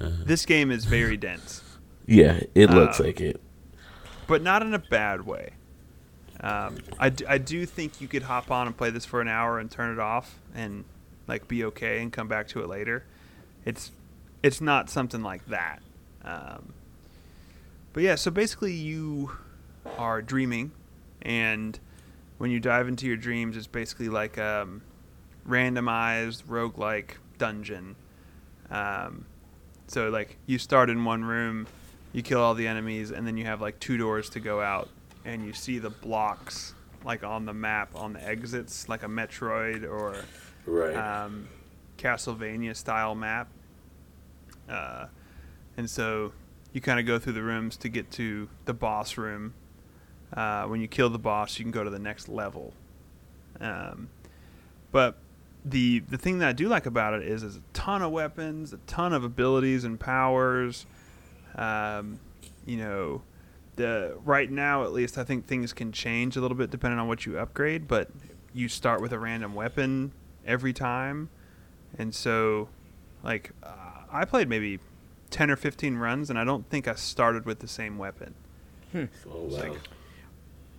uh-huh. 0.00 0.10
this 0.24 0.46
game 0.46 0.70
is 0.70 0.84
very 0.86 1.16
dense, 1.18 1.62
Yeah, 2.06 2.40
it 2.54 2.70
looks 2.70 2.98
um, 3.00 3.06
like 3.06 3.20
it. 3.20 3.40
but 4.26 4.42
not 4.42 4.62
in 4.62 4.72
a 4.72 4.78
bad 4.78 5.26
way. 5.26 5.50
Um, 6.42 6.78
I, 6.98 7.10
d- 7.10 7.26
I 7.28 7.36
do 7.36 7.66
think 7.66 8.00
you 8.00 8.08
could 8.08 8.22
hop 8.22 8.50
on 8.50 8.66
and 8.66 8.74
play 8.74 8.88
this 8.88 9.04
for 9.04 9.20
an 9.20 9.28
hour 9.28 9.58
and 9.58 9.70
turn 9.70 9.92
it 9.92 9.98
off 9.98 10.38
and 10.54 10.84
like 11.28 11.46
be 11.46 11.64
okay 11.64 12.00
and 12.00 12.10
come 12.10 12.28
back 12.28 12.48
to 12.48 12.60
it 12.62 12.68
later. 12.68 13.04
It's 13.64 13.92
it's 14.42 14.60
not 14.60 14.88
something 14.90 15.22
like 15.22 15.46
that. 15.46 15.80
Um, 16.24 16.72
but 17.92 18.02
yeah, 18.02 18.14
so 18.14 18.30
basically 18.30 18.72
you 18.72 19.32
are 19.98 20.22
dreaming, 20.22 20.72
and 21.22 21.78
when 22.38 22.50
you 22.50 22.60
dive 22.60 22.88
into 22.88 23.06
your 23.06 23.16
dreams, 23.16 23.56
it's 23.56 23.66
basically 23.66 24.08
like 24.08 24.38
um, 24.38 24.82
randomized 25.48 26.44
roguelike 26.44 27.16
dungeon. 27.38 27.96
Um, 28.70 29.24
so 29.88 30.08
like 30.08 30.36
you 30.46 30.58
start 30.58 30.88
in 30.90 31.04
one 31.04 31.24
room, 31.24 31.66
you 32.12 32.22
kill 32.22 32.40
all 32.40 32.54
the 32.54 32.66
enemies, 32.66 33.10
and 33.10 33.26
then 33.26 33.36
you 33.36 33.44
have 33.44 33.60
like 33.60 33.78
two 33.80 33.96
doors 33.96 34.30
to 34.30 34.40
go 34.40 34.60
out, 34.60 34.88
and 35.24 35.44
you 35.44 35.52
see 35.52 35.78
the 35.78 35.90
blocks 35.90 36.74
like 37.04 37.24
on 37.24 37.46
the 37.46 37.54
map 37.54 37.90
on 37.94 38.12
the 38.12 38.22
exits, 38.26 38.88
like 38.88 39.02
a 39.02 39.06
Metroid 39.08 39.88
or 39.90 40.24
Right. 40.66 40.94
um, 40.94 41.48
Castlevania 42.00 42.74
style 42.74 43.14
map. 43.14 43.48
Uh, 44.68 45.06
and 45.76 45.88
so 45.88 46.32
you 46.72 46.80
kind 46.80 47.00
of 47.00 47.06
go 47.06 47.18
through 47.18 47.34
the 47.34 47.42
rooms 47.42 47.76
to 47.78 47.88
get 47.88 48.10
to 48.12 48.48
the 48.64 48.74
boss 48.74 49.16
room. 49.16 49.54
Uh, 50.32 50.64
when 50.64 50.80
you 50.80 50.88
kill 50.88 51.10
the 51.10 51.18
boss, 51.18 51.58
you 51.58 51.64
can 51.64 51.72
go 51.72 51.82
to 51.82 51.90
the 51.90 51.98
next 51.98 52.28
level. 52.28 52.72
Um, 53.60 54.08
but 54.92 55.18
the 55.64 56.00
the 56.00 56.16
thing 56.16 56.38
that 56.38 56.48
I 56.48 56.52
do 56.52 56.68
like 56.68 56.86
about 56.86 57.14
it 57.14 57.22
is 57.22 57.42
there's 57.42 57.56
a 57.56 57.62
ton 57.72 58.02
of 58.02 58.12
weapons, 58.12 58.72
a 58.72 58.78
ton 58.86 59.12
of 59.12 59.24
abilities 59.24 59.84
and 59.84 59.98
powers. 59.98 60.86
Um, 61.56 62.20
you 62.64 62.76
know, 62.76 63.22
the 63.76 64.16
right 64.24 64.50
now 64.50 64.84
at 64.84 64.92
least 64.92 65.18
I 65.18 65.24
think 65.24 65.46
things 65.46 65.72
can 65.72 65.92
change 65.92 66.36
a 66.36 66.40
little 66.40 66.56
bit 66.56 66.70
depending 66.70 66.98
on 66.98 67.08
what 67.08 67.26
you 67.26 67.38
upgrade. 67.38 67.88
But 67.88 68.10
you 68.52 68.68
start 68.68 69.00
with 69.00 69.12
a 69.12 69.18
random 69.18 69.54
weapon 69.54 70.12
every 70.46 70.72
time, 70.72 71.28
and 71.98 72.14
so 72.14 72.68
like 73.22 73.50
uh, 73.62 74.02
I 74.10 74.24
played 74.24 74.48
maybe 74.48 74.78
ten 75.30 75.50
or 75.50 75.56
fifteen 75.56 75.96
runs, 75.96 76.30
and 76.30 76.38
I 76.38 76.44
don't 76.44 76.68
think 76.70 76.88
I 76.88 76.94
started 76.94 77.44
with 77.46 77.58
the 77.60 77.68
same 77.68 77.98
weapon. 77.98 78.34
oh, 78.94 79.06
wow. 79.26 79.46
like- 79.48 79.72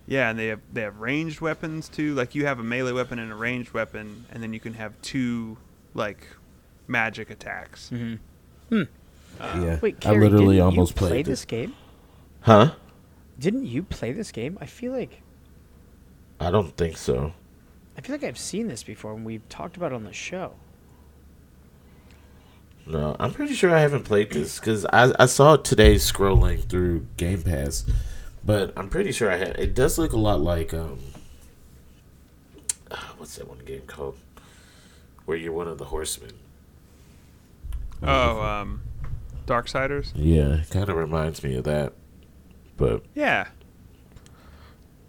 Yeah, 0.08 0.30
and 0.30 0.38
they 0.40 0.48
have 0.48 0.60
they 0.74 0.82
have 0.82 1.00
ranged 1.00 1.42
weapons 1.42 1.88
too. 1.90 2.14
Like 2.16 2.36
you 2.36 2.46
have 2.46 2.60
a 2.60 2.64
melee 2.64 2.92
weapon 2.92 3.20
and 3.20 3.32
a 3.32 3.36
ranged 3.36 3.74
weapon, 3.74 4.26
and 4.32 4.42
then 4.44 4.54
you 4.54 4.60
can 4.60 4.74
have 4.74 5.00
two 5.02 5.58
like 5.94 6.28
magic 6.88 7.30
attacks. 7.30 7.90
hmm 7.90 8.16
yeah. 9.40 9.80
Wait, 9.82 10.06
I 10.06 10.12
literally 10.14 10.56
didn't 10.58 10.62
almost 10.66 10.92
you 10.92 10.98
play 10.98 11.10
played 11.10 11.26
this 11.26 11.46
game? 11.46 11.74
Huh? 12.42 12.72
Didn't 13.40 13.66
you 13.66 13.82
play 13.82 14.12
this 14.12 14.32
game? 14.32 14.58
I 14.62 14.66
feel 14.68 14.92
like 14.92 15.22
I 16.40 16.52
don't 16.52 16.76
think 16.78 16.98
so. 16.98 17.34
I 17.98 18.02
feel 18.02 18.14
like 18.16 18.24
I've 18.24 18.38
seen 18.38 18.68
this 18.68 18.84
before 18.84 19.14
when 19.14 19.24
we've 19.24 19.48
talked 19.50 19.78
about 19.78 19.92
it 19.92 19.96
on 19.96 20.04
the 20.04 20.14
show. 20.14 20.54
No, 22.92 23.16
I'm 23.20 23.32
pretty 23.32 23.54
sure 23.54 23.74
I 23.74 23.80
haven't 23.80 24.04
played 24.04 24.32
this 24.32 24.60
because 24.60 24.86
I, 24.86 25.14
I 25.18 25.26
saw 25.26 25.54
it 25.54 25.64
today 25.64 25.96
scrolling 25.96 26.68
through 26.68 27.08
Game 27.16 27.42
Pass, 27.42 27.86
but 28.44 28.74
I'm 28.76 28.90
pretty 28.90 29.14
sure 29.14 29.32
I 29.32 29.38
had. 29.38 29.58
It 29.58 29.74
does 29.74 29.98
look 29.98 30.12
a 30.12 30.18
lot 30.18 30.42
like 30.42 30.74
um, 30.74 31.00
ah, 32.92 33.14
what's 33.18 33.36
that 33.38 33.48
one 33.48 33.60
game 33.60 33.84
called? 33.88 34.18
Where 35.26 35.38
you're 35.38 35.54
one 35.54 35.68
of 35.70 35.78
the 35.78 35.86
horsemen. 35.86 36.32
Oh, 38.04 38.42
um, 38.42 38.82
Darksiders. 39.46 40.12
Yeah, 40.16 40.56
it 40.56 40.70
kind 40.70 40.90
of 40.90 40.98
reminds 40.98 41.44
me 41.44 41.56
of 41.56 41.64
that, 41.64 41.94
but 42.76 43.04
Yeah. 43.16 43.48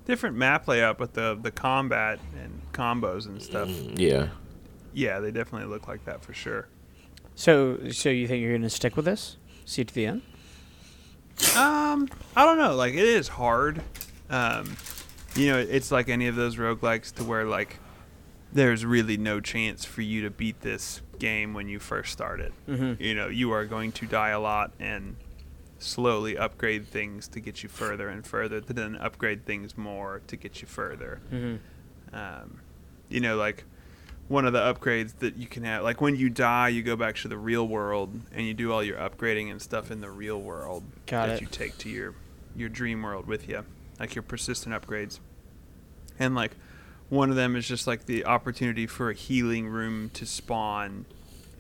Different 0.05 0.37
map 0.37 0.69
layout, 0.69 0.99
but 0.99 1.15
the 1.15 1.39
the 1.41 1.51
combat 1.51 2.21
and 2.41 2.61
combos 2.73 3.27
and 3.27 3.41
stuff. 3.43 3.69
mm, 3.69 3.99
yeah, 3.99 4.29
Yeah, 4.93 5.21
they 5.21 5.31
definitely 5.31 5.69
look 5.69 5.89
like 5.89 6.05
that 6.05 6.23
for 6.25 6.35
sure. 6.35 6.69
So, 7.43 7.91
so 7.91 8.09
you 8.09 8.29
think 8.29 8.41
you're 8.41 8.57
gonna 8.57 8.71
stick 8.71 8.95
with 8.95 9.05
this? 9.05 9.37
See 9.65 9.83
it 9.83 9.89
to 9.89 9.95
the 9.95 10.07
end? 10.07 10.23
Um, 11.57 12.09
I 12.37 12.45
don't 12.45 12.57
know. 12.57 12.77
Like 12.77 12.95
it 12.95 13.01
is 13.01 13.27
hard. 13.27 13.83
Um, 14.31 14.77
you 15.35 15.51
know, 15.51 15.59
it's 15.59 15.91
like 15.91 16.09
any 16.09 16.29
of 16.29 16.37
those 16.37 16.55
roguelikes 16.55 17.13
to 17.15 17.25
where 17.25 17.45
like 17.45 17.81
there's 18.53 18.87
really 18.87 19.17
no 19.17 19.41
chance 19.41 19.85
for 19.85 20.03
you 20.03 20.23
to 20.23 20.31
beat 20.31 20.61
this 20.61 21.03
game 21.19 21.53
when 21.53 21.67
you 21.67 21.81
first 21.81 22.13
start 22.13 22.39
it. 22.39 22.53
Mm-hmm. 22.69 23.03
You 23.03 23.17
know, 23.17 23.27
you 23.27 23.51
are 23.51 23.65
going 23.65 23.91
to 23.91 24.07
die 24.07 24.29
a 24.29 24.39
lot 24.39 24.71
and 24.79 25.17
slowly 25.81 26.39
upgrade 26.39 26.87
things 26.87 27.27
to 27.27 27.41
get 27.41 27.65
you 27.65 27.69
further 27.69 28.09
and 28.09 28.25
further, 28.25 28.61
to 28.61 28.73
then 28.73 28.95
upgrade 28.95 29.47
things 29.47 29.77
more 29.77 30.23
to 30.29 30.37
get 30.37 30.63
you 30.63 30.69
further. 30.69 31.21
Mm-hmm. 31.33 32.15
Um, 32.15 32.61
you 33.09 33.19
know, 33.19 33.35
like 33.35 33.65
one 34.33 34.47
of 34.47 34.55
the 34.55 34.59
upgrades 34.59 35.19
that 35.19 35.37
you 35.37 35.47
can 35.47 35.63
have. 35.63 35.83
Like 35.85 36.01
when 36.01 36.17
you 36.17 36.31
die, 36.31 36.69
you 36.69 36.83
go 36.83 36.97
back 36.97 37.17
to 37.17 37.29
the 37.29 37.37
real 37.37 37.69
world 37.69 38.19
and 38.35 38.47
you 38.47 38.55
do 38.55 38.73
all 38.73 38.83
your 38.83 38.97
upgrading 38.97 39.51
and 39.51 39.61
stuff 39.61 39.91
in 39.91 40.01
the 40.01 40.11
real 40.11 40.41
world 40.41 40.85
Got 41.07 41.27
that 41.27 41.35
it. 41.37 41.41
you 41.43 41.47
take 41.47 41.77
to 41.79 41.91
your 41.91 42.15
your 42.57 42.71
dream 42.71 43.03
world 43.03 43.27
with 43.27 43.47
you, 43.49 43.65
like 44.01 44.15
your 44.15 44.23
persistent 44.23 44.75
upgrades. 44.75 45.21
And 46.19 46.35
like 46.35 46.57
one 47.11 47.29
of 47.29 47.37
them 47.37 47.57
is 47.57 47.69
just 47.69 47.87
like 47.87 48.07
the 48.07 48.25
opportunity 48.25 48.87
for 48.87 49.11
a 49.11 49.15
healing 49.15 49.69
room 49.69 50.11
to 50.15 50.25
spawn 50.25 51.05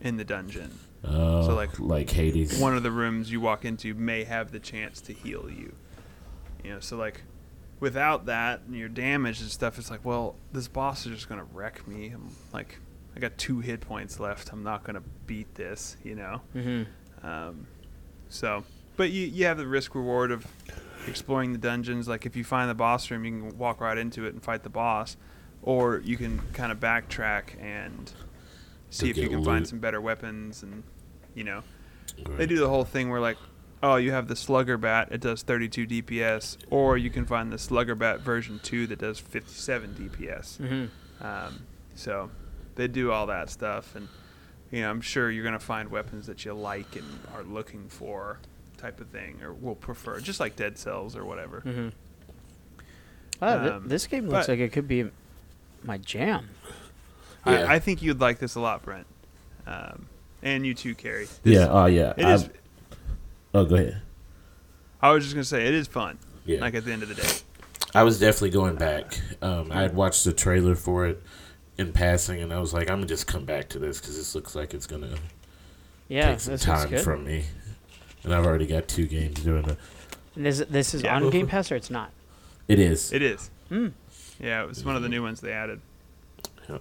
in 0.00 0.16
the 0.16 0.24
dungeon. 0.24 0.78
Uh, 1.04 1.42
So, 1.42 1.54
like, 1.54 1.78
like 1.78 2.08
Hades. 2.10 2.58
One 2.58 2.74
of 2.76 2.82
the 2.82 2.90
rooms 2.90 3.30
you 3.30 3.40
walk 3.40 3.64
into 3.66 3.92
may 3.92 4.24
have 4.24 4.50
the 4.50 4.60
chance 4.60 5.00
to 5.02 5.12
heal 5.12 5.50
you. 5.50 5.74
You 6.64 6.70
know, 6.74 6.80
so 6.80 6.96
like 6.96 7.22
without 7.82 8.26
that 8.26 8.60
and 8.66 8.76
your 8.76 8.88
damage 8.88 9.40
and 9.40 9.50
stuff, 9.50 9.76
it's 9.76 9.90
like, 9.90 10.04
well, 10.04 10.36
this 10.52 10.68
boss 10.68 11.04
is 11.04 11.12
just 11.16 11.28
gonna 11.28 11.46
wreck 11.52 11.86
me. 11.88 12.10
I'm 12.14 12.28
like, 12.52 12.78
I 13.16 13.18
got 13.18 13.36
two 13.36 13.58
hit 13.58 13.80
points 13.80 14.20
left. 14.20 14.52
I'm 14.52 14.62
not 14.62 14.84
gonna 14.84 15.02
beat 15.26 15.54
this. 15.56 15.96
You 16.04 16.14
know. 16.14 16.40
Mm-hmm. 16.54 17.26
Um, 17.26 17.66
so, 18.28 18.64
but 18.96 19.10
you 19.10 19.26
you 19.26 19.46
have 19.46 19.58
the 19.58 19.66
risk 19.66 19.94
reward 19.96 20.30
of 20.30 20.46
exploring 21.08 21.52
the 21.52 21.58
dungeons. 21.58 22.06
Like 22.08 22.24
if 22.24 22.36
you 22.36 22.44
find 22.44 22.70
the 22.70 22.74
boss 22.74 23.10
room, 23.10 23.24
you 23.24 23.32
can 23.32 23.58
walk 23.58 23.80
right 23.80 23.98
into 23.98 24.24
it 24.26 24.32
and 24.32 24.42
fight 24.42 24.62
the 24.62 24.70
boss, 24.70 25.16
or 25.60 25.98
you 26.04 26.16
can 26.16 26.40
kind 26.52 26.70
of 26.70 26.78
backtrack 26.78 27.60
and 27.60 28.12
see 28.90 29.10
if 29.10 29.16
you 29.16 29.24
get 29.24 29.32
can 29.32 29.44
find 29.44 29.66
some 29.66 29.80
better 29.80 30.00
weapons 30.00 30.62
and 30.62 30.84
you 31.34 31.42
know 31.44 31.62
Right. 32.26 32.36
they 32.36 32.46
do 32.46 32.58
the 32.58 32.68
whole 32.68 32.84
thing 32.84 33.08
where 33.08 33.20
like 33.20 33.38
oh 33.82 33.96
you 33.96 34.12
have 34.12 34.28
the 34.28 34.36
slugger 34.36 34.76
bat 34.78 35.08
it 35.10 35.20
does 35.20 35.42
32 35.42 35.86
dps 35.86 36.56
or 36.70 36.96
you 36.96 37.10
can 37.10 37.26
find 37.26 37.52
the 37.52 37.58
slugger 37.58 37.94
bat 37.94 38.20
version 38.20 38.60
2 38.62 38.86
that 38.88 38.98
does 38.98 39.18
57 39.18 39.94
dps 39.94 40.58
Mm-hmm. 40.58 41.26
um, 41.26 41.62
so 41.94 42.30
they 42.76 42.88
do 42.88 43.10
all 43.12 43.26
that 43.26 43.50
stuff 43.50 43.94
and 43.96 44.08
you 44.70 44.80
know 44.80 44.90
i'm 44.90 45.00
sure 45.00 45.30
you're 45.30 45.42
going 45.44 45.52
to 45.58 45.64
find 45.64 45.90
weapons 45.90 46.26
that 46.26 46.44
you 46.44 46.52
like 46.54 46.96
and 46.96 47.04
are 47.34 47.42
looking 47.42 47.88
for 47.88 48.38
type 48.78 49.00
of 49.00 49.08
thing 49.08 49.40
or 49.42 49.52
will 49.52 49.74
prefer 49.74 50.18
just 50.20 50.40
like 50.40 50.56
dead 50.56 50.78
cells 50.78 51.14
or 51.16 51.24
whatever 51.24 51.60
Mm-hmm. 51.66 51.88
Wow, 53.40 53.62
thi- 53.64 53.70
Um, 53.70 53.88
this 53.88 54.06
game 54.06 54.28
looks 54.28 54.48
like 54.48 54.58
it 54.60 54.72
could 54.72 54.86
be 54.88 55.10
my 55.82 55.98
jam. 55.98 56.48
Yeah. 57.44 57.52
I, 57.52 57.74
I 57.74 57.78
think 57.80 58.02
you'd 58.02 58.20
like 58.20 58.38
this 58.38 58.54
a 58.54 58.60
lot 58.60 58.82
brent 58.82 59.06
um, 59.66 60.06
and 60.42 60.64
you 60.64 60.74
too 60.74 60.94
carrie 60.94 61.26
yeah. 61.42 61.66
Oh 61.68 61.86
yeah. 61.86 62.12
it 62.16 62.24
is 62.26 62.44
I've- 62.44 62.52
oh, 63.54 63.64
go 63.64 63.74
ahead. 63.76 64.02
i 65.00 65.10
was 65.10 65.24
just 65.24 65.34
going 65.34 65.42
to 65.42 65.48
say 65.48 65.66
it 65.66 65.74
is 65.74 65.86
fun 65.86 66.18
Yeah. 66.44 66.60
like 66.60 66.74
at 66.74 66.84
the 66.84 66.92
end 66.92 67.02
of 67.02 67.08
the 67.08 67.14
day 67.16 67.28
I 67.94 68.04
was 68.04 68.18
definitely 68.18 68.48
going 68.50 68.76
back. 68.76 69.20
Um, 69.42 69.70
I 69.70 69.82
had 69.82 69.94
watched 69.94 70.24
the 70.24 70.32
trailer 70.32 70.74
for 70.74 71.04
it 71.04 71.22
in 71.76 71.92
passing, 71.92 72.40
and 72.40 72.50
I 72.50 72.58
was 72.58 72.72
like, 72.72 72.88
I'm 72.88 72.96
gonna 72.96 73.06
just 73.06 73.26
come 73.26 73.44
back 73.44 73.68
to 73.68 73.78
this 73.78 74.00
because 74.00 74.16
this 74.16 74.34
looks 74.34 74.54
like 74.54 74.72
it's 74.72 74.86
gonna 74.86 75.14
Yeah, 76.08 76.30
take 76.30 76.40
some 76.40 76.56
time 76.56 76.96
from 77.00 77.24
me. 77.24 77.44
And 78.24 78.32
I've 78.34 78.46
already 78.46 78.66
got 78.66 78.88
two 78.88 79.06
games 79.06 79.40
doing 79.40 79.68
it. 79.68 79.76
And 80.36 80.46
this 80.46 80.62
this 80.70 80.94
is 80.94 81.02
Yeah. 81.02 81.16
on 81.16 81.28
Game 81.28 81.46
Pass 81.54 81.70
or 81.70 81.76
it's 81.76 81.90
not? 81.90 82.12
It 82.66 82.78
is. 82.78 83.12
It 83.12 83.20
is. 83.20 83.50
Hmm. 83.68 83.88
Yeah, 84.40 84.62
it 84.62 84.68
was 84.68 84.82
one 84.86 84.96
of 84.96 85.02
the 85.02 85.10
new 85.10 85.22
ones 85.22 85.42
they 85.42 85.52
added. 85.52 85.82
Yep. 86.70 86.80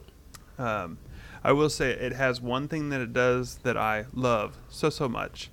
Um, 0.57 0.97
I 1.43 1.51
will 1.51 1.69
say 1.69 1.89
it 1.91 2.13
has 2.13 2.39
one 2.39 2.69
thing 2.69 2.87
that 2.91 3.01
it 3.01 3.11
does 3.11 3.55
that 3.63 3.75
I 3.75 4.05
love 4.13 4.57
so 4.69 4.89
so 4.89 5.09
much, 5.09 5.49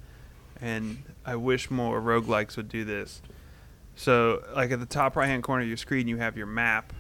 and 0.61 1.03
I 1.25 1.37
wish 1.37 1.71
more 1.71 2.01
roguelikes 2.01 2.57
would 2.57 2.69
do 2.69 2.85
this. 2.85 3.23
So, 3.97 4.43
like 4.55 4.71
at 4.71 4.81
the 4.81 4.87
top 4.87 5.17
right 5.17 5.27
hand 5.27 5.43
corner 5.43 5.63
of 5.63 5.69
your 5.69 5.77
screen, 5.77 6.07
you 6.09 6.19
have 6.19 6.37
your 6.37 6.47
map, 6.47 6.93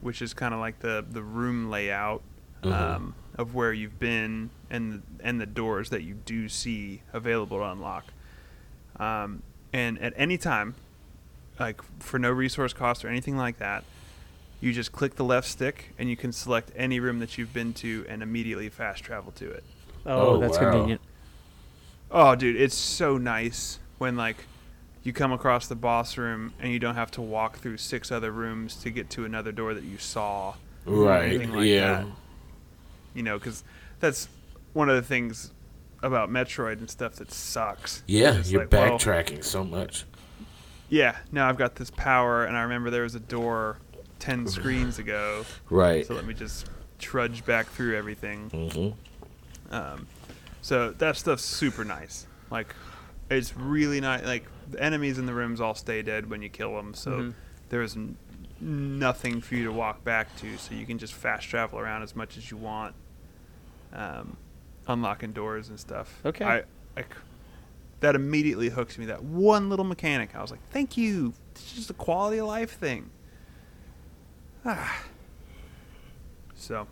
which 0.00 0.22
is 0.22 0.32
kind 0.34 0.54
of 0.54 0.60
like 0.60 0.80
the 0.80 1.04
the 1.08 1.22
room 1.22 1.70
layout 1.70 2.22
Mhm. 2.62 2.72
um, 2.72 3.14
of 3.36 3.54
where 3.54 3.72
you've 3.72 3.98
been 3.98 4.50
and 4.70 5.02
and 5.20 5.40
the 5.40 5.46
doors 5.46 5.90
that 5.90 6.02
you 6.02 6.14
do 6.14 6.48
see 6.48 7.02
available 7.12 7.58
to 7.58 7.64
unlock. 7.64 8.04
Um, 8.98 9.42
and 9.72 9.98
at 10.00 10.14
any 10.16 10.38
time, 10.38 10.74
like 11.60 11.82
for 12.00 12.18
no 12.18 12.30
resource 12.30 12.72
cost 12.72 13.04
or 13.04 13.08
anything 13.08 13.36
like 13.36 13.58
that, 13.58 13.84
you 14.60 14.72
just 14.72 14.90
click 14.92 15.16
the 15.16 15.24
left 15.24 15.46
stick 15.46 15.92
and 15.98 16.08
you 16.08 16.16
can 16.16 16.32
select 16.32 16.70
any 16.74 16.98
room 16.98 17.18
that 17.18 17.36
you've 17.36 17.52
been 17.52 17.74
to 17.74 18.06
and 18.08 18.22
immediately 18.22 18.70
fast 18.70 19.04
travel 19.04 19.32
to 19.32 19.50
it. 19.50 19.64
Oh, 20.06 20.36
Oh, 20.36 20.38
that's 20.40 20.56
wow. 20.58 20.70
convenient. 20.70 21.00
Oh, 22.10 22.34
dude, 22.34 22.60
it's 22.60 22.74
so 22.74 23.18
nice 23.18 23.78
when 23.98 24.16
like 24.16 24.36
you 25.02 25.12
come 25.12 25.32
across 25.32 25.66
the 25.66 25.74
boss 25.74 26.16
room 26.16 26.52
and 26.60 26.72
you 26.72 26.78
don't 26.78 26.94
have 26.94 27.10
to 27.12 27.22
walk 27.22 27.58
through 27.58 27.76
six 27.76 28.10
other 28.10 28.30
rooms 28.30 28.76
to 28.76 28.90
get 28.90 29.08
to 29.10 29.24
another 29.24 29.52
door 29.52 29.74
that 29.74 29.84
you 29.84 29.98
saw. 29.98 30.54
Right. 30.84 31.48
like 31.50 31.66
yeah. 31.66 32.02
that. 32.02 32.06
You 33.14 33.22
know, 33.22 33.38
because 33.38 33.64
that's 34.00 34.28
one 34.72 34.88
of 34.88 34.96
the 34.96 35.02
things 35.02 35.50
about 36.02 36.28
Metroid 36.30 36.78
and 36.78 36.90
stuff 36.90 37.14
that 37.16 37.32
sucks. 37.32 38.02
Yeah. 38.06 38.42
You're 38.44 38.62
like, 38.62 38.72
well, 38.72 38.98
backtracking 38.98 39.42
so 39.42 39.64
much. 39.64 40.04
yeah, 40.88 41.16
now 41.32 41.48
I've 41.48 41.56
got 41.56 41.74
this 41.76 41.90
power, 41.90 42.44
and 42.44 42.56
I 42.56 42.62
remember 42.62 42.90
there 42.90 43.02
was 43.02 43.14
a 43.14 43.20
door 43.20 43.78
ten 44.18 44.46
screens 44.46 44.98
ago, 44.98 45.44
Right. 45.70 46.06
so 46.06 46.14
let 46.14 46.26
me 46.26 46.34
just 46.34 46.68
trudge 46.98 47.44
back 47.46 47.66
through 47.66 47.96
everything. 47.96 48.50
hmm 48.50 49.74
Um, 49.74 50.06
so 50.66 50.90
that 50.90 51.16
stuff's 51.16 51.44
super 51.44 51.84
nice. 51.84 52.26
Like, 52.50 52.74
it's 53.30 53.56
really 53.56 54.00
nice. 54.00 54.24
Like 54.24 54.44
the 54.68 54.82
enemies 54.82 55.16
in 55.16 55.26
the 55.26 55.32
rooms 55.32 55.60
all 55.60 55.76
stay 55.76 56.02
dead 56.02 56.28
when 56.28 56.42
you 56.42 56.48
kill 56.48 56.74
them, 56.74 56.92
so 56.92 57.10
Mhm. 57.12 57.34
there's 57.68 57.94
n- 57.96 58.16
nothing 58.60 59.40
for 59.40 59.54
you 59.54 59.62
to 59.66 59.70
walk 59.72 60.02
back 60.02 60.34
to. 60.38 60.56
So 60.58 60.74
you 60.74 60.84
can 60.84 60.98
just 60.98 61.14
fast 61.14 61.48
travel 61.48 61.78
around 61.78 62.02
as 62.02 62.16
much 62.16 62.36
as 62.36 62.50
you 62.50 62.56
want, 62.56 62.96
um, 63.92 64.36
unlocking 64.88 65.32
doors 65.32 65.68
and 65.68 65.78
stuff. 65.78 66.20
Okay. 66.24 66.44
I, 66.44 66.56
I 66.96 67.04
that 68.00 68.16
immediately 68.16 68.68
hooks 68.68 68.98
me. 68.98 69.06
That 69.06 69.22
one 69.22 69.70
little 69.70 69.84
mechanic. 69.84 70.34
I 70.34 70.42
was 70.42 70.50
like, 70.50 70.60
thank 70.70 70.96
you. 70.96 71.32
It's 71.52 71.72
just 71.74 71.90
a 71.90 71.94
quality 71.94 72.38
of 72.38 72.48
life 72.48 72.72
thing. 72.72 73.10
Ah. 74.64 75.02
So, 76.58 76.88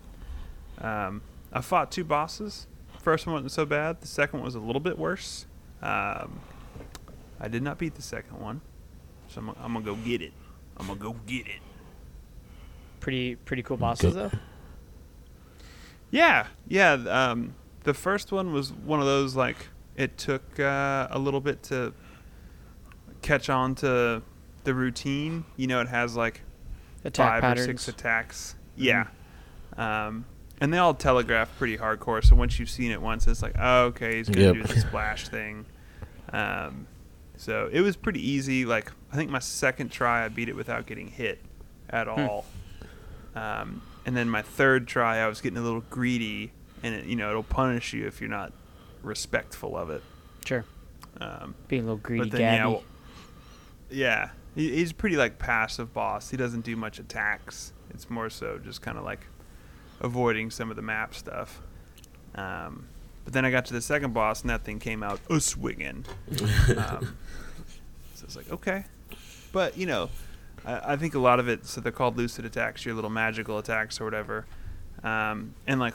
um, 0.78 1.22
I 1.52 1.60
fought 1.62 1.90
two 1.90 2.04
bosses. 2.04 2.66
First 3.04 3.26
one 3.26 3.34
wasn't 3.34 3.52
so 3.52 3.66
bad. 3.66 4.00
The 4.00 4.06
second 4.06 4.38
one 4.38 4.46
was 4.46 4.54
a 4.54 4.60
little 4.60 4.80
bit 4.80 4.98
worse. 4.98 5.44
Um, 5.82 6.40
I 7.38 7.48
did 7.48 7.62
not 7.62 7.76
beat 7.76 7.96
the 7.96 8.02
second 8.02 8.40
one, 8.40 8.62
so 9.28 9.42
I'm, 9.42 9.50
I'm 9.60 9.74
gonna 9.74 9.84
go 9.84 9.94
get 9.96 10.22
it. 10.22 10.32
I'm 10.78 10.86
gonna 10.86 10.98
go 10.98 11.14
get 11.26 11.46
it. 11.46 11.60
Pretty 13.00 13.34
pretty 13.34 13.62
cool 13.62 13.76
bosses 13.76 14.14
though. 14.14 14.30
Yeah, 16.10 16.46
yeah. 16.66 16.92
Um, 16.92 17.54
the 17.82 17.92
first 17.92 18.32
one 18.32 18.54
was 18.54 18.72
one 18.72 19.00
of 19.00 19.06
those 19.06 19.36
like 19.36 19.68
it 19.96 20.16
took 20.16 20.58
uh, 20.58 21.08
a 21.10 21.18
little 21.18 21.42
bit 21.42 21.62
to 21.64 21.92
catch 23.20 23.50
on 23.50 23.74
to 23.76 24.22
the 24.64 24.72
routine. 24.74 25.44
You 25.58 25.66
know, 25.66 25.82
it 25.82 25.88
has 25.88 26.16
like 26.16 26.40
Attack 27.04 27.28
five 27.28 27.40
patterns. 27.42 27.66
or 27.66 27.70
six 27.72 27.88
attacks. 27.88 28.54
Yeah. 28.76 29.08
Um, 29.76 30.24
and 30.60 30.72
they 30.72 30.78
all 30.78 30.94
telegraph 30.94 31.50
pretty 31.58 31.76
hardcore. 31.78 32.24
So 32.24 32.36
once 32.36 32.58
you've 32.58 32.70
seen 32.70 32.90
it 32.90 33.00
once, 33.02 33.26
it's 33.26 33.42
like, 33.42 33.54
oh, 33.58 33.84
okay, 33.86 34.16
he's 34.18 34.28
gonna 34.28 34.46
Yep. 34.46 34.54
do 34.54 34.62
the 34.74 34.80
splash 34.80 35.28
thing. 35.28 35.66
Um, 36.32 36.86
so 37.36 37.68
it 37.72 37.80
was 37.80 37.96
pretty 37.96 38.26
easy. 38.28 38.64
Like 38.64 38.90
I 39.12 39.16
think 39.16 39.30
my 39.30 39.38
second 39.40 39.90
try, 39.90 40.24
I 40.24 40.28
beat 40.28 40.48
it 40.48 40.56
without 40.56 40.86
getting 40.86 41.08
hit 41.08 41.40
at 41.90 42.08
all. 42.08 42.44
Um, 43.34 43.82
and 44.06 44.16
then 44.16 44.28
my 44.28 44.42
third 44.42 44.86
try, 44.86 45.18
I 45.18 45.26
was 45.28 45.40
getting 45.40 45.58
a 45.58 45.62
little 45.62 45.82
greedy, 45.90 46.52
and 46.82 46.94
it, 46.94 47.04
you 47.06 47.16
know 47.16 47.30
it'll 47.30 47.42
punish 47.42 47.92
you 47.92 48.06
if 48.06 48.20
you're 48.20 48.30
not 48.30 48.52
respectful 49.02 49.76
of 49.76 49.90
it. 49.90 50.02
Sure. 50.44 50.64
Um, 51.20 51.54
Being 51.68 51.82
a 51.82 51.84
little 51.84 51.96
greedy 51.98 52.24
but 52.28 52.32
then, 52.32 52.40
yeah, 52.40 52.66
well, 52.66 52.82
yeah, 53.90 54.30
he's 54.54 54.90
a 54.90 54.94
pretty 54.94 55.16
like 55.16 55.38
passive 55.38 55.92
boss. 55.92 56.30
He 56.30 56.36
doesn't 56.36 56.62
do 56.64 56.76
much 56.76 56.98
attacks. 56.98 57.72
It's 57.90 58.10
more 58.10 58.28
so 58.30 58.58
just 58.58 58.82
kind 58.82 58.98
of 58.98 59.04
like 59.04 59.20
avoiding 60.04 60.50
some 60.50 60.70
of 60.70 60.76
the 60.76 60.82
map 60.82 61.14
stuff. 61.14 61.60
Um, 62.34 62.86
but 63.24 63.32
then 63.32 63.44
I 63.44 63.50
got 63.50 63.64
to 63.66 63.72
the 63.72 63.80
second 63.80 64.12
boss, 64.12 64.42
and 64.42 64.50
that 64.50 64.64
thing 64.64 64.78
came 64.78 65.02
out 65.02 65.18
a 65.30 65.40
swinging. 65.40 66.04
um, 66.76 67.16
so 68.14 68.24
it's 68.24 68.36
like 68.36 68.50
okay, 68.52 68.84
but 69.52 69.76
you 69.78 69.86
know, 69.86 70.10
I, 70.64 70.92
I 70.92 70.96
think 70.96 71.14
a 71.14 71.18
lot 71.18 71.40
of 71.40 71.48
it. 71.48 71.66
So 71.66 71.80
they're 71.80 71.90
called 71.90 72.18
lucid 72.18 72.44
attacks, 72.44 72.84
your 72.84 72.94
little 72.94 73.10
magical 73.10 73.58
attacks 73.58 74.00
or 74.00 74.04
whatever. 74.04 74.46
Um, 75.02 75.54
and 75.66 75.80
like 75.80 75.94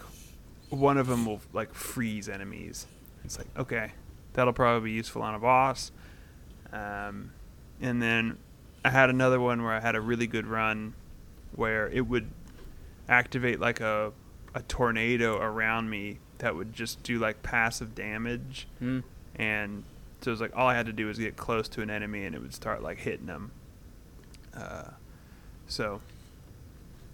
one 0.69 0.97
of 0.97 1.07
them 1.07 1.25
will 1.25 1.41
like 1.53 1.73
freeze 1.73 2.27
enemies. 2.27 2.87
It's 3.23 3.37
like 3.37 3.47
okay, 3.57 3.91
that'll 4.33 4.53
probably 4.53 4.89
be 4.89 4.95
useful 4.95 5.21
on 5.21 5.35
a 5.35 5.39
boss. 5.39 5.91
Um, 6.73 7.31
and 7.79 8.01
then 8.01 8.37
I 8.83 8.89
had 8.89 9.09
another 9.09 9.39
one 9.39 9.63
where 9.63 9.73
I 9.73 9.79
had 9.79 9.95
a 9.95 10.01
really 10.01 10.27
good 10.27 10.47
run 10.47 10.93
where 11.55 11.89
it 11.89 12.01
would 12.01 12.29
activate 13.09 13.59
like 13.59 13.81
a 13.81 14.13
a 14.55 14.61
tornado 14.63 15.37
around 15.41 15.89
me 15.89 16.19
that 16.37 16.55
would 16.55 16.71
just 16.73 17.03
do 17.03 17.19
like 17.19 17.43
passive 17.43 17.93
damage 17.93 18.67
Hmm. 18.79 18.99
and 19.35 19.83
so 20.21 20.31
it 20.31 20.33
was 20.33 20.41
like 20.41 20.55
all 20.55 20.67
I 20.67 20.75
had 20.75 20.85
to 20.85 20.93
do 20.93 21.05
was 21.07 21.17
get 21.19 21.35
close 21.37 21.67
to 21.69 21.81
an 21.81 21.89
enemy 21.89 22.25
and 22.25 22.33
it 22.35 22.41
would 22.41 22.53
start 22.53 22.81
like 22.83 22.97
hitting 22.99 23.25
them. 23.27 23.51
Uh, 24.55 24.89
so 25.67 26.01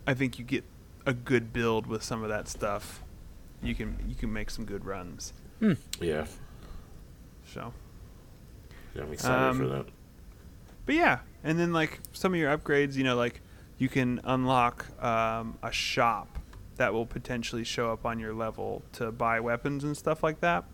I 0.07 0.13
think 0.13 0.39
you 0.39 0.45
get 0.45 0.63
a 1.05 1.13
good 1.13 1.53
build 1.53 1.85
with 1.87 2.01
some 2.03 2.23
of 2.23 2.29
that 2.29 2.47
stuff, 2.47 3.03
you 3.61 3.75
can 3.75 3.97
you 4.07 4.15
can 4.15 4.31
make 4.33 4.49
some 4.49 4.65
good 4.65 4.85
runs. 4.85 5.33
Yeah, 5.99 6.25
So, 7.53 7.73
yeah 8.95 9.03
I'm 9.03 9.13
excited 9.13 9.55
for 9.57 9.63
Um, 9.63 9.69
that. 9.69 9.85
but 10.85 10.95
yeah, 10.95 11.19
and 11.43 11.59
then 11.59 11.73
like 11.73 11.99
some 12.13 12.33
of 12.33 12.39
your 12.39 12.55
upgrades, 12.55 12.95
you 12.95 13.03
know, 13.03 13.15
like 13.15 13.41
you 13.77 13.89
can 13.89 14.21
unlock 14.23 14.85
um, 15.03 15.57
a 15.61 15.71
shop 15.71 16.39
that 16.77 16.93
will 16.93 17.05
potentially 17.05 17.63
show 17.63 17.91
up 17.91 18.05
on 18.05 18.19
your 18.19 18.33
level 18.33 18.83
to 18.93 19.11
buy 19.11 19.39
weapons 19.39 19.83
and 19.83 19.95
stuff 19.95 20.23
like 20.23 20.41
that. 20.41 20.65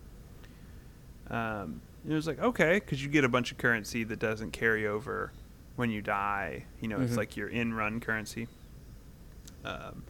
Um, 1.30 1.80
it 2.08 2.12
was 2.12 2.26
like 2.26 2.40
okay, 2.40 2.74
because 2.74 3.02
you 3.02 3.08
get 3.08 3.24
a 3.24 3.28
bunch 3.28 3.52
of 3.52 3.58
currency 3.58 4.02
that 4.04 4.18
doesn't 4.18 4.50
carry 4.52 4.86
over 4.86 5.32
when 5.76 5.90
you 5.90 6.02
die. 6.02 6.64
You 6.80 6.88
know, 6.88 7.00
it's 7.00 7.12
Mhm. 7.14 7.16
like 7.16 7.36
your 7.36 7.48
in-run 7.48 8.00
currency. 8.00 8.48
Um, 9.64 10.02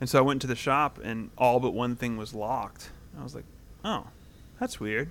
and 0.00 0.08
so 0.08 0.18
I 0.18 0.22
went 0.22 0.40
to 0.42 0.46
the 0.46 0.54
shop, 0.56 0.98
and 1.02 1.30
all 1.36 1.58
but 1.60 1.70
one 1.74 1.96
thing 1.96 2.16
was 2.16 2.34
locked. 2.34 2.90
I 3.18 3.22
was 3.22 3.34
like, 3.34 3.44
oh, 3.84 4.06
that's 4.60 4.78
weird. 4.80 5.10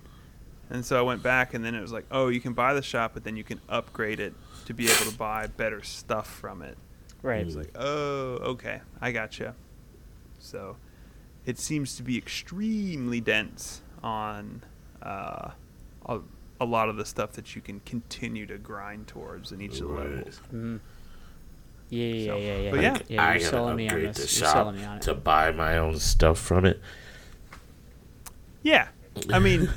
And 0.70 0.86
so 0.86 0.98
I 0.98 1.02
went 1.02 1.22
back, 1.22 1.54
and 1.54 1.64
then 1.64 1.76
it 1.76 1.82
was 1.82 1.92
like, 1.92 2.06
oh, 2.10 2.30
you 2.30 2.40
can 2.40 2.54
buy 2.54 2.74
the 2.74 2.82
shop, 2.82 3.12
but 3.14 3.24
then 3.26 3.36
you 3.36 3.44
can 3.44 3.60
upgrade 3.68 4.20
it 4.20 4.34
to 4.66 4.74
be 4.74 4.86
able 4.86 5.12
to 5.12 5.18
buy 5.18 5.48
better 5.48 5.84
stuff 5.84 6.28
from 6.34 6.62
it. 6.62 6.78
Right. 7.24 7.46
It's 7.48 7.56
like, 7.56 7.72
oh, 7.76 8.36
okay, 8.52 8.82
I 9.02 9.12
gotcha. 9.12 9.56
So 10.40 10.76
it 11.46 11.58
seems 11.58 11.96
to 11.96 12.04
be 12.04 12.18
extremely 12.18 13.20
dense 13.22 13.82
on 14.04 14.62
uh, 15.02 15.52
a, 16.06 16.20
a 16.60 16.66
lot 16.66 16.90
of 16.90 16.98
the 16.98 17.06
stuff 17.06 17.32
that 17.34 17.56
you 17.56 17.62
can 17.62 17.80
continue 17.86 18.46
to 18.46 18.58
grind 18.58 19.08
towards 19.08 19.52
in 19.52 19.62
each 19.62 19.80
of 19.80 19.88
the 19.88 19.94
levels. 19.94 20.40
Mhm. 20.54 20.80
Yeah, 21.90 22.06
yeah, 22.08 22.26
So- 22.32 22.38
yeah, 22.38 22.58
yeah. 22.58 22.72
but 22.72 22.80
yeah. 22.82 22.98
yeah 23.08 23.22
I 23.24 23.26
you're 23.32 23.40
gotta 23.40 23.50
selling 23.50 23.76
me 23.78 23.88
on 23.88 23.94
upgrade 23.96 24.10
this. 24.16 24.18
the 24.18 24.22
You're 24.42 24.48
shop 24.50 24.54
selling 24.58 24.76
me 24.78 24.84
on 24.84 24.98
it. 24.98 25.02
to 25.04 25.14
buy 25.14 25.52
my 25.52 25.78
own 25.78 25.98
stuff 26.00 26.40
from 26.40 26.66
it. 26.66 26.82
Yeah, 28.64 28.88
I 29.32 29.40
mean, 29.40 29.70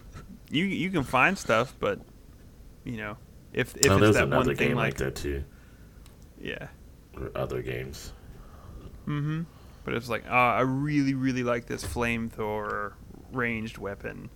you 0.50 0.64
you 0.64 0.90
can 0.90 1.04
find 1.04 1.36
stuff, 1.38 1.74
but 1.78 2.00
you 2.84 2.96
know, 2.96 3.16
if 3.52 3.76
if 3.76 3.90
oh, 3.90 4.02
it's 4.02 4.16
that 4.16 4.28
one 4.28 4.46
thing 4.46 4.56
game 4.56 4.76
like, 4.76 4.94
like 4.94 4.96
that 4.98 5.14
too, 5.16 5.44
yeah, 6.40 6.68
or 7.16 7.30
other 7.34 7.62
games. 7.62 8.12
mm-hmm. 9.06 9.42
But 9.84 9.94
it's 9.94 10.08
like, 10.08 10.26
uh, 10.26 10.34
I 10.34 10.60
really 10.60 11.14
really 11.14 11.42
like 11.42 11.66
this 11.66 11.84
flamethrower 11.84 12.92
ranged 13.32 13.78
weapon. 13.78 14.30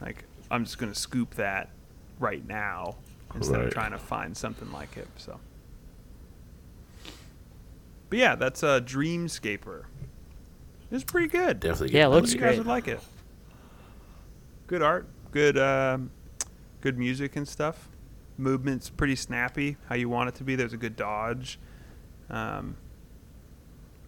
Like, 0.00 0.24
I'm 0.50 0.64
just 0.64 0.78
gonna 0.78 0.94
scoop 0.94 1.34
that 1.34 1.70
right 2.18 2.46
now 2.46 2.96
instead 3.34 3.60
of 3.60 3.72
trying 3.72 3.90
to 3.92 3.98
find 3.98 4.36
something 4.36 4.70
like 4.72 4.96
it. 4.96 5.08
So, 5.16 5.38
but 8.08 8.18
yeah, 8.18 8.34
that's 8.34 8.62
a 8.62 8.68
uh, 8.68 8.80
Dreamscaper. 8.80 9.84
It's 10.90 11.04
pretty 11.04 11.28
good. 11.28 11.60
Definitely. 11.60 11.96
Yeah, 11.96 12.06
it 12.06 12.10
looks 12.10 12.30
think 12.30 12.40
played. 12.40 12.56
you 12.56 12.62
guys 12.62 12.64
great. 12.64 12.66
would 12.66 12.66
like 12.66 12.88
it. 12.88 13.00
Good 14.66 14.82
art, 14.82 15.06
good, 15.32 15.58
um, 15.58 16.10
good 16.80 16.98
music 16.98 17.36
and 17.36 17.46
stuff. 17.46 17.88
Movement's 18.38 18.88
pretty 18.88 19.16
snappy, 19.16 19.76
how 19.88 19.96
you 19.96 20.08
want 20.08 20.28
it 20.28 20.34
to 20.36 20.44
be. 20.44 20.54
There's 20.54 20.72
a 20.72 20.78
good 20.78 20.96
dodge. 20.96 21.58
Um, 22.30 22.76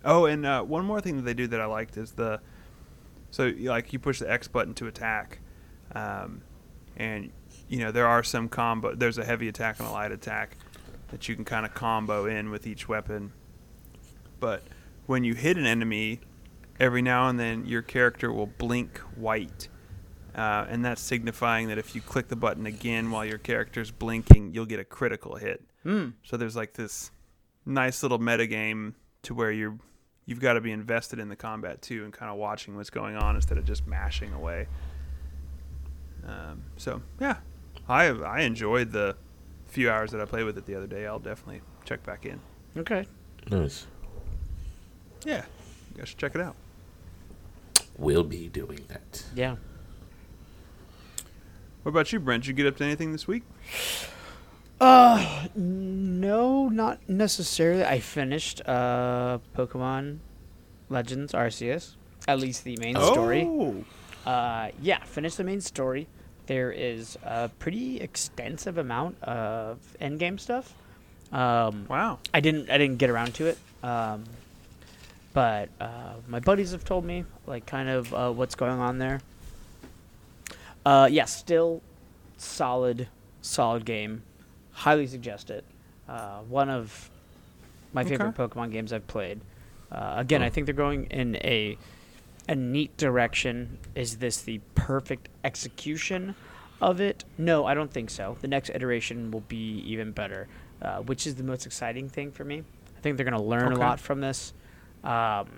oh, 0.04 0.26
and 0.26 0.44
uh, 0.44 0.62
one 0.62 0.84
more 0.84 1.00
thing 1.00 1.16
that 1.16 1.22
they 1.22 1.34
do 1.34 1.46
that 1.48 1.60
I 1.60 1.66
liked 1.66 1.96
is 1.96 2.12
the 2.12 2.40
so 3.30 3.52
like 3.58 3.92
you 3.92 3.98
push 3.98 4.18
the 4.18 4.30
X 4.30 4.48
button 4.48 4.74
to 4.74 4.86
attack, 4.86 5.40
um, 5.94 6.42
and 6.96 7.30
you 7.68 7.78
know 7.78 7.92
there 7.92 8.06
are 8.06 8.22
some 8.22 8.48
combo. 8.48 8.94
There's 8.94 9.18
a 9.18 9.24
heavy 9.24 9.48
attack 9.48 9.78
and 9.78 9.88
a 9.88 9.92
light 9.92 10.12
attack 10.12 10.56
that 11.10 11.28
you 11.28 11.34
can 11.34 11.44
kind 11.44 11.64
of 11.64 11.74
combo 11.74 12.26
in 12.26 12.50
with 12.50 12.66
each 12.66 12.88
weapon. 12.88 13.32
But 14.40 14.62
when 15.06 15.24
you 15.24 15.34
hit 15.34 15.56
an 15.56 15.66
enemy, 15.66 16.20
every 16.78 17.02
now 17.02 17.28
and 17.28 17.38
then 17.38 17.66
your 17.66 17.82
character 17.82 18.32
will 18.32 18.46
blink 18.46 18.98
white. 19.16 19.68
Uh, 20.34 20.64
and 20.68 20.84
that's 20.84 21.00
signifying 21.00 21.68
that 21.68 21.78
if 21.78 21.94
you 21.94 22.00
click 22.00 22.28
the 22.28 22.36
button 22.36 22.64
again 22.64 23.10
while 23.10 23.24
your 23.24 23.38
character's 23.38 23.90
blinking, 23.90 24.54
you'll 24.54 24.64
get 24.64 24.78
a 24.78 24.84
critical 24.84 25.36
hit. 25.36 25.62
Hmm. 25.82 26.10
So 26.22 26.36
there's 26.36 26.54
like 26.54 26.74
this 26.74 27.10
nice 27.70 28.02
little 28.02 28.18
meta 28.18 28.46
game 28.46 28.94
to 29.22 29.34
where 29.34 29.50
you're 29.50 29.78
you've 30.26 30.40
got 30.40 30.54
to 30.54 30.60
be 30.60 30.70
invested 30.70 31.18
in 31.18 31.28
the 31.28 31.36
combat 31.36 31.82
too 31.82 32.04
and 32.04 32.12
kind 32.12 32.30
of 32.30 32.36
watching 32.36 32.76
what's 32.76 32.90
going 32.90 33.16
on 33.16 33.34
instead 33.36 33.58
of 33.58 33.64
just 33.64 33.86
mashing 33.86 34.32
away. 34.32 34.66
Um, 36.26 36.62
so 36.76 37.00
yeah, 37.20 37.36
I 37.88 38.06
I 38.08 38.40
enjoyed 38.40 38.92
the 38.92 39.16
few 39.66 39.90
hours 39.90 40.10
that 40.10 40.20
I 40.20 40.24
played 40.24 40.44
with 40.44 40.58
it 40.58 40.66
the 40.66 40.74
other 40.74 40.86
day. 40.86 41.06
I'll 41.06 41.18
definitely 41.18 41.62
check 41.84 42.02
back 42.04 42.26
in. 42.26 42.40
Okay. 42.76 43.06
Nice. 43.50 43.86
Yeah, 45.24 45.44
you 45.90 45.98
guys 45.98 46.08
should 46.08 46.18
check 46.18 46.34
it 46.34 46.40
out. 46.40 46.56
We'll 47.98 48.24
be 48.24 48.48
doing 48.48 48.80
that. 48.88 49.24
Yeah. 49.34 49.56
What 51.82 51.90
about 51.90 52.12
you, 52.12 52.20
Brent? 52.20 52.42
Did 52.44 52.48
you 52.48 52.54
get 52.54 52.66
up 52.66 52.76
to 52.78 52.84
anything 52.84 53.12
this 53.12 53.26
week? 53.26 53.42
Uh, 54.80 55.46
no, 55.54 56.68
not 56.68 56.98
necessarily. 57.08 57.84
I 57.84 58.00
finished 58.00 58.62
uh 58.66 59.38
Pokemon 59.56 60.18
Legends 60.88 61.32
Arceus, 61.32 61.96
at 62.26 62.38
least 62.40 62.64
the 62.64 62.76
main 62.80 62.96
story. 62.96 63.44
Oh, 63.46 63.84
Uh, 64.26 64.70
yeah, 64.82 65.02
finished 65.04 65.36
the 65.36 65.44
main 65.44 65.60
story. 65.60 66.06
There 66.46 66.72
is 66.72 67.16
a 67.24 67.48
pretty 67.58 68.00
extensive 68.00 68.76
amount 68.78 69.22
of 69.22 69.78
endgame 70.00 70.38
stuff. 70.40 70.74
Um, 71.32 71.86
wow. 71.88 72.18
I 72.34 72.40
didn't 72.40 72.70
I 72.70 72.78
didn't 72.78 72.96
get 72.98 73.10
around 73.10 73.34
to 73.34 73.46
it. 73.46 73.58
Um, 73.82 74.24
but 75.32 75.68
uh, 75.80 76.14
my 76.26 76.40
buddies 76.40 76.72
have 76.72 76.84
told 76.84 77.04
me 77.04 77.24
like 77.46 77.66
kind 77.66 77.88
of 77.88 78.12
uh, 78.14 78.32
what's 78.32 78.54
going 78.56 78.80
on 78.80 78.98
there. 78.98 79.20
Uh, 80.84 81.08
yeah, 81.10 81.26
still 81.26 81.82
solid, 82.38 83.08
solid 83.42 83.84
game. 83.84 84.22
Highly 84.72 85.06
suggest 85.06 85.50
it. 85.50 85.64
Uh, 86.08 86.40
one 86.40 86.68
of 86.70 87.10
my 87.92 88.04
favorite 88.04 88.34
Pokemon 88.34 88.72
games 88.72 88.92
I've 88.92 89.06
played. 89.06 89.40
Uh, 89.90 90.14
again, 90.16 90.42
I 90.42 90.46
Oh. 90.46 90.50
think 90.50 90.66
they're 90.66 90.74
going 90.74 91.04
in 91.06 91.36
a 91.36 91.76
a 92.48 92.54
neat 92.54 92.96
direction. 92.96 93.78
Is 93.94 94.16
this 94.18 94.42
the 94.42 94.60
perfect 94.74 95.28
execution 95.44 96.34
of 96.80 97.00
it? 97.00 97.24
No, 97.38 97.64
I 97.66 97.74
don't 97.74 97.92
think 97.92 98.10
so. 98.10 98.38
The 98.40 98.48
next 98.48 98.70
iteration 98.70 99.30
will 99.30 99.42
be 99.42 99.78
even 99.86 100.10
better, 100.10 100.48
uh, 100.82 100.98
which 101.02 101.26
is 101.28 101.36
the 101.36 101.44
most 101.44 101.64
exciting 101.66 102.08
thing 102.08 102.32
for 102.32 102.44
me. 102.44 102.64
I 102.96 103.00
think 103.02 103.16
they're 103.16 103.24
going 103.28 103.40
to 103.40 103.42
learn 103.42 103.72
Okay. 103.72 103.76
a 103.76 103.78
lot 103.78 104.00
from 104.00 104.20
this. 104.20 104.52
Um, 105.04 105.48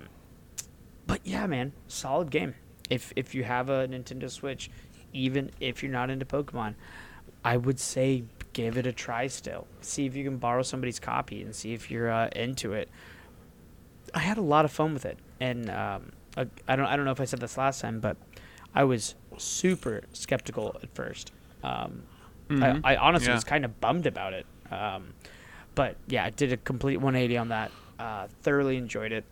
but 1.06 1.20
yeah, 1.24 1.46
man, 1.46 1.72
solid 1.88 2.30
game. 2.30 2.54
If 2.90 3.12
if 3.16 3.34
you 3.34 3.44
have 3.44 3.70
a 3.70 3.86
Nintendo 3.88 4.28
Switch, 4.30 4.70
even 5.14 5.50
if 5.60 5.82
you're 5.82 5.92
not 5.92 6.10
into 6.10 6.26
Pokemon, 6.26 6.74
I 7.44 7.56
would 7.56 7.78
say 7.80 8.24
give 8.52 8.76
it 8.76 8.86
a 8.86 8.92
try 8.92 9.26
still. 9.26 9.66
See 9.80 10.06
if 10.06 10.14
you 10.14 10.24
can 10.24 10.36
borrow 10.38 10.62
somebody's 10.62 10.98
copy 11.00 11.42
and 11.42 11.54
see 11.54 11.72
if 11.72 11.90
you're 11.90 12.10
uh, 12.10 12.28
into 12.34 12.72
it. 12.72 12.88
I 14.14 14.18
had 14.20 14.36
a 14.38 14.42
lot 14.42 14.64
of 14.64 14.72
fun 14.72 14.92
with 14.94 15.04
it, 15.06 15.18
and 15.40 15.70
um, 15.70 16.12
I, 16.36 16.46
I 16.68 16.76
don't 16.76 16.86
I 16.86 16.96
don't 16.96 17.04
know 17.04 17.12
if 17.12 17.20
I 17.20 17.24
said 17.24 17.40
this 17.40 17.56
last 17.56 17.80
time, 17.80 18.00
but 18.00 18.16
I 18.74 18.84
was 18.84 19.14
super 19.38 20.02
skeptical 20.12 20.76
at 20.82 20.94
first. 20.94 21.32
Um, 21.62 22.02
Mhm. 22.48 22.80
I, 22.84 22.94
I 22.94 22.96
honestly 22.96 23.28
Yeah. 23.28 23.34
was 23.34 23.44
kind 23.44 23.64
of 23.64 23.80
bummed 23.80 24.04
about 24.06 24.32
it. 24.34 24.44
Um, 24.70 25.14
but 25.74 25.96
yeah, 26.08 26.24
I 26.24 26.30
did 26.30 26.52
a 26.52 26.56
complete 26.58 26.96
180 26.98 27.36
on 27.38 27.48
that. 27.48 27.70
Uh, 27.98 28.26
thoroughly 28.42 28.76
enjoyed 28.76 29.12
it. 29.12 29.24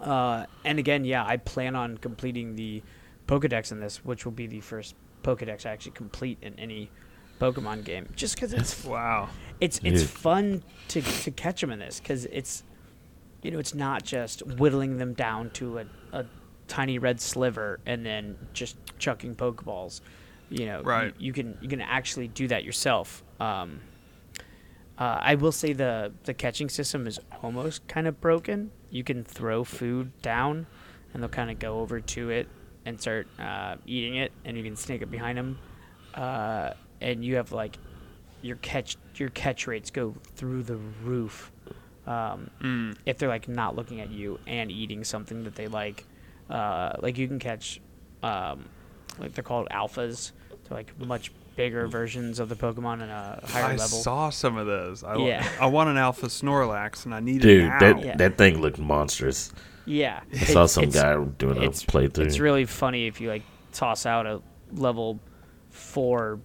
Uh, 0.00 0.46
and 0.64 0.78
again, 0.78 1.04
yeah, 1.04 1.24
I 1.26 1.38
plan 1.38 1.74
on 1.74 1.98
completing 1.98 2.54
the 2.54 2.82
Pokedex 3.26 3.72
in 3.72 3.80
this, 3.80 4.04
which 4.04 4.24
will 4.24 4.32
be 4.32 4.46
the 4.46 4.60
first 4.60 4.94
Pokedex 5.22 5.66
I 5.66 5.70
actually 5.70 5.92
complete 5.92 6.38
in 6.42 6.58
any 6.58 6.90
Pokemon 7.40 7.84
game. 7.84 8.08
Just 8.16 8.34
because 8.34 8.52
it's 8.52 8.84
Wow. 8.84 9.28
it's 9.60 9.80
it's 9.84 10.02
Yeah. 10.02 10.08
fun 10.08 10.62
to 10.88 11.02
to 11.02 11.30
catch 11.30 11.60
them 11.60 11.70
in 11.70 11.78
this 11.78 12.00
because 12.00 12.24
it's 12.26 12.62
you 13.42 13.50
know 13.50 13.58
it's 13.58 13.74
not 13.74 14.02
just 14.04 14.40
whittling 14.46 14.98
them 14.98 15.14
down 15.14 15.50
to 15.50 15.78
a, 15.78 15.86
a 16.12 16.26
tiny 16.66 16.98
red 16.98 17.20
sliver 17.20 17.80
and 17.86 18.04
then 18.04 18.36
just 18.52 18.76
chucking 18.98 19.34
pokeballs 19.36 20.00
you 20.50 20.66
know 20.66 20.80
you- 20.80 20.84
Right. 20.84 21.14
you, 21.18 21.32
can 21.32 21.56
you 21.60 21.68
can 21.68 21.80
actually 21.80 22.28
do 22.28 22.48
that 22.48 22.64
yourself 22.64 23.22
um, 23.40 23.80
uh, 24.98 25.18
I 25.22 25.34
will 25.36 25.52
say 25.52 25.72
the 25.72 26.12
the 26.24 26.34
catching 26.34 26.68
system 26.68 27.06
is 27.06 27.20
almost 27.42 27.86
kind 27.86 28.08
of 28.08 28.20
broken. 28.20 28.72
You 28.90 29.04
can 29.04 29.22
throw 29.22 29.62
food 29.62 30.10
down, 30.22 30.66
and 31.14 31.22
they'll 31.22 31.28
kind 31.30 31.50
of 31.52 31.60
go 31.60 31.78
over 31.78 32.00
to 32.00 32.30
it 32.30 32.48
and 32.84 33.00
start 33.00 33.28
uh, 33.38 33.76
eating 33.86 34.16
it, 34.16 34.32
and 34.44 34.56
you 34.56 34.64
can 34.64 34.74
sneak 34.74 35.02
up 35.02 35.10
behind 35.10 35.38
them. 35.38 35.58
Uh, 36.14 36.72
and 37.00 37.24
you 37.24 37.36
have 37.36 37.52
like 37.52 37.78
your 38.42 38.56
catch 38.56 38.96
your 39.16 39.30
catch 39.30 39.66
rates 39.66 39.90
go 39.90 40.14
through 40.36 40.62
the 40.62 40.76
roof 41.04 41.50
um, 42.06 42.50
Mm. 42.62 42.96
if 43.04 43.18
they're 43.18 43.28
like 43.28 43.48
not 43.48 43.76
looking 43.76 44.00
at 44.00 44.10
you 44.10 44.38
and 44.46 44.70
eating 44.70 45.04
something 45.04 45.44
that 45.44 45.54
they 45.56 45.68
like. 45.68 46.06
Uh, 46.48 46.92
like 47.00 47.18
you 47.18 47.28
can 47.28 47.38
catch 47.38 47.80
um, 48.22 48.64
like 49.18 49.34
they're 49.34 49.44
called 49.44 49.68
alphas. 49.70 50.32
They're 50.64 50.78
like 50.78 50.98
much 50.98 51.30
bigger 51.56 51.86
versions 51.88 52.38
of 52.38 52.48
the 52.48 52.54
Pokemon 52.54 53.02
in 53.02 53.10
a 53.10 53.40
higher 53.44 53.64
I 53.64 53.68
level. 53.76 53.98
I 53.98 54.02
saw 54.02 54.30
some 54.30 54.56
of 54.56 54.66
those. 54.66 55.02
I, 55.04 55.16
Yeah. 55.16 55.48
I 55.60 55.66
want 55.66 55.90
an 55.90 55.96
Alpha 55.98 56.26
Snorlax, 56.26 57.04
and 57.04 57.12
I 57.14 57.20
need 57.20 57.42
Dude, 57.42 57.64
it 57.64 57.68
now. 57.68 57.78
that 57.80 58.04
Yeah. 58.04 58.16
that 58.16 58.38
thing 58.38 58.60
looked 58.62 58.78
monstrous. 58.78 59.52
yeah, 59.84 60.20
I 60.32 60.36
saw 60.38 60.50
It's- 60.64 60.72
some 60.72 60.84
it's- 60.84 61.02
guy 61.02 61.22
doing 61.36 61.58
a 61.58 61.68
playthrough. 61.70 62.24
It's 62.26 62.38
really 62.38 62.64
funny 62.64 63.06
if 63.08 63.20
you 63.20 63.28
like 63.28 63.42
toss 63.72 64.06
out 64.06 64.24
a 64.26 64.40
level 64.72 65.18
four 65.70 66.38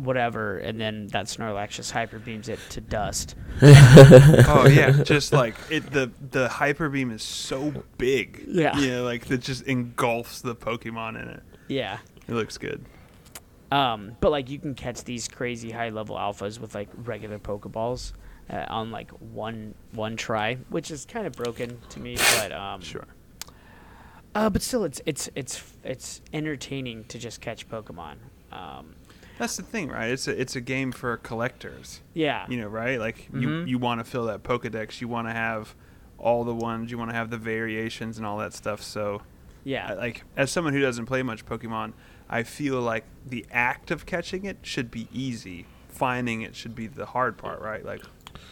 whatever, 0.00 0.58
and 0.58 0.80
then 0.80 1.06
that 1.08 1.26
Snorlax 1.26 1.70
just 1.70 1.92
hyper 1.92 2.18
beams 2.18 2.48
it 2.48 2.58
to 2.70 2.80
dust. 2.80 3.34
oh 3.62 4.66
yeah, 4.70 5.02
just 5.02 5.32
like 5.32 5.54
it. 5.70 5.90
The 5.90 6.10
the 6.30 6.48
hyper 6.48 6.88
beam 6.88 7.10
is 7.10 7.22
so 7.22 7.72
big. 7.98 8.44
Yeah. 8.46 8.78
yeah, 8.78 9.00
like 9.00 9.30
it 9.30 9.38
just 9.38 9.64
engulfs 9.64 10.40
the 10.40 10.54
Pokemon 10.54 11.22
in 11.22 11.28
it. 11.28 11.42
Yeah. 11.68 11.98
It 12.28 12.34
looks 12.34 12.58
good. 12.58 12.84
Um, 13.72 14.16
but 14.20 14.30
like 14.30 14.50
you 14.50 14.58
can 14.58 14.74
catch 14.74 15.04
these 15.04 15.28
crazy 15.28 15.70
high 15.70 15.90
level 15.90 16.16
alphas 16.16 16.58
with 16.58 16.74
like 16.74 16.88
regular 17.04 17.38
Pokeballs 17.38 18.12
uh, 18.50 18.66
on 18.68 18.90
like 18.90 19.10
one 19.10 19.74
one 19.92 20.16
try, 20.16 20.56
which 20.68 20.90
is 20.90 21.06
kind 21.06 21.26
of 21.26 21.34
broken 21.34 21.78
to 21.90 22.00
me. 22.00 22.16
But 22.36 22.52
um, 22.52 22.80
Sure. 22.80 23.06
Uh, 24.34 24.48
but 24.48 24.62
still, 24.62 24.84
it's 24.84 25.00
it's 25.06 25.28
it's 25.34 25.62
it's 25.82 26.20
entertaining 26.32 27.04
to 27.04 27.18
just 27.18 27.40
catch 27.40 27.68
Pokemon. 27.68 28.16
Um, 28.52 28.94
That's 29.40 29.56
the 29.56 29.62
thing, 29.64 29.88
right? 29.88 30.10
It's 30.10 30.28
a 30.28 30.40
it's 30.40 30.54
a 30.54 30.60
game 30.60 30.92
for 30.92 31.16
collectors. 31.16 32.02
yeah. 32.14 32.46
You 32.48 32.58
know, 32.58 32.68
right? 32.68 33.00
Like 33.00 33.28
you 33.32 33.48
Mhm. 33.48 33.68
you 33.68 33.78
want 33.78 33.98
to 34.00 34.04
fill 34.04 34.26
that 34.26 34.42
Pokedex. 34.42 35.00
You 35.00 35.08
want 35.08 35.28
to 35.28 35.32
have 35.32 35.74
all 36.18 36.44
the 36.44 36.54
ones. 36.54 36.90
You 36.90 36.98
want 36.98 37.10
to 37.10 37.16
have 37.16 37.30
the 37.30 37.38
variations 37.38 38.18
and 38.18 38.26
all 38.26 38.36
that 38.38 38.52
stuff. 38.52 38.82
So, 38.82 39.22
yeah. 39.64 39.94
Like 39.94 40.24
as 40.36 40.50
someone 40.52 40.74
who 40.74 40.80
doesn't 40.80 41.06
play 41.06 41.22
much 41.22 41.46
Pokemon, 41.46 41.94
I 42.28 42.42
feel 42.42 42.80
like 42.82 43.04
the 43.26 43.46
act 43.50 43.90
of 43.90 44.04
catching 44.04 44.44
it 44.44 44.58
should 44.62 44.90
be 44.90 45.08
easy. 45.12 45.64
Finding 45.88 46.42
it 46.42 46.54
should 46.54 46.74
be 46.74 46.86
the 46.86 47.06
hard 47.06 47.36
part, 47.38 47.60
right? 47.62 47.84
Like 47.84 48.02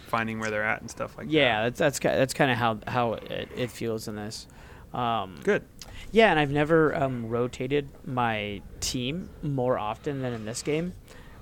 finding 0.07 0.41
where 0.41 0.51
they're 0.51 0.65
at 0.65 0.81
and 0.81 0.91
stuff 0.91 1.17
like 1.19 1.27
yeah, 1.29 1.41
that. 1.43 1.45
Yeah, 1.45 1.63
that's 1.65 1.79
that's 1.79 1.99
that's 1.99 2.35
kind 2.35 2.51
of 2.51 2.57
how 2.57 2.79
how 2.87 3.13
it, 3.13 3.51
it 3.55 3.71
feels 3.71 4.09
in 4.09 4.17
this. 4.17 4.47
Um, 4.95 5.37
Good. 5.45 5.65
Yeah, 6.13 6.31
and 6.31 6.39
I've 6.39 6.51
never 6.51 6.95
um, 6.95 7.29
rotated 7.29 7.89
my 8.07 8.63
team 8.81 9.31
more 9.43 9.79
often 9.79 10.23
than 10.23 10.33
in 10.33 10.45
this 10.45 10.63
game, 10.63 10.95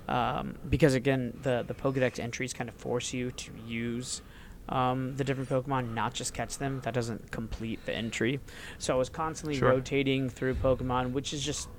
um, 0.07 0.55
because 0.69 0.93
again, 0.93 1.37
the 1.41 1.63
the 1.67 1.73
Pokedex 1.73 2.19
entries 2.19 2.53
kind 2.53 2.69
of 2.69 2.75
force 2.75 3.13
you 3.13 3.31
to 3.31 3.51
use 3.65 4.21
um, 4.69 5.15
the 5.15 5.23
different 5.23 5.49
Pokemon, 5.49 5.93
not 5.93 6.13
just 6.13 6.33
catch 6.33 6.57
them. 6.57 6.81
That 6.81 6.93
doesn't 6.93 7.31
complete 7.31 7.85
the 7.85 7.93
entry. 7.93 8.39
So 8.77 8.93
I 8.93 8.97
was 8.97 9.09
constantly 9.09 9.57
Sure. 9.59 9.69
rotating 9.69 10.29
through 10.29 10.55
Pokemon, 10.55 11.11
which 11.13 11.33
is 11.33 11.43
just, 11.43 11.69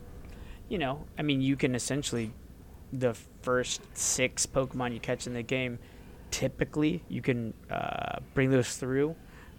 you 0.71 0.79
know, 0.79 1.05
I 1.19 1.23
mean, 1.23 1.43
you 1.43 1.57
can 1.57 1.75
essentially 1.75 2.33
the 2.91 3.13
first 3.43 3.83
six 3.95 4.47
Pokemon 4.47 4.95
you 4.95 5.01
catch 5.01 5.27
in 5.27 5.35
the 5.35 5.43
game, 5.43 5.79
typically 6.31 7.03
you 7.09 7.21
can 7.23 7.53
uh, 7.71 8.21
bring 8.35 8.51
those 8.51 8.77
through 8.77 9.15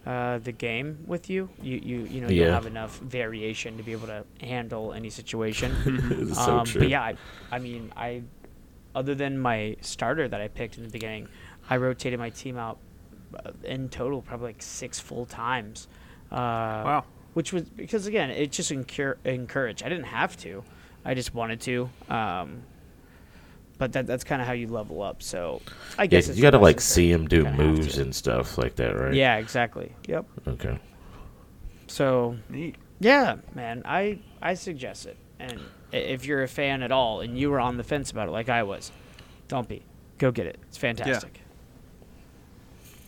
uh, 0.09 0.39
the 0.39 0.51
game 0.51 0.87
with 1.05 1.29
you. 1.29 1.49
You 1.61 1.77
you 1.89 1.97
you 2.13 2.21
know 2.21 2.29
you'll 2.29 2.47
Yeah. 2.47 2.53
have 2.59 2.65
enough 2.65 2.97
variation 2.99 3.77
to 3.77 3.83
be 3.83 3.91
able 3.97 4.07
to 4.07 4.23
handle 4.41 4.93
any 4.99 5.09
situation. 5.09 5.69
So 6.33 6.59
um, 6.59 6.65
true. 6.65 6.81
but 6.81 6.89
yeah, 6.89 7.03
I, 7.03 7.15
I 7.51 7.59
mean 7.59 7.91
I, 7.95 8.23
other 8.95 9.13
than 9.15 9.37
my 9.39 9.75
starter 9.81 10.27
that 10.27 10.41
I 10.41 10.47
picked 10.47 10.77
in 10.77 10.83
the 10.83 10.89
beginning, 10.99 11.27
I 11.69 11.77
rotated 11.77 12.17
my 12.19 12.31
team 12.31 12.57
out 12.57 12.77
uh, 13.45 13.51
in 13.63 13.89
total 13.89 14.21
probably 14.21 14.47
like 14.53 14.61
six 14.63 14.99
full 14.99 15.25
times. 15.25 15.87
Uh, 16.31 16.35
Wow. 16.89 17.03
Which 17.35 17.53
was 17.53 17.63
because 17.69 18.07
again 18.07 18.29
it 18.31 18.51
just 18.51 18.71
encur- 18.71 19.17
encouraged. 19.23 19.83
I 19.83 19.89
didn't 19.89 20.05
have 20.19 20.35
to, 20.37 20.63
I 21.05 21.13
just 21.13 21.33
wanted 21.35 21.61
to. 21.69 21.89
Um, 22.09 22.63
but 23.79 23.93
that 23.93 24.05
that's 24.05 24.23
kind 24.23 24.39
of 24.41 24.47
how 24.47 24.53
you 24.53 24.67
level 24.67 25.01
up. 25.01 25.23
So 25.23 25.61
I 25.97 26.03
Yeah, 26.03 26.07
guess 26.07 26.25
'cause 26.25 26.29
it's 26.29 26.37
you 26.37 26.43
gotta 26.43 26.59
like 26.59 26.79
see 26.79 27.11
him 27.11 27.27
do 27.27 27.43
moves 27.51 27.97
and 27.97 28.13
stuff 28.13 28.59
like 28.59 28.75
that, 28.75 28.95
right? 28.95 29.13
Yeah, 29.15 29.37
exactly. 29.37 29.93
Yep. 30.07 30.25
Okay. 30.47 30.77
So 31.87 32.37
Neat. 32.49 32.75
yeah, 32.99 33.37
man, 33.55 33.81
I 33.85 34.19
I 34.43 34.53
suggest 34.53 35.07
it. 35.07 35.17
And 35.39 35.59
if 35.91 36.25
you're 36.25 36.43
a 36.43 36.47
fan 36.47 36.83
at 36.83 36.91
all 36.91 37.21
and 37.21 37.35
you 37.35 37.49
were 37.49 37.59
on 37.59 37.77
the 37.77 37.83
fence 37.83 38.11
about 38.11 38.27
it 38.27 38.31
like 38.31 38.49
I 38.49 38.61
was, 38.61 38.91
don't 39.47 39.67
be. 39.67 39.81
Go 40.19 40.29
get 40.31 40.45
it. 40.45 40.59
It's 40.67 40.77
fantastic. 40.77 41.39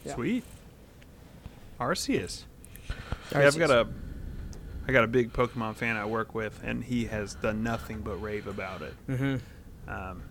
Yeah. 0.06 0.16
Sweet. 0.16 0.44
Arceus. 1.80 2.46
Yeah, 3.32 3.40
I've 3.48 3.58
got 3.58 3.70
a 3.70 3.88
I 4.88 4.92
got 4.92 5.04
a 5.04 5.08
big 5.08 5.32
Pokemon 5.32 5.76
fan 5.76 5.96
I 5.96 6.06
work 6.06 6.34
with, 6.34 6.60
and 6.64 6.84
he 6.84 7.06
has 7.06 7.36
done 7.36 7.62
nothing 7.64 8.02
but 8.02 8.16
rave 8.16 8.48
about 8.48 8.82
it. 8.82 8.94
Mm-hmm. 9.10 9.36
Um, 9.92 10.24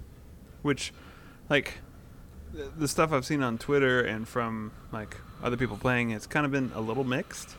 which, 0.62 0.92
like, 1.48 1.78
the, 2.52 2.70
the 2.76 2.88
stuff 2.88 3.12
I've 3.12 3.24
seen 3.24 3.42
on 3.42 3.58
Twitter 3.58 4.00
and 4.00 4.26
from 4.26 4.72
like 4.92 5.16
other 5.42 5.56
people 5.56 5.76
playing, 5.76 6.10
it's 6.10 6.26
kind 6.26 6.44
of 6.44 6.52
been 6.52 6.72
a 6.74 6.80
little 6.80 7.04
mixed. 7.04 7.56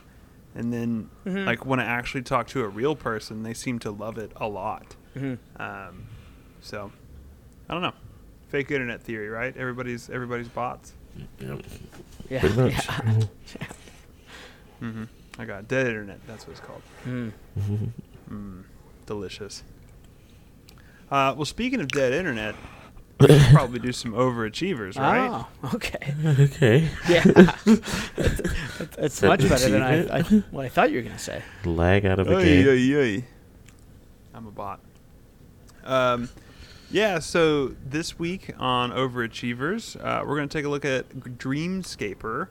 And 0.53 0.73
then, 0.73 1.09
Mhm. 1.25 1.45
like, 1.45 1.65
when 1.65 1.79
I 1.79 1.85
actually 1.85 2.23
talk 2.23 2.47
to 2.47 2.63
a 2.63 2.67
real 2.67 2.95
person, 2.95 3.43
they 3.43 3.53
seem 3.53 3.79
to 3.79 3.91
love 3.91 4.17
it 4.17 4.31
a 4.35 4.47
lot. 4.47 4.95
Mm-hmm. 5.15 5.61
Um, 5.61 6.03
so, 6.61 6.91
I 7.69 7.73
don't 7.73 7.81
know. 7.81 7.93
Fake 8.49 8.69
internet 8.69 9.01
theory, 9.01 9.29
right? 9.29 9.55
Everybody's 9.55 10.09
everybody's 10.09 10.49
bots. 10.49 10.91
Yep. 11.39 11.61
Yeah. 12.29 12.39
Pretty 12.41 12.55
much. 12.57 12.87
yeah. 12.87 13.67
hmm 14.79 15.03
I 15.39 15.45
got 15.45 15.67
dead 15.69 15.87
internet. 15.87 16.19
That's 16.27 16.45
what 16.45 16.51
it's 16.57 16.59
called. 16.59 16.81
Mm. 17.07 17.31
Mm, 18.29 18.63
delicious. 19.05 19.63
Uh, 21.09 21.33
well, 21.35 21.45
speaking 21.45 21.79
of 21.79 21.87
dead 21.87 22.11
internet, 22.13 22.55
we 22.55 22.59
should 22.61 22.80
probably 23.51 23.79
do 23.79 23.91
some 23.91 24.13
overachievers, 24.13 24.97
right? 24.97 25.45
Oh, 25.63 25.75
okay. 25.75 26.13
okay. 26.39 26.89
Yeah. 27.09 27.23
it's 27.65 28.97
it's 28.97 29.19
that 29.19 29.27
much 29.27 29.47
better 29.47 29.69
than 29.69 29.81
I. 29.81 30.19
I 30.19 30.21
what 30.51 30.65
I 30.65 30.69
thought 30.69 30.91
you 30.91 30.97
were 30.97 31.03
gonna 31.03 31.19
say. 31.19 31.41
Lag 31.65 32.05
out 32.05 32.19
of 32.19 32.27
a 32.27 32.35
Oy, 32.35 32.43
game. 32.43 32.67
oy, 32.67 32.99
oy. 32.99 33.23
I'm 34.33 34.47
a 34.47 34.51
bot. 34.51 34.79
Um, 35.83 36.29
yeah, 36.89 37.19
so 37.19 37.69
this 37.85 38.19
week 38.19 38.53
on 38.59 38.91
Overachievers, 38.91 39.95
uh, 40.03 40.23
we're 40.25 40.35
going 40.35 40.49
to 40.49 40.57
take 40.57 40.65
a 40.65 40.69
look 40.69 40.83
at 40.85 41.09
Dreamscaper. 41.09 42.49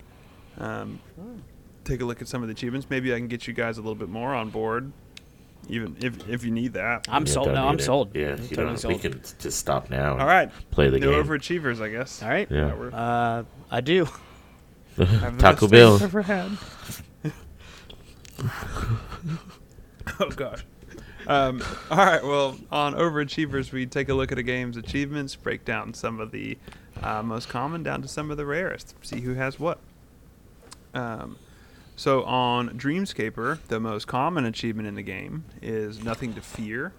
Um, 0.58 1.00
take 1.84 2.00
a 2.00 2.04
look 2.04 2.22
at 2.22 2.28
some 2.28 2.42
of 2.42 2.48
the 2.48 2.52
achievements. 2.52 2.86
Maybe 2.88 3.12
I 3.14 3.18
can 3.18 3.28
get 3.28 3.46
you 3.46 3.52
guys 3.52 3.76
a 3.76 3.82
little 3.82 3.94
bit 3.94 4.08
more 4.08 4.34
on 4.34 4.50
board, 4.50 4.92
even 5.68 5.96
if 6.00 6.28
if 6.28 6.44
you 6.44 6.50
need 6.50 6.72
that. 6.74 7.06
I'm 7.08 7.26
Yeah, 7.26 7.32
sold. 7.32 7.48
No, 7.52 7.66
I'm 7.68 7.76
it. 7.78 7.82
sold. 7.82 8.14
Yeah, 8.14 8.32
I'm 8.32 8.42
you 8.42 8.48
totally 8.48 8.56
don't, 8.56 8.72
we 8.72 8.78
sold. 8.78 9.00
can 9.02 9.20
just 9.38 9.58
stop 9.58 9.90
now. 9.90 10.12
and 10.12 10.20
All 10.22 10.26
right, 10.26 10.50
Play 10.70 10.88
the 10.90 10.98
no 10.98 11.10
game. 11.12 11.24
Overachievers, 11.24 11.80
I 11.80 11.88
guess. 11.90 12.22
All 12.22 12.28
right. 12.28 12.48
Yeah. 12.50 12.72
Uh, 12.74 13.44
I 13.70 13.80
do. 13.80 14.06
Taco 14.96 15.36
best 15.38 15.60
day 15.60 15.64
I've 15.64 15.70
Bell. 15.70 16.02
ever 16.02 16.22
had. 16.22 16.50
oh 20.20 20.28
gosh. 20.34 20.64
Um, 21.26 21.62
all 21.90 21.98
right. 21.98 22.22
Well, 22.24 22.58
on 22.72 22.94
Overachievers, 22.94 23.72
we 23.72 23.86
take 23.86 24.08
a 24.08 24.14
look 24.14 24.32
at 24.32 24.38
a 24.38 24.42
game's 24.42 24.76
achievements, 24.76 25.36
break 25.36 25.64
down 25.64 25.94
some 25.94 26.18
of 26.20 26.30
the 26.32 26.58
uh, 27.02 27.22
most 27.22 27.48
common 27.48 27.82
down 27.82 28.02
to 28.02 28.08
some 28.08 28.30
of 28.30 28.36
the 28.36 28.46
rarest, 28.46 28.94
see 29.02 29.20
who 29.20 29.34
has 29.34 29.60
what. 29.60 29.78
Um, 30.94 31.36
so 32.00 32.24
on 32.24 32.70
Dreamscaper, 32.78 33.58
the 33.68 33.78
most 33.78 34.06
common 34.06 34.46
achievement 34.46 34.88
in 34.88 34.94
the 34.94 35.02
game 35.02 35.44
is 35.60 36.02
Nothing 36.02 36.32
to 36.32 36.40
Fear, 36.40 36.94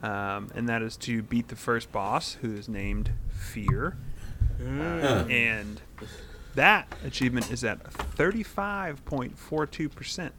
um, 0.00 0.48
and 0.54 0.68
that 0.68 0.80
is 0.80 0.96
to 0.98 1.22
beat 1.22 1.48
the 1.48 1.56
first 1.56 1.90
boss, 1.90 2.34
who 2.34 2.54
is 2.54 2.68
named 2.68 3.10
Fear. 3.30 3.96
Mm. 4.62 5.28
And 5.28 5.80
that 6.54 6.86
achievement 7.04 7.50
is 7.50 7.64
at 7.64 7.82
35.42%. 7.82 10.30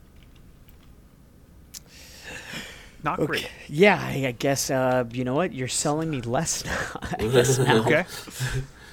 Not 3.04 3.20
great. 3.26 3.52
Yeah, 3.68 4.00
I, 4.02 4.28
I 4.28 4.32
guess. 4.32 4.72
Uh, 4.72 5.04
you 5.12 5.26
know 5.26 5.36
what? 5.36 5.52
You're 5.52 5.68
selling 5.68 6.10
me 6.10 6.22
less 6.22 6.64
now. 6.66 7.02
I 7.20 7.28
guess 7.28 7.60
now. 7.60 7.80
Okay. 7.80 8.06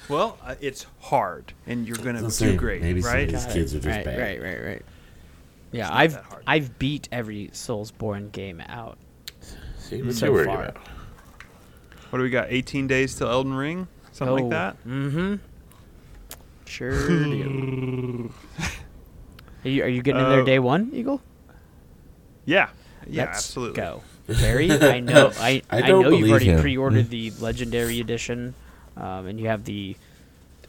Well, 0.09 0.37
uh, 0.43 0.55
it's 0.59 0.85
hard, 0.99 1.53
and 1.65 1.87
you're 1.87 1.95
going 1.95 2.17
to 2.17 2.23
Let's 2.23 2.39
do 2.39 2.57
great, 2.57 2.81
maybe 2.81 3.01
some 3.01 3.09
of 3.09 3.15
right? 3.15 3.29
these 3.29 3.45
kids 3.45 3.73
are 3.73 3.79
just 3.79 3.87
right, 3.87 4.03
bad. 4.03 4.19
Right, 4.19 4.41
right, 4.41 4.65
right. 4.65 4.81
Yeah, 5.71 5.87
not 5.89 5.93
I've 5.97 6.13
that 6.13 6.23
hard. 6.23 6.43
I've 6.47 6.79
beat 6.79 7.09
every 7.11 7.49
Soulsborne 7.49 8.31
game 8.31 8.61
out. 8.67 8.97
See 9.77 10.01
what 10.01 10.13
So 10.15 10.25
you're 10.27 10.33
worried 10.35 10.47
far. 10.47 10.63
about. 10.65 10.77
What 12.09 12.19
do 12.19 12.23
we 12.23 12.29
got? 12.29 12.47
18 12.49 12.87
days 12.87 13.15
till 13.15 13.27
Elden 13.29 13.53
Ring? 13.53 13.87
Something 14.13 14.49
like 14.49 14.49
that? 14.51 14.87
Mm-hmm. 14.87 15.35
Sure 16.65 16.91
do. 17.07 18.33
Are 19.63 19.69
you, 19.69 19.83
are 19.83 19.87
you 19.87 20.01
getting 20.01 20.21
in 20.21 20.29
there 20.29 20.41
Uh, 20.41 20.45
day 20.45 20.59
one, 20.59 20.89
Eagle? 20.93 21.21
Yeah. 22.45 22.69
Yeah, 23.09 23.25
Let's 23.25 23.37
absolutely. 23.39 23.75
Go, 23.81 24.01
Barry. 24.27 24.71
I 24.71 24.99
know. 24.99 25.31
I, 25.39 25.61
I 25.69 25.77
I, 25.77 25.81
don't 25.81 26.03
know 26.03 26.11
you've 26.11 26.29
already 26.29 26.47
him. 26.47 26.59
pre-ordered 26.61 27.09
the 27.09 27.31
legendary 27.39 27.99
edition, 28.01 28.53
um, 28.97 29.27
and 29.27 29.39
you 29.39 29.47
have 29.47 29.63
the 29.63 29.95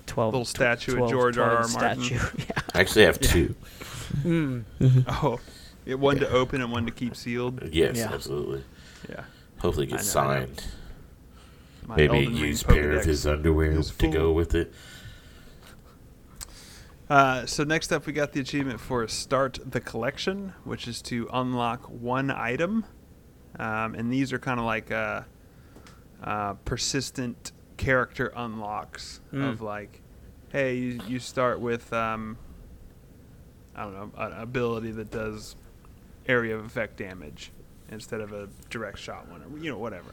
twelve 0.06 0.34
Little 0.34 0.44
statue 0.44 0.92
of 0.92 0.98
12 0.98 1.10
George 1.10 1.38
R. 1.38 1.50
R. 1.50 1.56
12 1.68 1.74
Martin. 1.74 2.02
statue. 2.04 2.28
yeah. 2.48 2.62
I 2.74 2.80
actually 2.80 3.04
have 3.06 3.18
two. 3.18 3.56
Mm. 4.22 4.64
Oh, 5.08 5.40
yeah, 5.86 5.94
one 5.94 6.18
to 6.18 6.28
open 6.30 6.60
and 6.60 6.70
one 6.72 6.84
to 6.86 6.92
keep 6.92 7.16
sealed. 7.16 7.62
Yes, 7.72 7.96
Yeah. 7.96 8.12
absolutely. 8.12 8.64
Yeah. 9.08 9.24
Hopefully, 9.58 9.86
it 9.86 9.90
gets 9.90 10.14
know, 10.14 10.22
signed. 10.22 10.64
Maybe 11.88 12.18
a 12.18 12.20
used 12.28 12.66
pair 12.68 12.92
of 12.92 13.04
his 13.04 13.26
underwear 13.26 13.72
is 13.72 13.90
to 13.90 14.08
go 14.08 14.32
with 14.32 14.54
it. 14.54 14.72
Uh, 17.08 17.46
so 17.46 17.64
next 17.64 17.90
up, 17.90 18.04
we 18.06 18.12
got 18.12 18.32
the 18.32 18.40
achievement 18.40 18.78
for 18.80 19.06
start 19.08 19.58
the 19.64 19.80
collection, 19.80 20.52
which 20.64 20.86
is 20.86 21.00
to 21.00 21.26
unlock 21.32 21.84
one 21.88 22.30
item, 22.30 22.84
um, 23.58 23.94
and 23.94 24.12
these 24.12 24.30
are 24.32 24.38
kind 24.38 24.60
of 24.60 24.66
like 24.66 24.90
uh, 24.92 25.22
uh, 26.22 26.52
persistent 26.66 27.52
character 27.78 28.30
unlocks 28.36 29.20
Mm. 29.32 29.48
of 29.48 29.62
like, 29.62 30.02
hey, 30.50 30.74
you, 30.76 31.00
you 31.08 31.18
start 31.18 31.60
with 31.60 31.90
um, 31.94 32.36
I 33.78 33.82
don't 33.84 33.94
know 33.94 34.10
an 34.22 34.32
ability 34.32 34.90
that 34.92 35.10
does 35.10 35.54
area 36.26 36.56
of 36.56 36.64
effect 36.64 36.96
damage 36.96 37.52
instead 37.90 38.20
of 38.20 38.32
a 38.32 38.48
direct 38.70 38.98
shot 38.98 39.28
one, 39.30 39.42
or 39.42 39.58
you 39.58 39.70
know 39.70 39.78
whatever. 39.78 40.10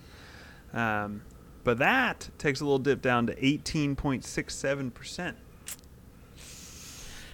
Um, 0.74 1.24
but 1.64 1.80
that 1.80 2.30
takes 2.38 2.62
a 2.62 2.64
little 2.64 2.80
dip 2.80 3.02
down 3.02 3.28
to 3.28 3.46
eighteen 3.46 3.96
point 3.96 4.24
six 4.24 4.56
seven 4.56 4.92
percent. 4.92 5.36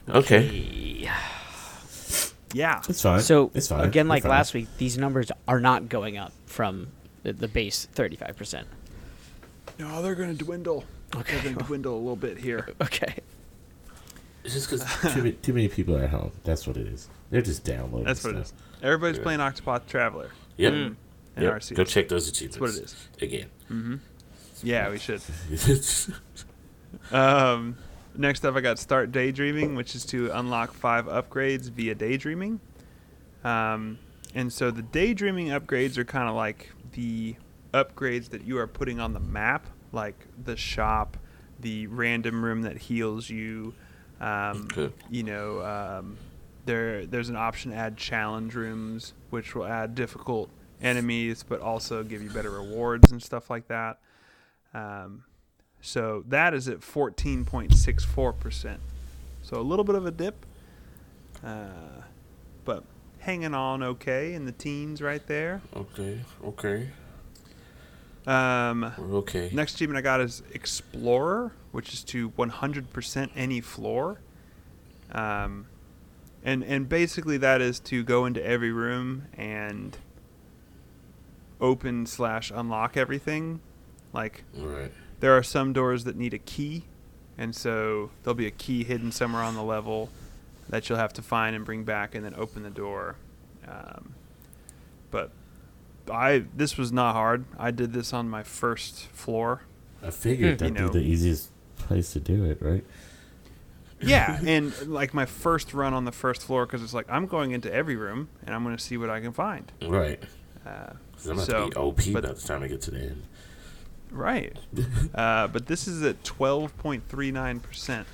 Okay. 0.09 1.07
Yeah. 2.53 2.81
It's 2.89 3.01
fine. 3.01 3.21
So 3.21 3.51
it's 3.53 3.67
fine. 3.67 3.85
again, 3.85 4.07
like 4.07 4.23
fine. 4.23 4.31
last 4.31 4.53
week, 4.53 4.67
these 4.77 4.97
numbers 4.97 5.31
are 5.47 5.59
not 5.59 5.89
going 5.89 6.17
up 6.17 6.33
from 6.45 6.87
the, 7.23 7.33
the 7.33 7.47
base 7.47 7.87
thirty-five 7.91 8.37
percent. 8.37 8.67
No, 9.79 10.01
they're 10.01 10.15
going 10.15 10.35
to 10.35 10.43
dwindle. 10.43 10.85
Okay. 11.15 11.33
They're 11.33 11.43
going 11.43 11.57
to 11.57 11.63
dwindle 11.65 11.95
a 11.95 11.99
little 11.99 12.15
bit 12.15 12.37
here. 12.37 12.69
Okay. 12.81 13.15
It's 14.43 14.53
just 14.53 14.69
because 14.69 14.85
too, 15.13 15.19
many- 15.23 15.31
too 15.33 15.53
many 15.53 15.67
people 15.67 15.95
are 15.97 16.03
at 16.03 16.09
home. 16.09 16.31
That's 16.43 16.65
what 16.67 16.77
it 16.77 16.87
is. 16.87 17.07
They're 17.29 17.41
just 17.41 17.63
downloading. 17.63 18.05
That's 18.05 18.23
what 18.23 18.35
it 18.35 18.39
is. 18.39 18.47
stuff. 18.49 18.59
Everybody's 18.83 19.17
Yeah. 19.17 19.23
playing 19.23 19.39
Octopath 19.39 19.85
Traveler 19.87 20.29
Yep. 20.57 20.73
Mm. 20.73 20.95
Yep. 21.39 21.53
RC. 21.53 21.75
Go 21.75 21.83
check 21.83 22.07
those 22.09 22.27
achievements. 22.27 22.57
That's 22.79 22.93
what 23.21 23.29
it 23.29 23.33
is. 23.33 23.33
Again. 23.39 23.49
Mm-hmm. 23.71 23.95
Yeah, 24.63 24.89
we 24.89 24.97
should. 24.99 25.21
Um, 27.11 27.77
next 28.17 28.43
up, 28.45 28.55
I 28.55 28.61
got 28.61 28.77
Start 28.79 29.11
Daydreaming, 29.11 29.75
which 29.75 29.95
is 29.95 30.05
to 30.07 30.29
unlock 30.31 30.73
five 30.73 31.05
upgrades 31.05 31.69
via 31.69 31.95
daydreaming. 31.95 32.59
Um, 33.43 33.97
and 34.35 34.51
so 34.51 34.71
the 34.71 34.81
daydreaming 34.81 35.47
upgrades 35.47 35.97
are 35.97 36.03
kind 36.03 36.29
of 36.29 36.35
like 36.35 36.69
the 36.93 37.35
upgrades 37.73 38.29
that 38.29 38.43
you 38.43 38.57
are 38.59 38.67
putting 38.67 38.99
on 38.99 39.13
the 39.13 39.19
map, 39.19 39.67
like 39.91 40.27
the 40.43 40.57
shop, 40.57 41.17
the 41.59 41.87
random 41.87 42.43
room 42.43 42.63
that 42.63 42.77
heals 42.77 43.29
you. 43.29 43.73
Um, 44.21 44.67
Okay. 44.71 44.93
You 45.09 45.23
know, 45.23 45.61
um, 45.61 46.17
there 46.65 47.05
there's 47.05 47.29
an 47.29 47.35
option 47.35 47.71
to 47.71 47.77
add 47.77 47.97
challenge 47.97 48.53
rooms, 48.55 49.13
which 49.31 49.55
will 49.55 49.65
add 49.65 49.95
difficult 49.95 50.49
enemies, 50.81 51.43
but 51.43 51.59
also 51.59 52.03
give 52.03 52.21
you 52.21 52.29
better 52.29 52.51
rewards 52.51 53.11
and 53.11 53.21
stuff 53.21 53.49
like 53.49 53.67
that. 53.67 53.99
Um, 54.73 55.23
so 55.81 56.23
that 56.27 56.53
is 56.53 56.67
at 56.67 56.79
14.64%. 56.81 58.77
So 59.43 59.59
a 59.59 59.61
little 59.61 59.83
bit 59.83 59.95
of 59.95 60.05
a 60.05 60.11
dip, 60.11 60.45
uh, 61.43 62.03
but 62.63 62.83
hanging 63.19 63.53
on 63.55 63.81
okay 63.83 64.33
in 64.33 64.45
the 64.45 64.51
teens 64.51 65.01
right 65.01 65.25
there. 65.27 65.61
okay. 65.75 66.21
Okay. 66.43 66.89
Um, 68.27 68.91
okay. 68.99 69.49
next 69.51 69.75
achievement 69.75 69.97
I 69.97 70.01
got 70.01 70.21
is 70.21 70.43
Explorer, 70.53 71.53
which 71.71 71.93
is 71.93 72.03
to 72.05 72.29
100% 72.31 73.29
any 73.35 73.61
floor. 73.61 74.19
Um, 75.11 75.65
and 76.43 76.63
and 76.63 76.89
basically 76.89 77.37
that 77.37 77.61
is 77.61 77.79
to 77.79 78.03
go 78.03 78.25
into 78.25 78.43
every 78.43 78.71
room 78.71 79.23
and 79.37 79.97
open 81.59 82.05
slash 82.05 82.51
unlock 82.53 82.97
everything. 82.97 83.59
Like 84.13 84.43
right. 84.57 84.91
there 85.19 85.37
are 85.37 85.43
some 85.43 85.73
doors 85.73 86.03
that 86.05 86.15
need 86.15 86.33
a 86.33 86.39
key, 86.39 86.85
and 87.37 87.55
so 87.55 88.11
there'll 88.23 88.35
be 88.35 88.47
a 88.47 88.51
key 88.51 88.83
hidden 88.83 89.11
somewhere 89.11 89.43
on 89.43 89.55
the 89.55 89.63
level 89.63 90.09
that 90.69 90.89
you'll 90.89 90.97
have 90.97 91.13
to 91.13 91.21
find 91.21 91.55
and 91.55 91.63
bring 91.63 91.83
back, 91.83 92.15
and 92.15 92.25
then 92.25 92.33
open 92.35 92.63
the 92.63 92.69
door. 92.69 93.15
Um, 93.67 94.15
but 95.11 95.31
I 96.11 96.43
this 96.55 96.77
was 96.77 96.91
not 96.91 97.13
hard. 97.13 97.45
I 97.57 97.71
did 97.71 97.93
this 97.93 98.13
on 98.13 98.29
my 98.29 98.43
first 98.43 99.07
floor. 99.07 99.61
I 100.03 100.09
figured 100.11 100.53
Hmm. 100.59 100.65
That'd 100.67 100.73
know. 100.75 100.89
be 100.89 100.99
the 100.99 101.05
easiest 101.05 101.49
place 101.77 102.13
to 102.13 102.19
do 102.19 102.45
it, 102.45 102.61
right? 102.61 102.83
Yeah, 104.01 104.39
and 104.45 104.73
like 104.87 105.13
my 105.13 105.25
first 105.25 105.73
run 105.73 105.93
on 105.93 106.05
the 106.05 106.11
first 106.11 106.41
floor 106.43 106.65
because 106.65 106.81
it's 106.83 106.93
like 106.93 107.05
I'm 107.09 107.27
going 107.27 107.51
into 107.51 107.71
every 107.73 107.95
room 107.95 108.29
and 108.45 108.55
I'm 108.55 108.63
going 108.63 108.75
to 108.75 108.83
see 108.83 108.97
what 108.97 109.09
I 109.09 109.19
can 109.19 109.31
find. 109.31 109.71
Right. 109.85 110.21
Uh, 110.65 110.93
'Cause 111.13 111.27
I'm 111.27 111.33
about 111.33 111.45
So, 111.45 111.63
to 111.65 111.69
be 111.69 111.75
OP 111.75 112.13
but- 112.13 112.23
by 112.23 112.33
the 112.33 112.41
time 112.41 112.63
I 112.63 112.67
get 112.67 112.81
to 112.81 112.91
the 112.91 112.99
end. 112.99 113.23
right, 114.11 114.57
uh, 115.15 115.47
but 115.47 115.67
this 115.67 115.87
is 115.87 116.01
at 116.03 116.23
12.39 116.23 117.59
percent. 117.61 118.07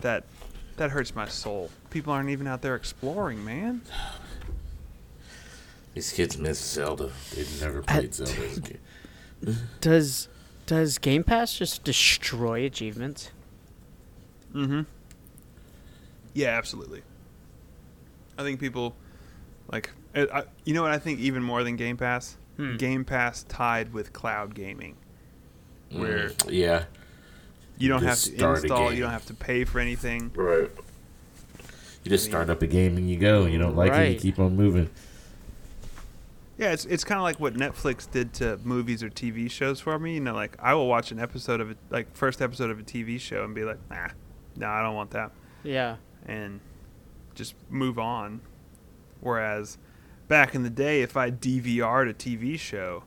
That 0.00 0.24
that 0.76 0.90
hurts 0.90 1.14
my 1.14 1.28
soul. 1.28 1.70
People 1.90 2.12
aren't 2.12 2.30
even 2.30 2.48
out 2.48 2.60
there 2.62 2.74
exploring, 2.74 3.44
man. 3.44 3.82
These 5.94 6.12
kids 6.12 6.36
miss 6.38 6.58
Zelda. 6.58 7.10
They've 7.34 7.60
never 7.60 7.82
played 7.82 8.14
Zelda 8.14 8.32
as 8.46 8.58
a 8.58 8.60
kid. 8.60 8.80
Does 9.80 10.28
does 10.66 10.98
Game 10.98 11.22
Pass 11.24 11.56
just 11.56 11.84
destroy 11.84 12.64
achievements? 12.64 13.30
Mm-hmm. 14.54 14.82
Yeah, 16.32 16.48
absolutely. 16.48 17.02
I 18.38 18.42
think 18.42 18.58
people 18.60 18.94
like 19.70 19.90
I, 20.14 20.22
I, 20.32 20.42
you 20.64 20.74
know 20.74 20.82
what 20.82 20.90
I 20.90 20.98
think 20.98 21.20
even 21.20 21.42
more 21.42 21.62
than 21.62 21.76
Game 21.76 21.96
Pass. 21.96 22.36
Hmm. 22.56 22.76
Game 22.76 23.04
Pass 23.04 23.42
tied 23.44 23.92
with 23.92 24.12
cloud 24.12 24.54
gaming, 24.54 24.96
where 25.90 26.28
Mm, 26.30 26.48
yeah. 26.52 26.84
you 27.78 27.88
don't 27.88 28.04
have 28.04 28.20
to 28.22 28.32
install, 28.52 28.92
you 28.92 29.02
don't 29.02 29.10
have 29.10 29.26
to 29.26 29.34
pay 29.34 29.64
for 29.64 29.80
anything. 29.80 30.30
Right. 30.34 30.70
You 32.04 32.10
just 32.10 32.24
start 32.24 32.50
up 32.50 32.62
a 32.62 32.66
game 32.68 32.96
and 32.96 33.10
you 33.10 33.16
go. 33.16 33.46
You 33.46 33.58
don't 33.58 33.74
like 33.74 33.92
it, 33.92 34.12
you 34.12 34.18
keep 34.20 34.38
on 34.38 34.56
moving. 34.56 34.88
Yeah, 36.56 36.70
it's 36.72 36.84
it's 36.84 37.02
kind 37.04 37.18
of 37.18 37.22
like 37.24 37.40
what 37.40 37.54
Netflix 37.54 38.08
did 38.10 38.32
to 38.34 38.58
movies 38.62 39.02
or 39.02 39.10
TV 39.10 39.50
shows 39.50 39.80
for 39.80 39.98
me. 39.98 40.14
You 40.14 40.20
know, 40.20 40.34
like 40.34 40.56
I 40.60 40.74
will 40.74 40.86
watch 40.86 41.10
an 41.10 41.18
episode 41.18 41.60
of 41.60 41.70
it, 41.70 41.78
like 41.90 42.14
first 42.16 42.40
episode 42.40 42.70
of 42.70 42.78
a 42.78 42.82
TV 42.82 43.18
show, 43.20 43.42
and 43.44 43.54
be 43.54 43.64
like, 43.64 43.78
nah, 43.90 44.08
no, 44.56 44.68
I 44.68 44.82
don't 44.82 44.94
want 44.94 45.10
that, 45.10 45.32
Yeah. 45.64 45.96
and 46.26 46.60
just 47.34 47.54
move 47.68 47.98
on. 47.98 48.40
Whereas 49.20 49.78
back 50.28 50.54
in 50.54 50.62
the 50.62 50.70
day, 50.70 51.02
if 51.02 51.16
I 51.16 51.30
DVR'd 51.30 52.08
a 52.08 52.14
TV 52.14 52.56
show 52.58 53.04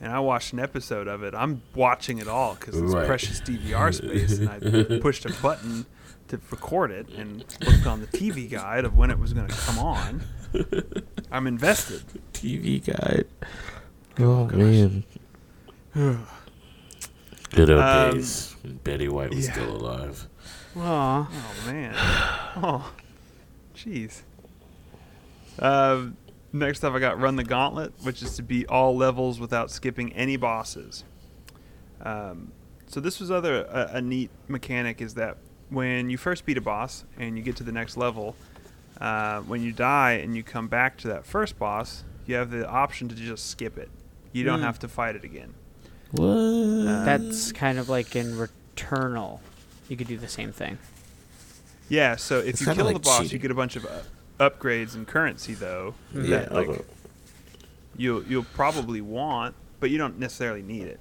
and 0.00 0.10
I 0.12 0.18
watched 0.18 0.52
an 0.52 0.58
episode 0.58 1.06
of 1.06 1.22
it, 1.22 1.34
I'm 1.34 1.62
watching 1.76 2.18
it 2.18 2.26
all 2.26 2.54
because 2.54 2.76
it's 2.76 2.92
Right. 2.92 3.06
precious 3.06 3.40
DVR 3.40 3.92
space, 3.94 4.38
and 4.38 4.48
I 4.48 4.98
pushed 4.98 5.26
a 5.26 5.32
button 5.40 5.86
to 6.28 6.40
record 6.50 6.90
it 6.90 7.08
and 7.10 7.44
looked 7.64 7.86
on 7.86 8.00
the 8.00 8.06
TV 8.06 8.48
guide 8.50 8.84
of 8.84 8.96
when 8.96 9.10
it 9.10 9.18
was 9.18 9.32
going 9.32 9.46
to 9.46 9.54
come 9.54 9.78
on. 9.78 10.22
I'm 11.30 11.46
invested. 11.46 12.02
TV 12.32 12.84
guide. 12.84 13.26
Oh, 14.18 14.46
man. 14.46 15.04
Good 17.52 17.70
old 17.70 17.80
Um, 17.80 18.12
days 18.12 18.54
when 18.62 18.76
Betty 18.78 19.08
White 19.08 19.30
was 19.34 19.46
yeah. 19.46 19.52
still 19.52 19.76
alive. 19.76 20.26
Aw. 20.76 21.28
Oh 21.32 21.66
man. 21.66 21.94
Oh, 22.62 22.92
jeez. 23.74 24.22
Uh, 25.58 26.06
next 26.52 26.84
up, 26.84 26.94
I 26.94 27.00
got 27.00 27.18
Run 27.20 27.34
the 27.36 27.42
Gauntlet, 27.44 27.92
which 28.02 28.22
is 28.22 28.36
to 28.36 28.42
beat 28.42 28.68
all 28.68 28.96
levels 28.96 29.40
without 29.40 29.70
skipping 29.70 30.12
any 30.12 30.36
bosses. 30.36 31.02
Um, 32.02 32.52
so 32.86 33.00
this 33.00 33.18
was 33.18 33.30
other 33.32 33.64
a, 33.64 33.90
a 33.94 34.00
neat 34.02 34.30
mechanic 34.48 35.00
is 35.00 35.14
that 35.14 35.38
when 35.70 36.08
you 36.08 36.16
first 36.16 36.46
beat 36.46 36.56
a 36.56 36.60
boss 36.60 37.04
and 37.18 37.36
you 37.36 37.42
get 37.42 37.56
to 37.56 37.64
the 37.64 37.72
next 37.72 37.96
level, 37.96 38.36
uh, 39.00 39.40
when 39.40 39.62
you 39.62 39.72
die 39.72 40.12
and 40.12 40.36
you 40.36 40.42
come 40.42 40.68
back 40.68 40.96
to 40.98 41.08
that 41.08 41.24
first 41.24 41.58
boss, 41.58 42.04
you 42.26 42.34
have 42.34 42.50
the 42.50 42.68
option 42.68 43.08
to 43.08 43.14
just 43.14 43.48
skip 43.50 43.78
it. 43.78 43.90
You 44.32 44.44
don't 44.44 44.58
Hmm. 44.60 44.64
have 44.66 44.78
to 44.80 44.88
fight 44.88 45.16
it 45.16 45.24
again. 45.24 45.54
What? 46.12 47.04
That's 47.04 47.52
kind 47.52 47.78
of 47.78 47.88
like 47.88 48.14
in 48.16 48.36
Returnal. 48.36 49.40
You 49.88 49.96
could 49.96 50.06
do 50.06 50.16
the 50.16 50.28
same 50.28 50.52
thing. 50.52 50.78
Yeah, 51.88 52.16
so 52.16 52.38
if 52.38 52.46
It's 52.48 52.60
you 52.60 52.66
kinda 52.66 52.76
kill 52.82 52.86
the 52.88 52.92
like 52.94 53.02
boss, 53.02 53.32
you 53.32 53.38
get 53.38 53.50
a 53.50 53.54
bunch 53.54 53.74
of 53.76 53.84
uh, 53.86 54.02
upgrades 54.38 54.94
and 54.94 55.06
currency 55.06 55.54
though. 55.54 55.94
yeah, 56.14 56.40
that, 56.40 56.52
like 56.52 56.84
you'll 57.96 58.22
you'll 58.24 58.44
probably 58.54 59.00
want, 59.00 59.54
but 59.80 59.90
you 59.90 59.98
don't 59.98 60.18
necessarily 60.18 60.62
need 60.62 60.86
it. 60.86 61.00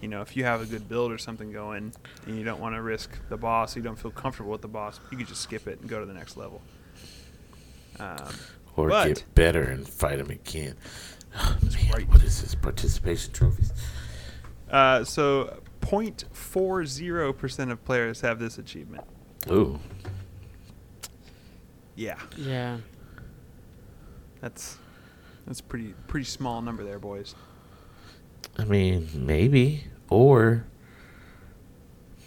You 0.00 0.08
know, 0.08 0.22
if 0.22 0.36
you 0.36 0.44
have 0.44 0.60
a 0.60 0.66
good 0.66 0.88
build 0.88 1.10
or 1.12 1.18
something 1.18 1.52
going, 1.52 1.92
and 2.26 2.36
you 2.38 2.44
don't 2.44 2.60
want 2.60 2.74
to 2.76 2.82
risk 2.82 3.10
the 3.28 3.36
boss, 3.36 3.74
you 3.76 3.82
don't 3.82 3.98
feel 3.98 4.10
comfortable 4.10 4.50
with 4.52 4.62
the 4.62 4.68
boss, 4.68 5.00
you 5.10 5.16
could 5.18 5.26
just 5.28 5.40
skip 5.42 5.66
it 5.68 5.80
and 5.80 5.88
go 5.88 5.98
to 6.00 6.06
the 6.06 6.12
next 6.14 6.36
level. 6.36 6.60
Um, 8.00 8.34
or 8.76 8.88
but- 8.88 9.08
get 9.08 9.24
better 9.34 9.62
and 9.62 9.88
fight 9.88 10.18
him 10.18 10.30
again. 10.30 10.74
Oh, 11.36 11.56
man, 11.62 11.90
right. 11.92 12.08
what 12.08 12.22
is 12.22 12.40
this? 12.42 12.54
Participation 12.54 13.32
trophies? 13.32 13.72
uh, 14.70 15.04
so 15.04 15.60
0.40 15.82 17.36
percent 17.36 17.70
of 17.70 17.84
players 17.84 18.20
have 18.22 18.38
this 18.38 18.58
achievement. 18.58 19.04
Ooh. 19.50 19.78
Yeah, 21.94 22.18
Yeah. 22.36 22.78
that's 24.40 24.78
That's 25.46 25.60
pretty 25.60 25.94
pretty 26.06 26.24
small 26.26 26.60
number 26.62 26.84
there, 26.84 26.98
boys. 26.98 27.34
I 28.58 28.64
mean, 28.64 29.08
maybe 29.14 29.84
or 30.10 30.64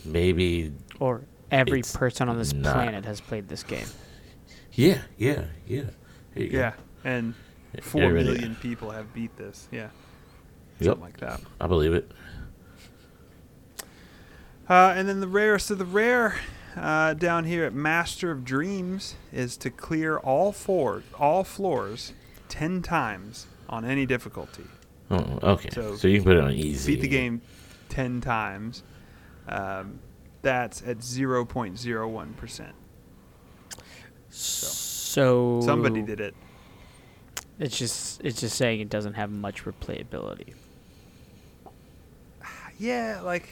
maybe 0.06 0.74
Or 1.00 1.22
every 1.52 1.82
person 1.84 2.30
on 2.30 2.38
this 2.38 2.54
not. 2.54 2.74
planet 2.74 3.06
has 3.06 3.22
played 3.22 3.48
this 3.48 3.64
game. 3.64 3.88
Yeah, 4.74 5.02
yeah, 5.18 5.46
yeah. 5.68 5.84
There 6.34 6.44
you 6.44 6.50
go. 6.50 6.58
Yeah, 6.60 6.74
and 7.04 7.34
four 7.82 8.04
Everybody- 8.04 8.26
million 8.40 8.56
people 8.56 8.92
have 8.92 9.14
beat 9.14 9.36
this. 9.38 9.68
Yeah, 9.72 9.90
Yep, 10.80 10.86
something 10.94 11.02
like 11.04 11.18
that. 11.18 11.42
I 11.60 11.68
believe 11.68 11.94
it. 11.94 12.12
Uh, 14.70 14.94
and 14.96 15.08
then 15.08 15.20
the 15.20 15.28
rarest 15.28 15.70
of 15.72 15.78
the 15.78 15.86
rare 15.86 16.36
uh, 16.78 17.14
down 17.14 17.44
here 17.46 17.66
at 17.66 17.74
Master 17.74 18.32
of 18.32 18.46
Dreams 18.46 19.16
is 19.34 19.58
to 19.58 19.70
clear 19.70 20.18
all 20.18 20.52
four 20.52 21.04
all 21.20 21.44
floors 21.44 22.14
ten 22.48 22.82
times 22.82 23.48
on 23.68 23.84
any 23.84 24.06
difficulty. 24.06 24.64
Oh, 25.10 25.40
okay. 25.44 25.70
So, 25.74 25.96
So, 25.98 26.08
you 26.08 26.18
can 26.20 26.24
put 26.26 26.38
it 26.38 26.44
on 26.44 26.54
easy. 26.54 26.96
Beat 26.96 27.02
the 27.02 27.08
game 27.10 27.42
ten 27.90 28.22
times. 28.22 28.84
Um, 29.50 30.00
that's 30.42 30.82
at 30.84 31.04
zero 31.04 31.44
point 31.44 31.78
zero 31.78 32.08
one 32.08 32.34
percent. 32.34 32.74
So 34.32 35.60
Somebody 35.64 36.02
did 36.02 36.20
it. 36.20 36.34
It's 37.60 37.78
just 37.78 38.22
it's 38.24 38.40
just 38.40 38.56
saying 38.58 38.80
it 38.80 38.90
doesn't 38.90 39.14
have 39.14 39.30
much 39.32 39.66
replayability. 39.66 40.54
Yeah, 42.80 43.22
like 43.24 43.48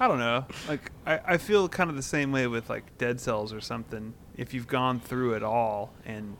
I 0.00 0.08
don't 0.08 0.18
know. 0.18 0.44
Like 0.66 0.90
I, 1.06 1.20
I 1.34 1.36
feel 1.36 1.68
kind 1.68 1.88
of 1.88 1.94
the 1.96 2.02
same 2.02 2.32
way 2.32 2.46
with 2.48 2.68
like 2.68 2.98
Dead 2.98 3.20
Cells 3.20 3.52
or 3.52 3.60
something. 3.60 4.14
If 4.36 4.52
you've 4.54 4.66
gone 4.66 4.98
through 4.98 5.34
it 5.34 5.42
all 5.44 5.92
and 6.04 6.36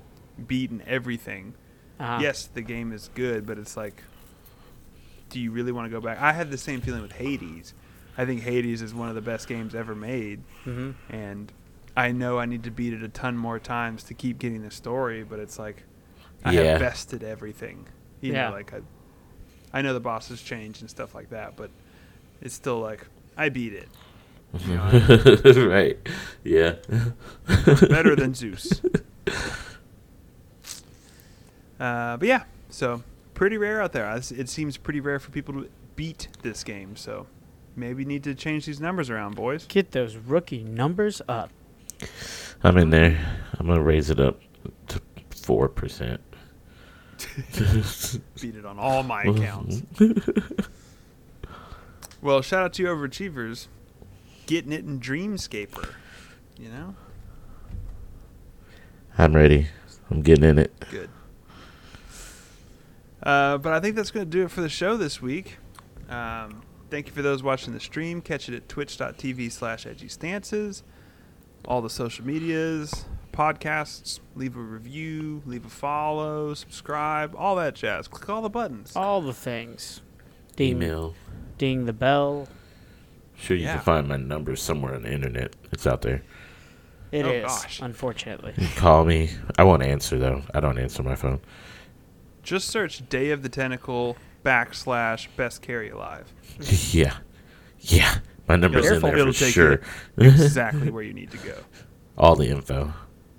beaten 0.49 0.83
everything, 0.87 1.55
Uh-huh. 2.01 2.19
yes, 2.21 2.47
the 2.53 2.63
game 2.63 2.93
is 2.93 3.11
good, 3.15 3.47
but 3.47 3.59
it's 3.59 3.77
like, 3.77 4.03
do 5.29 5.39
you 5.39 5.53
really 5.53 5.71
want 5.71 5.87
to 5.87 5.91
go 5.91 6.01
back? 6.01 6.19
I 6.21 6.33
had 6.33 6.51
the 6.51 6.59
same 6.59 6.81
feeling 6.81 7.03
with 7.03 7.13
Hades. 7.13 7.75
I 8.19 8.25
think 8.25 8.41
Hades 8.43 8.83
is 8.83 8.93
one 8.93 9.09
of 9.09 9.15
the 9.15 9.21
best 9.21 9.47
games 9.47 9.75
ever 9.75 9.95
made, 9.95 10.41
hmm 10.65 10.93
and 11.11 11.53
I 12.01 12.13
know 12.13 12.39
I 12.39 12.47
need 12.47 12.65
to 12.65 12.71
beat 12.71 12.93
it 12.93 13.03
a 13.03 13.09
ton 13.09 13.37
more 13.37 13.59
times 13.59 14.05
to 14.05 14.15
keep 14.15 14.39
getting 14.39 14.63
the 14.63 14.71
story. 14.71 15.23
But 15.23 15.39
it's 15.39 15.59
like, 15.59 15.83
I 16.45 16.53
Yeah. 16.53 16.63
have 16.63 16.81
bested 16.81 17.23
everything. 17.23 17.87
You 18.21 18.33
Yeah. 18.33 18.47
know, 18.49 18.53
like 18.57 18.73
I, 18.73 18.81
I 19.73 19.83
know 19.83 19.93
the 19.95 20.01
bosses 20.01 20.41
change 20.43 20.81
and 20.81 20.89
stuff 20.91 21.15
like 21.15 21.31
that, 21.31 21.57
but 21.57 21.71
it's 22.41 22.55
still 22.55 22.81
like 22.81 23.07
I 23.37 23.49
beat 23.51 23.73
it. 23.75 23.89
You 24.67 24.75
know, 24.77 25.69
right. 25.69 25.99
Yeah. 26.43 26.77
better 27.89 28.17
than 28.17 28.35
Zeus. 28.41 28.81
Uh, 31.79 32.17
but 32.17 32.27
yeah, 32.29 32.43
so 32.69 33.03
pretty 33.35 33.57
rare 33.57 33.81
out 33.81 33.93
there. 33.93 34.11
It 34.17 34.49
seems 34.49 34.77
pretty 34.77 35.01
rare 35.01 35.19
for 35.19 35.31
people 35.31 35.55
to 35.55 35.69
beat 35.97 36.29
this 36.43 36.63
game. 36.65 36.97
So 36.97 37.27
maybe 37.77 38.05
need 38.05 38.25
to 38.25 38.35
change 38.35 38.67
these 38.67 38.81
numbers 38.81 39.09
around, 39.09 39.37
boys. 39.37 39.67
Get 39.67 39.93
those 39.93 40.17
rookie 40.17 40.65
numbers 40.65 41.23
up. 41.29 41.51
I'm 42.63 42.77
in 42.77 42.91
there. 42.91 43.19
I'm 43.59 43.67
gonna 43.67 43.83
raise 43.83 44.11
it 44.11 44.21
up 44.21 44.41
to 44.89 45.01
four 45.31 45.69
percent. 45.69 46.21
Beat 48.41 48.57
it 48.57 48.65
on 48.65 48.79
all 48.79 49.03
my 49.03 49.23
accounts. 49.25 49.83
well, 52.23 52.41
shout 52.43 52.63
out 52.65 52.73
to 52.75 52.83
you 52.83 52.89
overachievers, 52.89 53.69
getting 54.47 54.73
it 54.73 54.85
in 54.85 55.01
Dreamscaper. 55.01 55.93
You 56.59 56.69
know, 56.71 56.95
I'm 59.19 59.35
ready. 59.35 59.69
I'm 60.11 60.23
getting 60.23 60.45
in 60.45 60.59
it. 60.59 60.73
good. 60.91 61.11
Uh, 63.23 63.59
but 63.59 63.73
I 63.73 63.81
think 63.81 63.97
that's 63.97 64.11
going 64.11 64.25
to 64.27 64.31
do 64.31 64.45
it 64.45 64.51
for 64.51 64.61
the 64.63 64.69
show 64.69 64.97
this 64.97 65.21
week. 65.21 65.59
Um, 66.09 66.63
thank 66.91 67.07
you 67.07 67.13
for 67.13 67.23
those 67.23 67.43
watching 67.43 67.75
the 67.75 67.81
stream. 67.81 68.23
Catch 68.23 68.49
it 68.49 68.55
at 68.55 68.69
twitch.tv 68.69 69.53
slash 69.53 69.87
edgy 69.87 70.09
stances. 70.09 70.83
All 71.67 71.83
the 71.83 71.91
social 71.91 72.25
medias, 72.27 73.05
podcasts, 73.33 74.21
leave 74.35 74.57
a 74.57 74.61
review, 74.61 75.43
leave 75.47 75.65
a 75.67 75.71
follow, 75.71 76.55
subscribe, 76.55 77.35
all 77.37 77.57
that 77.57 77.75
jazz. 77.75 78.09
Click 78.09 78.29
all 78.29 78.43
the 78.43 78.49
buttons. 78.51 78.95
All 78.97 79.21
the 79.21 79.33
things. 79.35 80.03
Ding, 80.57 80.77
Email. 80.77 81.15
ding 81.59 81.87
the 81.87 81.93
bell. 81.93 82.49
Sure, 83.37 83.57
you 83.57 83.65
Yeah. 83.65 83.75
can 83.77 83.83
find 83.83 84.09
my 84.09 84.17
number 84.17 84.57
somewhere 84.57 84.95
on 84.95 85.03
the 85.03 85.13
internet. 85.13 85.55
It's 85.73 85.87
out 85.87 86.03
there. 86.03 86.23
It 87.13 87.25
oh, 87.25 87.31
is, 87.31 87.45
Oh, 87.45 87.47
gosh. 87.49 87.81
unfortunately. 87.81 88.55
Call 88.77 89.05
me. 89.05 89.31
I 89.59 89.65
won't 89.65 89.83
answer 89.83 90.19
though. 90.19 90.43
I 90.55 90.61
don't 90.61 90.79
answer 90.79 91.03
my 91.03 91.15
phone. 91.17 91.41
Just 92.43 92.69
search 92.69 93.07
Day 93.09 93.31
of 93.31 93.43
the 93.43 93.49
Tentacle 93.49 94.17
backslash 94.45 95.29
Best 95.37 95.61
Carry 95.63 95.91
Alive. 95.91 96.33
yeah. 96.93 97.19
Yeah. 97.81 98.19
My 98.51 98.57
number's 98.57 98.85
in 98.91 99.01
there 99.01 99.27
for 99.27 99.33
sure. 99.33 99.81
exactly 100.19 100.91
where 100.91 101.05
you 101.05 101.13
need 101.13 101.31
to 101.31 101.37
go. 101.37 101.55
All 102.19 102.35
the 102.35 102.49
info. 102.49 102.93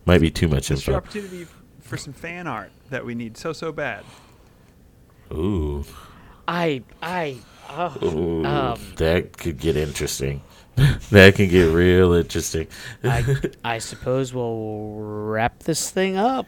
Might 0.05 0.21
be 0.21 0.31
too 0.31 0.47
much 0.47 0.71
It's 0.71 0.87
your 0.87 0.95
info. 0.95 1.05
opportunity 1.05 1.47
for 1.81 1.97
some 1.97 2.13
fan 2.13 2.47
art 2.47 2.71
that 2.91 3.05
we 3.05 3.13
need 3.13 3.35
so 3.35 3.51
so 3.51 3.73
bad. 3.73 4.05
Ooh. 5.33 5.83
I, 6.47 6.83
I, 7.01 7.39
oh, 7.69 7.97
Ooh. 8.01 8.45
um, 8.45 8.79
that 8.95 9.37
could 9.37 9.57
get 9.57 9.75
interesting. 9.75 10.43
that 11.11 11.35
can 11.35 11.49
get 11.49 11.73
real 11.73 12.13
interesting. 12.13 12.67
I, 13.03 13.35
I 13.65 13.77
suppose 13.79 14.33
we'll 14.33 14.95
wrap 14.95 15.63
this 15.63 15.89
thing 15.89 16.15
up. 16.15 16.47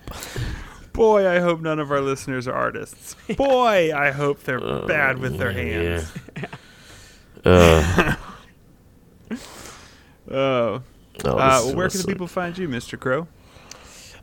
Boy, 0.94 1.28
I 1.28 1.40
hope 1.40 1.60
none 1.60 1.80
of 1.80 1.92
our 1.92 2.00
listeners 2.00 2.48
are 2.48 2.54
artists. 2.54 3.18
Boy, 3.36 3.92
I 3.94 4.12
hope 4.12 4.44
they're 4.44 4.62
bad 4.88 5.18
with 5.20 5.38
their 5.38 5.52
hands. 5.52 6.10
Yeah. 6.38 6.46
Uh, 7.44 8.16
Oh, 10.32 10.36
oh, 10.36 10.76
uh, 10.76 10.80
this 11.20 11.24
well, 11.26 11.70
is 11.70 11.73
where 11.84 11.90
can 11.90 12.02
the 12.02 12.08
people 12.08 12.28
find 12.28 12.58
you, 12.58 12.68
Mr. 12.68 13.00
Crow? 13.00 13.28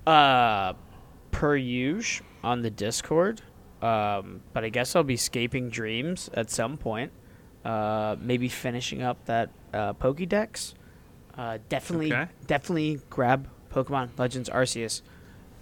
Uh, 0.06 0.72
per 1.30 1.56
usual 1.56 2.26
on 2.42 2.62
the 2.62 2.70
Discord. 2.70 3.42
Um, 3.82 4.42
but 4.52 4.64
I 4.64 4.68
guess 4.68 4.94
I'll 4.94 5.02
be 5.04 5.16
scaping 5.16 5.70
dreams 5.70 6.28
at 6.34 6.50
some 6.50 6.76
point. 6.76 7.12
Uh, 7.64 8.16
maybe 8.20 8.48
finishing 8.48 9.02
up 9.02 9.24
that 9.26 9.50
uh, 9.72 9.92
Pokédex. 9.94 10.74
Uh, 11.36 11.58
definitely, 11.68 12.12
Okay. 12.12 12.30
definitely 12.46 13.00
grab 13.08 13.48
Pokemon 13.72 14.10
Legends 14.18 14.48
Arceus. 14.48 15.02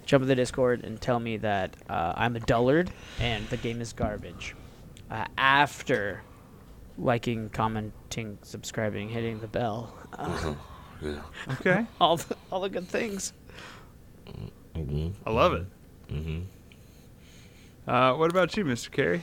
Jump 0.07 0.23
in 0.23 0.29
the 0.29 0.35
Discord 0.35 0.85
and 0.85 1.01
tell 1.01 1.21
me 1.21 1.37
that 1.39 1.77
uh, 1.89 2.15
I'm 2.17 2.35
a 2.35 2.41
dullard 2.41 2.91
and 3.21 3.47
the 3.51 3.57
game 3.59 3.81
is 3.81 3.93
garbage. 3.93 4.55
Uh, 5.11 5.27
after 5.37 6.23
liking, 6.97 7.51
commenting, 7.51 8.39
subscribing, 8.43 9.09
hitting 9.11 9.39
the 9.41 9.47
bell, 9.49 9.95
uh, 10.15 10.55
Yeah. 11.01 11.21
Okay, 11.61 11.87
all 12.01 12.17
the, 12.17 12.37
all 12.51 12.61
the 12.61 12.69
good 12.69 12.89
things. 12.89 13.33
hmm 14.75 15.09
I 15.27 15.31
love 15.31 15.53
it. 15.55 15.67
hmm 16.11 16.41
Uh, 17.87 18.15
what 18.15 18.31
about 18.31 18.57
you, 18.57 18.65
Mr. 18.65 18.91
Carey? 18.91 19.23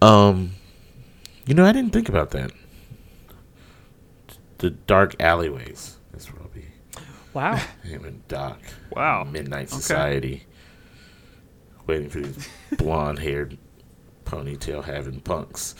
Um, 0.00 0.52
you 1.46 1.54
know, 1.54 1.64
I 1.64 1.72
didn't 1.72 1.92
think 1.92 2.08
about 2.08 2.30
that. 2.30 2.52
The 4.58 4.70
dark 4.70 5.20
alleyways. 5.20 5.98
That's 6.12 6.32
where 6.32 6.40
I'll 6.42 6.48
be. 6.48 6.64
Wow. 7.34 7.56
Him 7.82 8.04
and 8.04 8.26
Doc. 8.28 8.58
Wow. 8.90 9.24
Midnight 9.24 9.68
Okay. 9.68 9.76
Society. 9.76 10.44
Waiting 11.86 12.08
for 12.10 12.20
these 12.20 12.48
blonde 12.78 13.18
haired, 13.18 13.58
ponytail 14.24 14.84
having 14.84 15.20
punks 15.20 15.74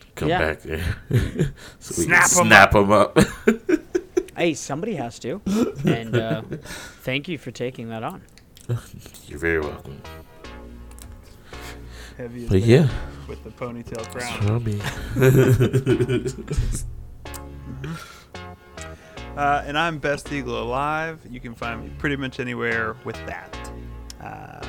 to 0.00 0.06
come 0.14 0.28
Yeah. 0.30 0.38
back 0.38 0.62
there. 0.62 0.96
so 1.78 1.94
we 1.98 2.04
Snap 2.04 2.30
can 2.30 2.40
'em 2.40 2.46
snap 2.46 2.72
them 2.72 2.90
up. 2.90 3.18
Hey, 4.42 4.54
somebody 4.54 4.96
has 4.96 5.20
to. 5.20 5.40
And 5.86 6.16
uh, 6.16 6.42
thank 7.04 7.28
you 7.28 7.38
for 7.38 7.52
taking 7.52 7.90
that 7.90 8.02
on. 8.02 8.22
You're 9.28 9.38
very 9.38 9.60
welcome. 9.60 10.02
Heavy 12.16 12.48
But 12.48 12.62
yeah, 12.62 12.88
with 13.28 13.44
the 13.44 13.50
ponytail 13.50 14.02
that's 14.02 14.08
crown. 14.08 14.44
where 14.44 14.52
I'll 14.52 14.58
be. 14.58 14.80
Uh, 19.36 19.62
and 19.64 19.78
I'm 19.78 19.98
Best 19.98 20.30
Eagle 20.30 20.60
Alive. 20.62 21.20
You 21.30 21.40
can 21.40 21.54
find 21.54 21.82
me 21.84 21.90
pretty 21.96 22.16
much 22.16 22.38
anywhere 22.38 22.96
with 23.04 23.16
that. 23.24 23.72
Uh, 24.20 24.60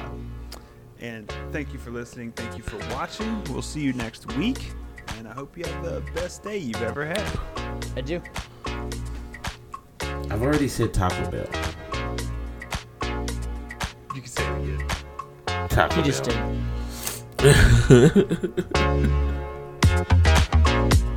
and 1.02 1.30
thank 1.52 1.74
you 1.74 1.80
for 1.80 1.92
listening. 1.92 2.32
Thank 2.32 2.56
you 2.58 2.64
for 2.64 2.78
watching. 2.96 3.44
We'll 3.50 3.62
see 3.62 3.82
you 3.82 3.92
next 3.92 4.34
week. 4.38 4.72
And 5.18 5.28
I 5.28 5.34
hope 5.34 5.58
you 5.58 5.66
have 5.66 5.84
the 5.84 6.02
best 6.14 6.44
day 6.44 6.58
you've 6.60 6.82
ever 6.82 7.06
had. 7.06 7.40
I 7.98 8.02
do. 8.02 8.22
I've 10.34 10.42
already 10.42 10.68
said 10.68 10.96
Taco 10.96 11.30
Bell. 11.30 11.48
You 14.16 14.22
can 14.22 14.26
say 14.26 14.44
it 14.44 14.64
again. 14.64 14.88
Taco 15.70 15.98
You 15.98 16.04
just 16.04 16.26
Bell. 16.26 16.56
did. 17.38 18.66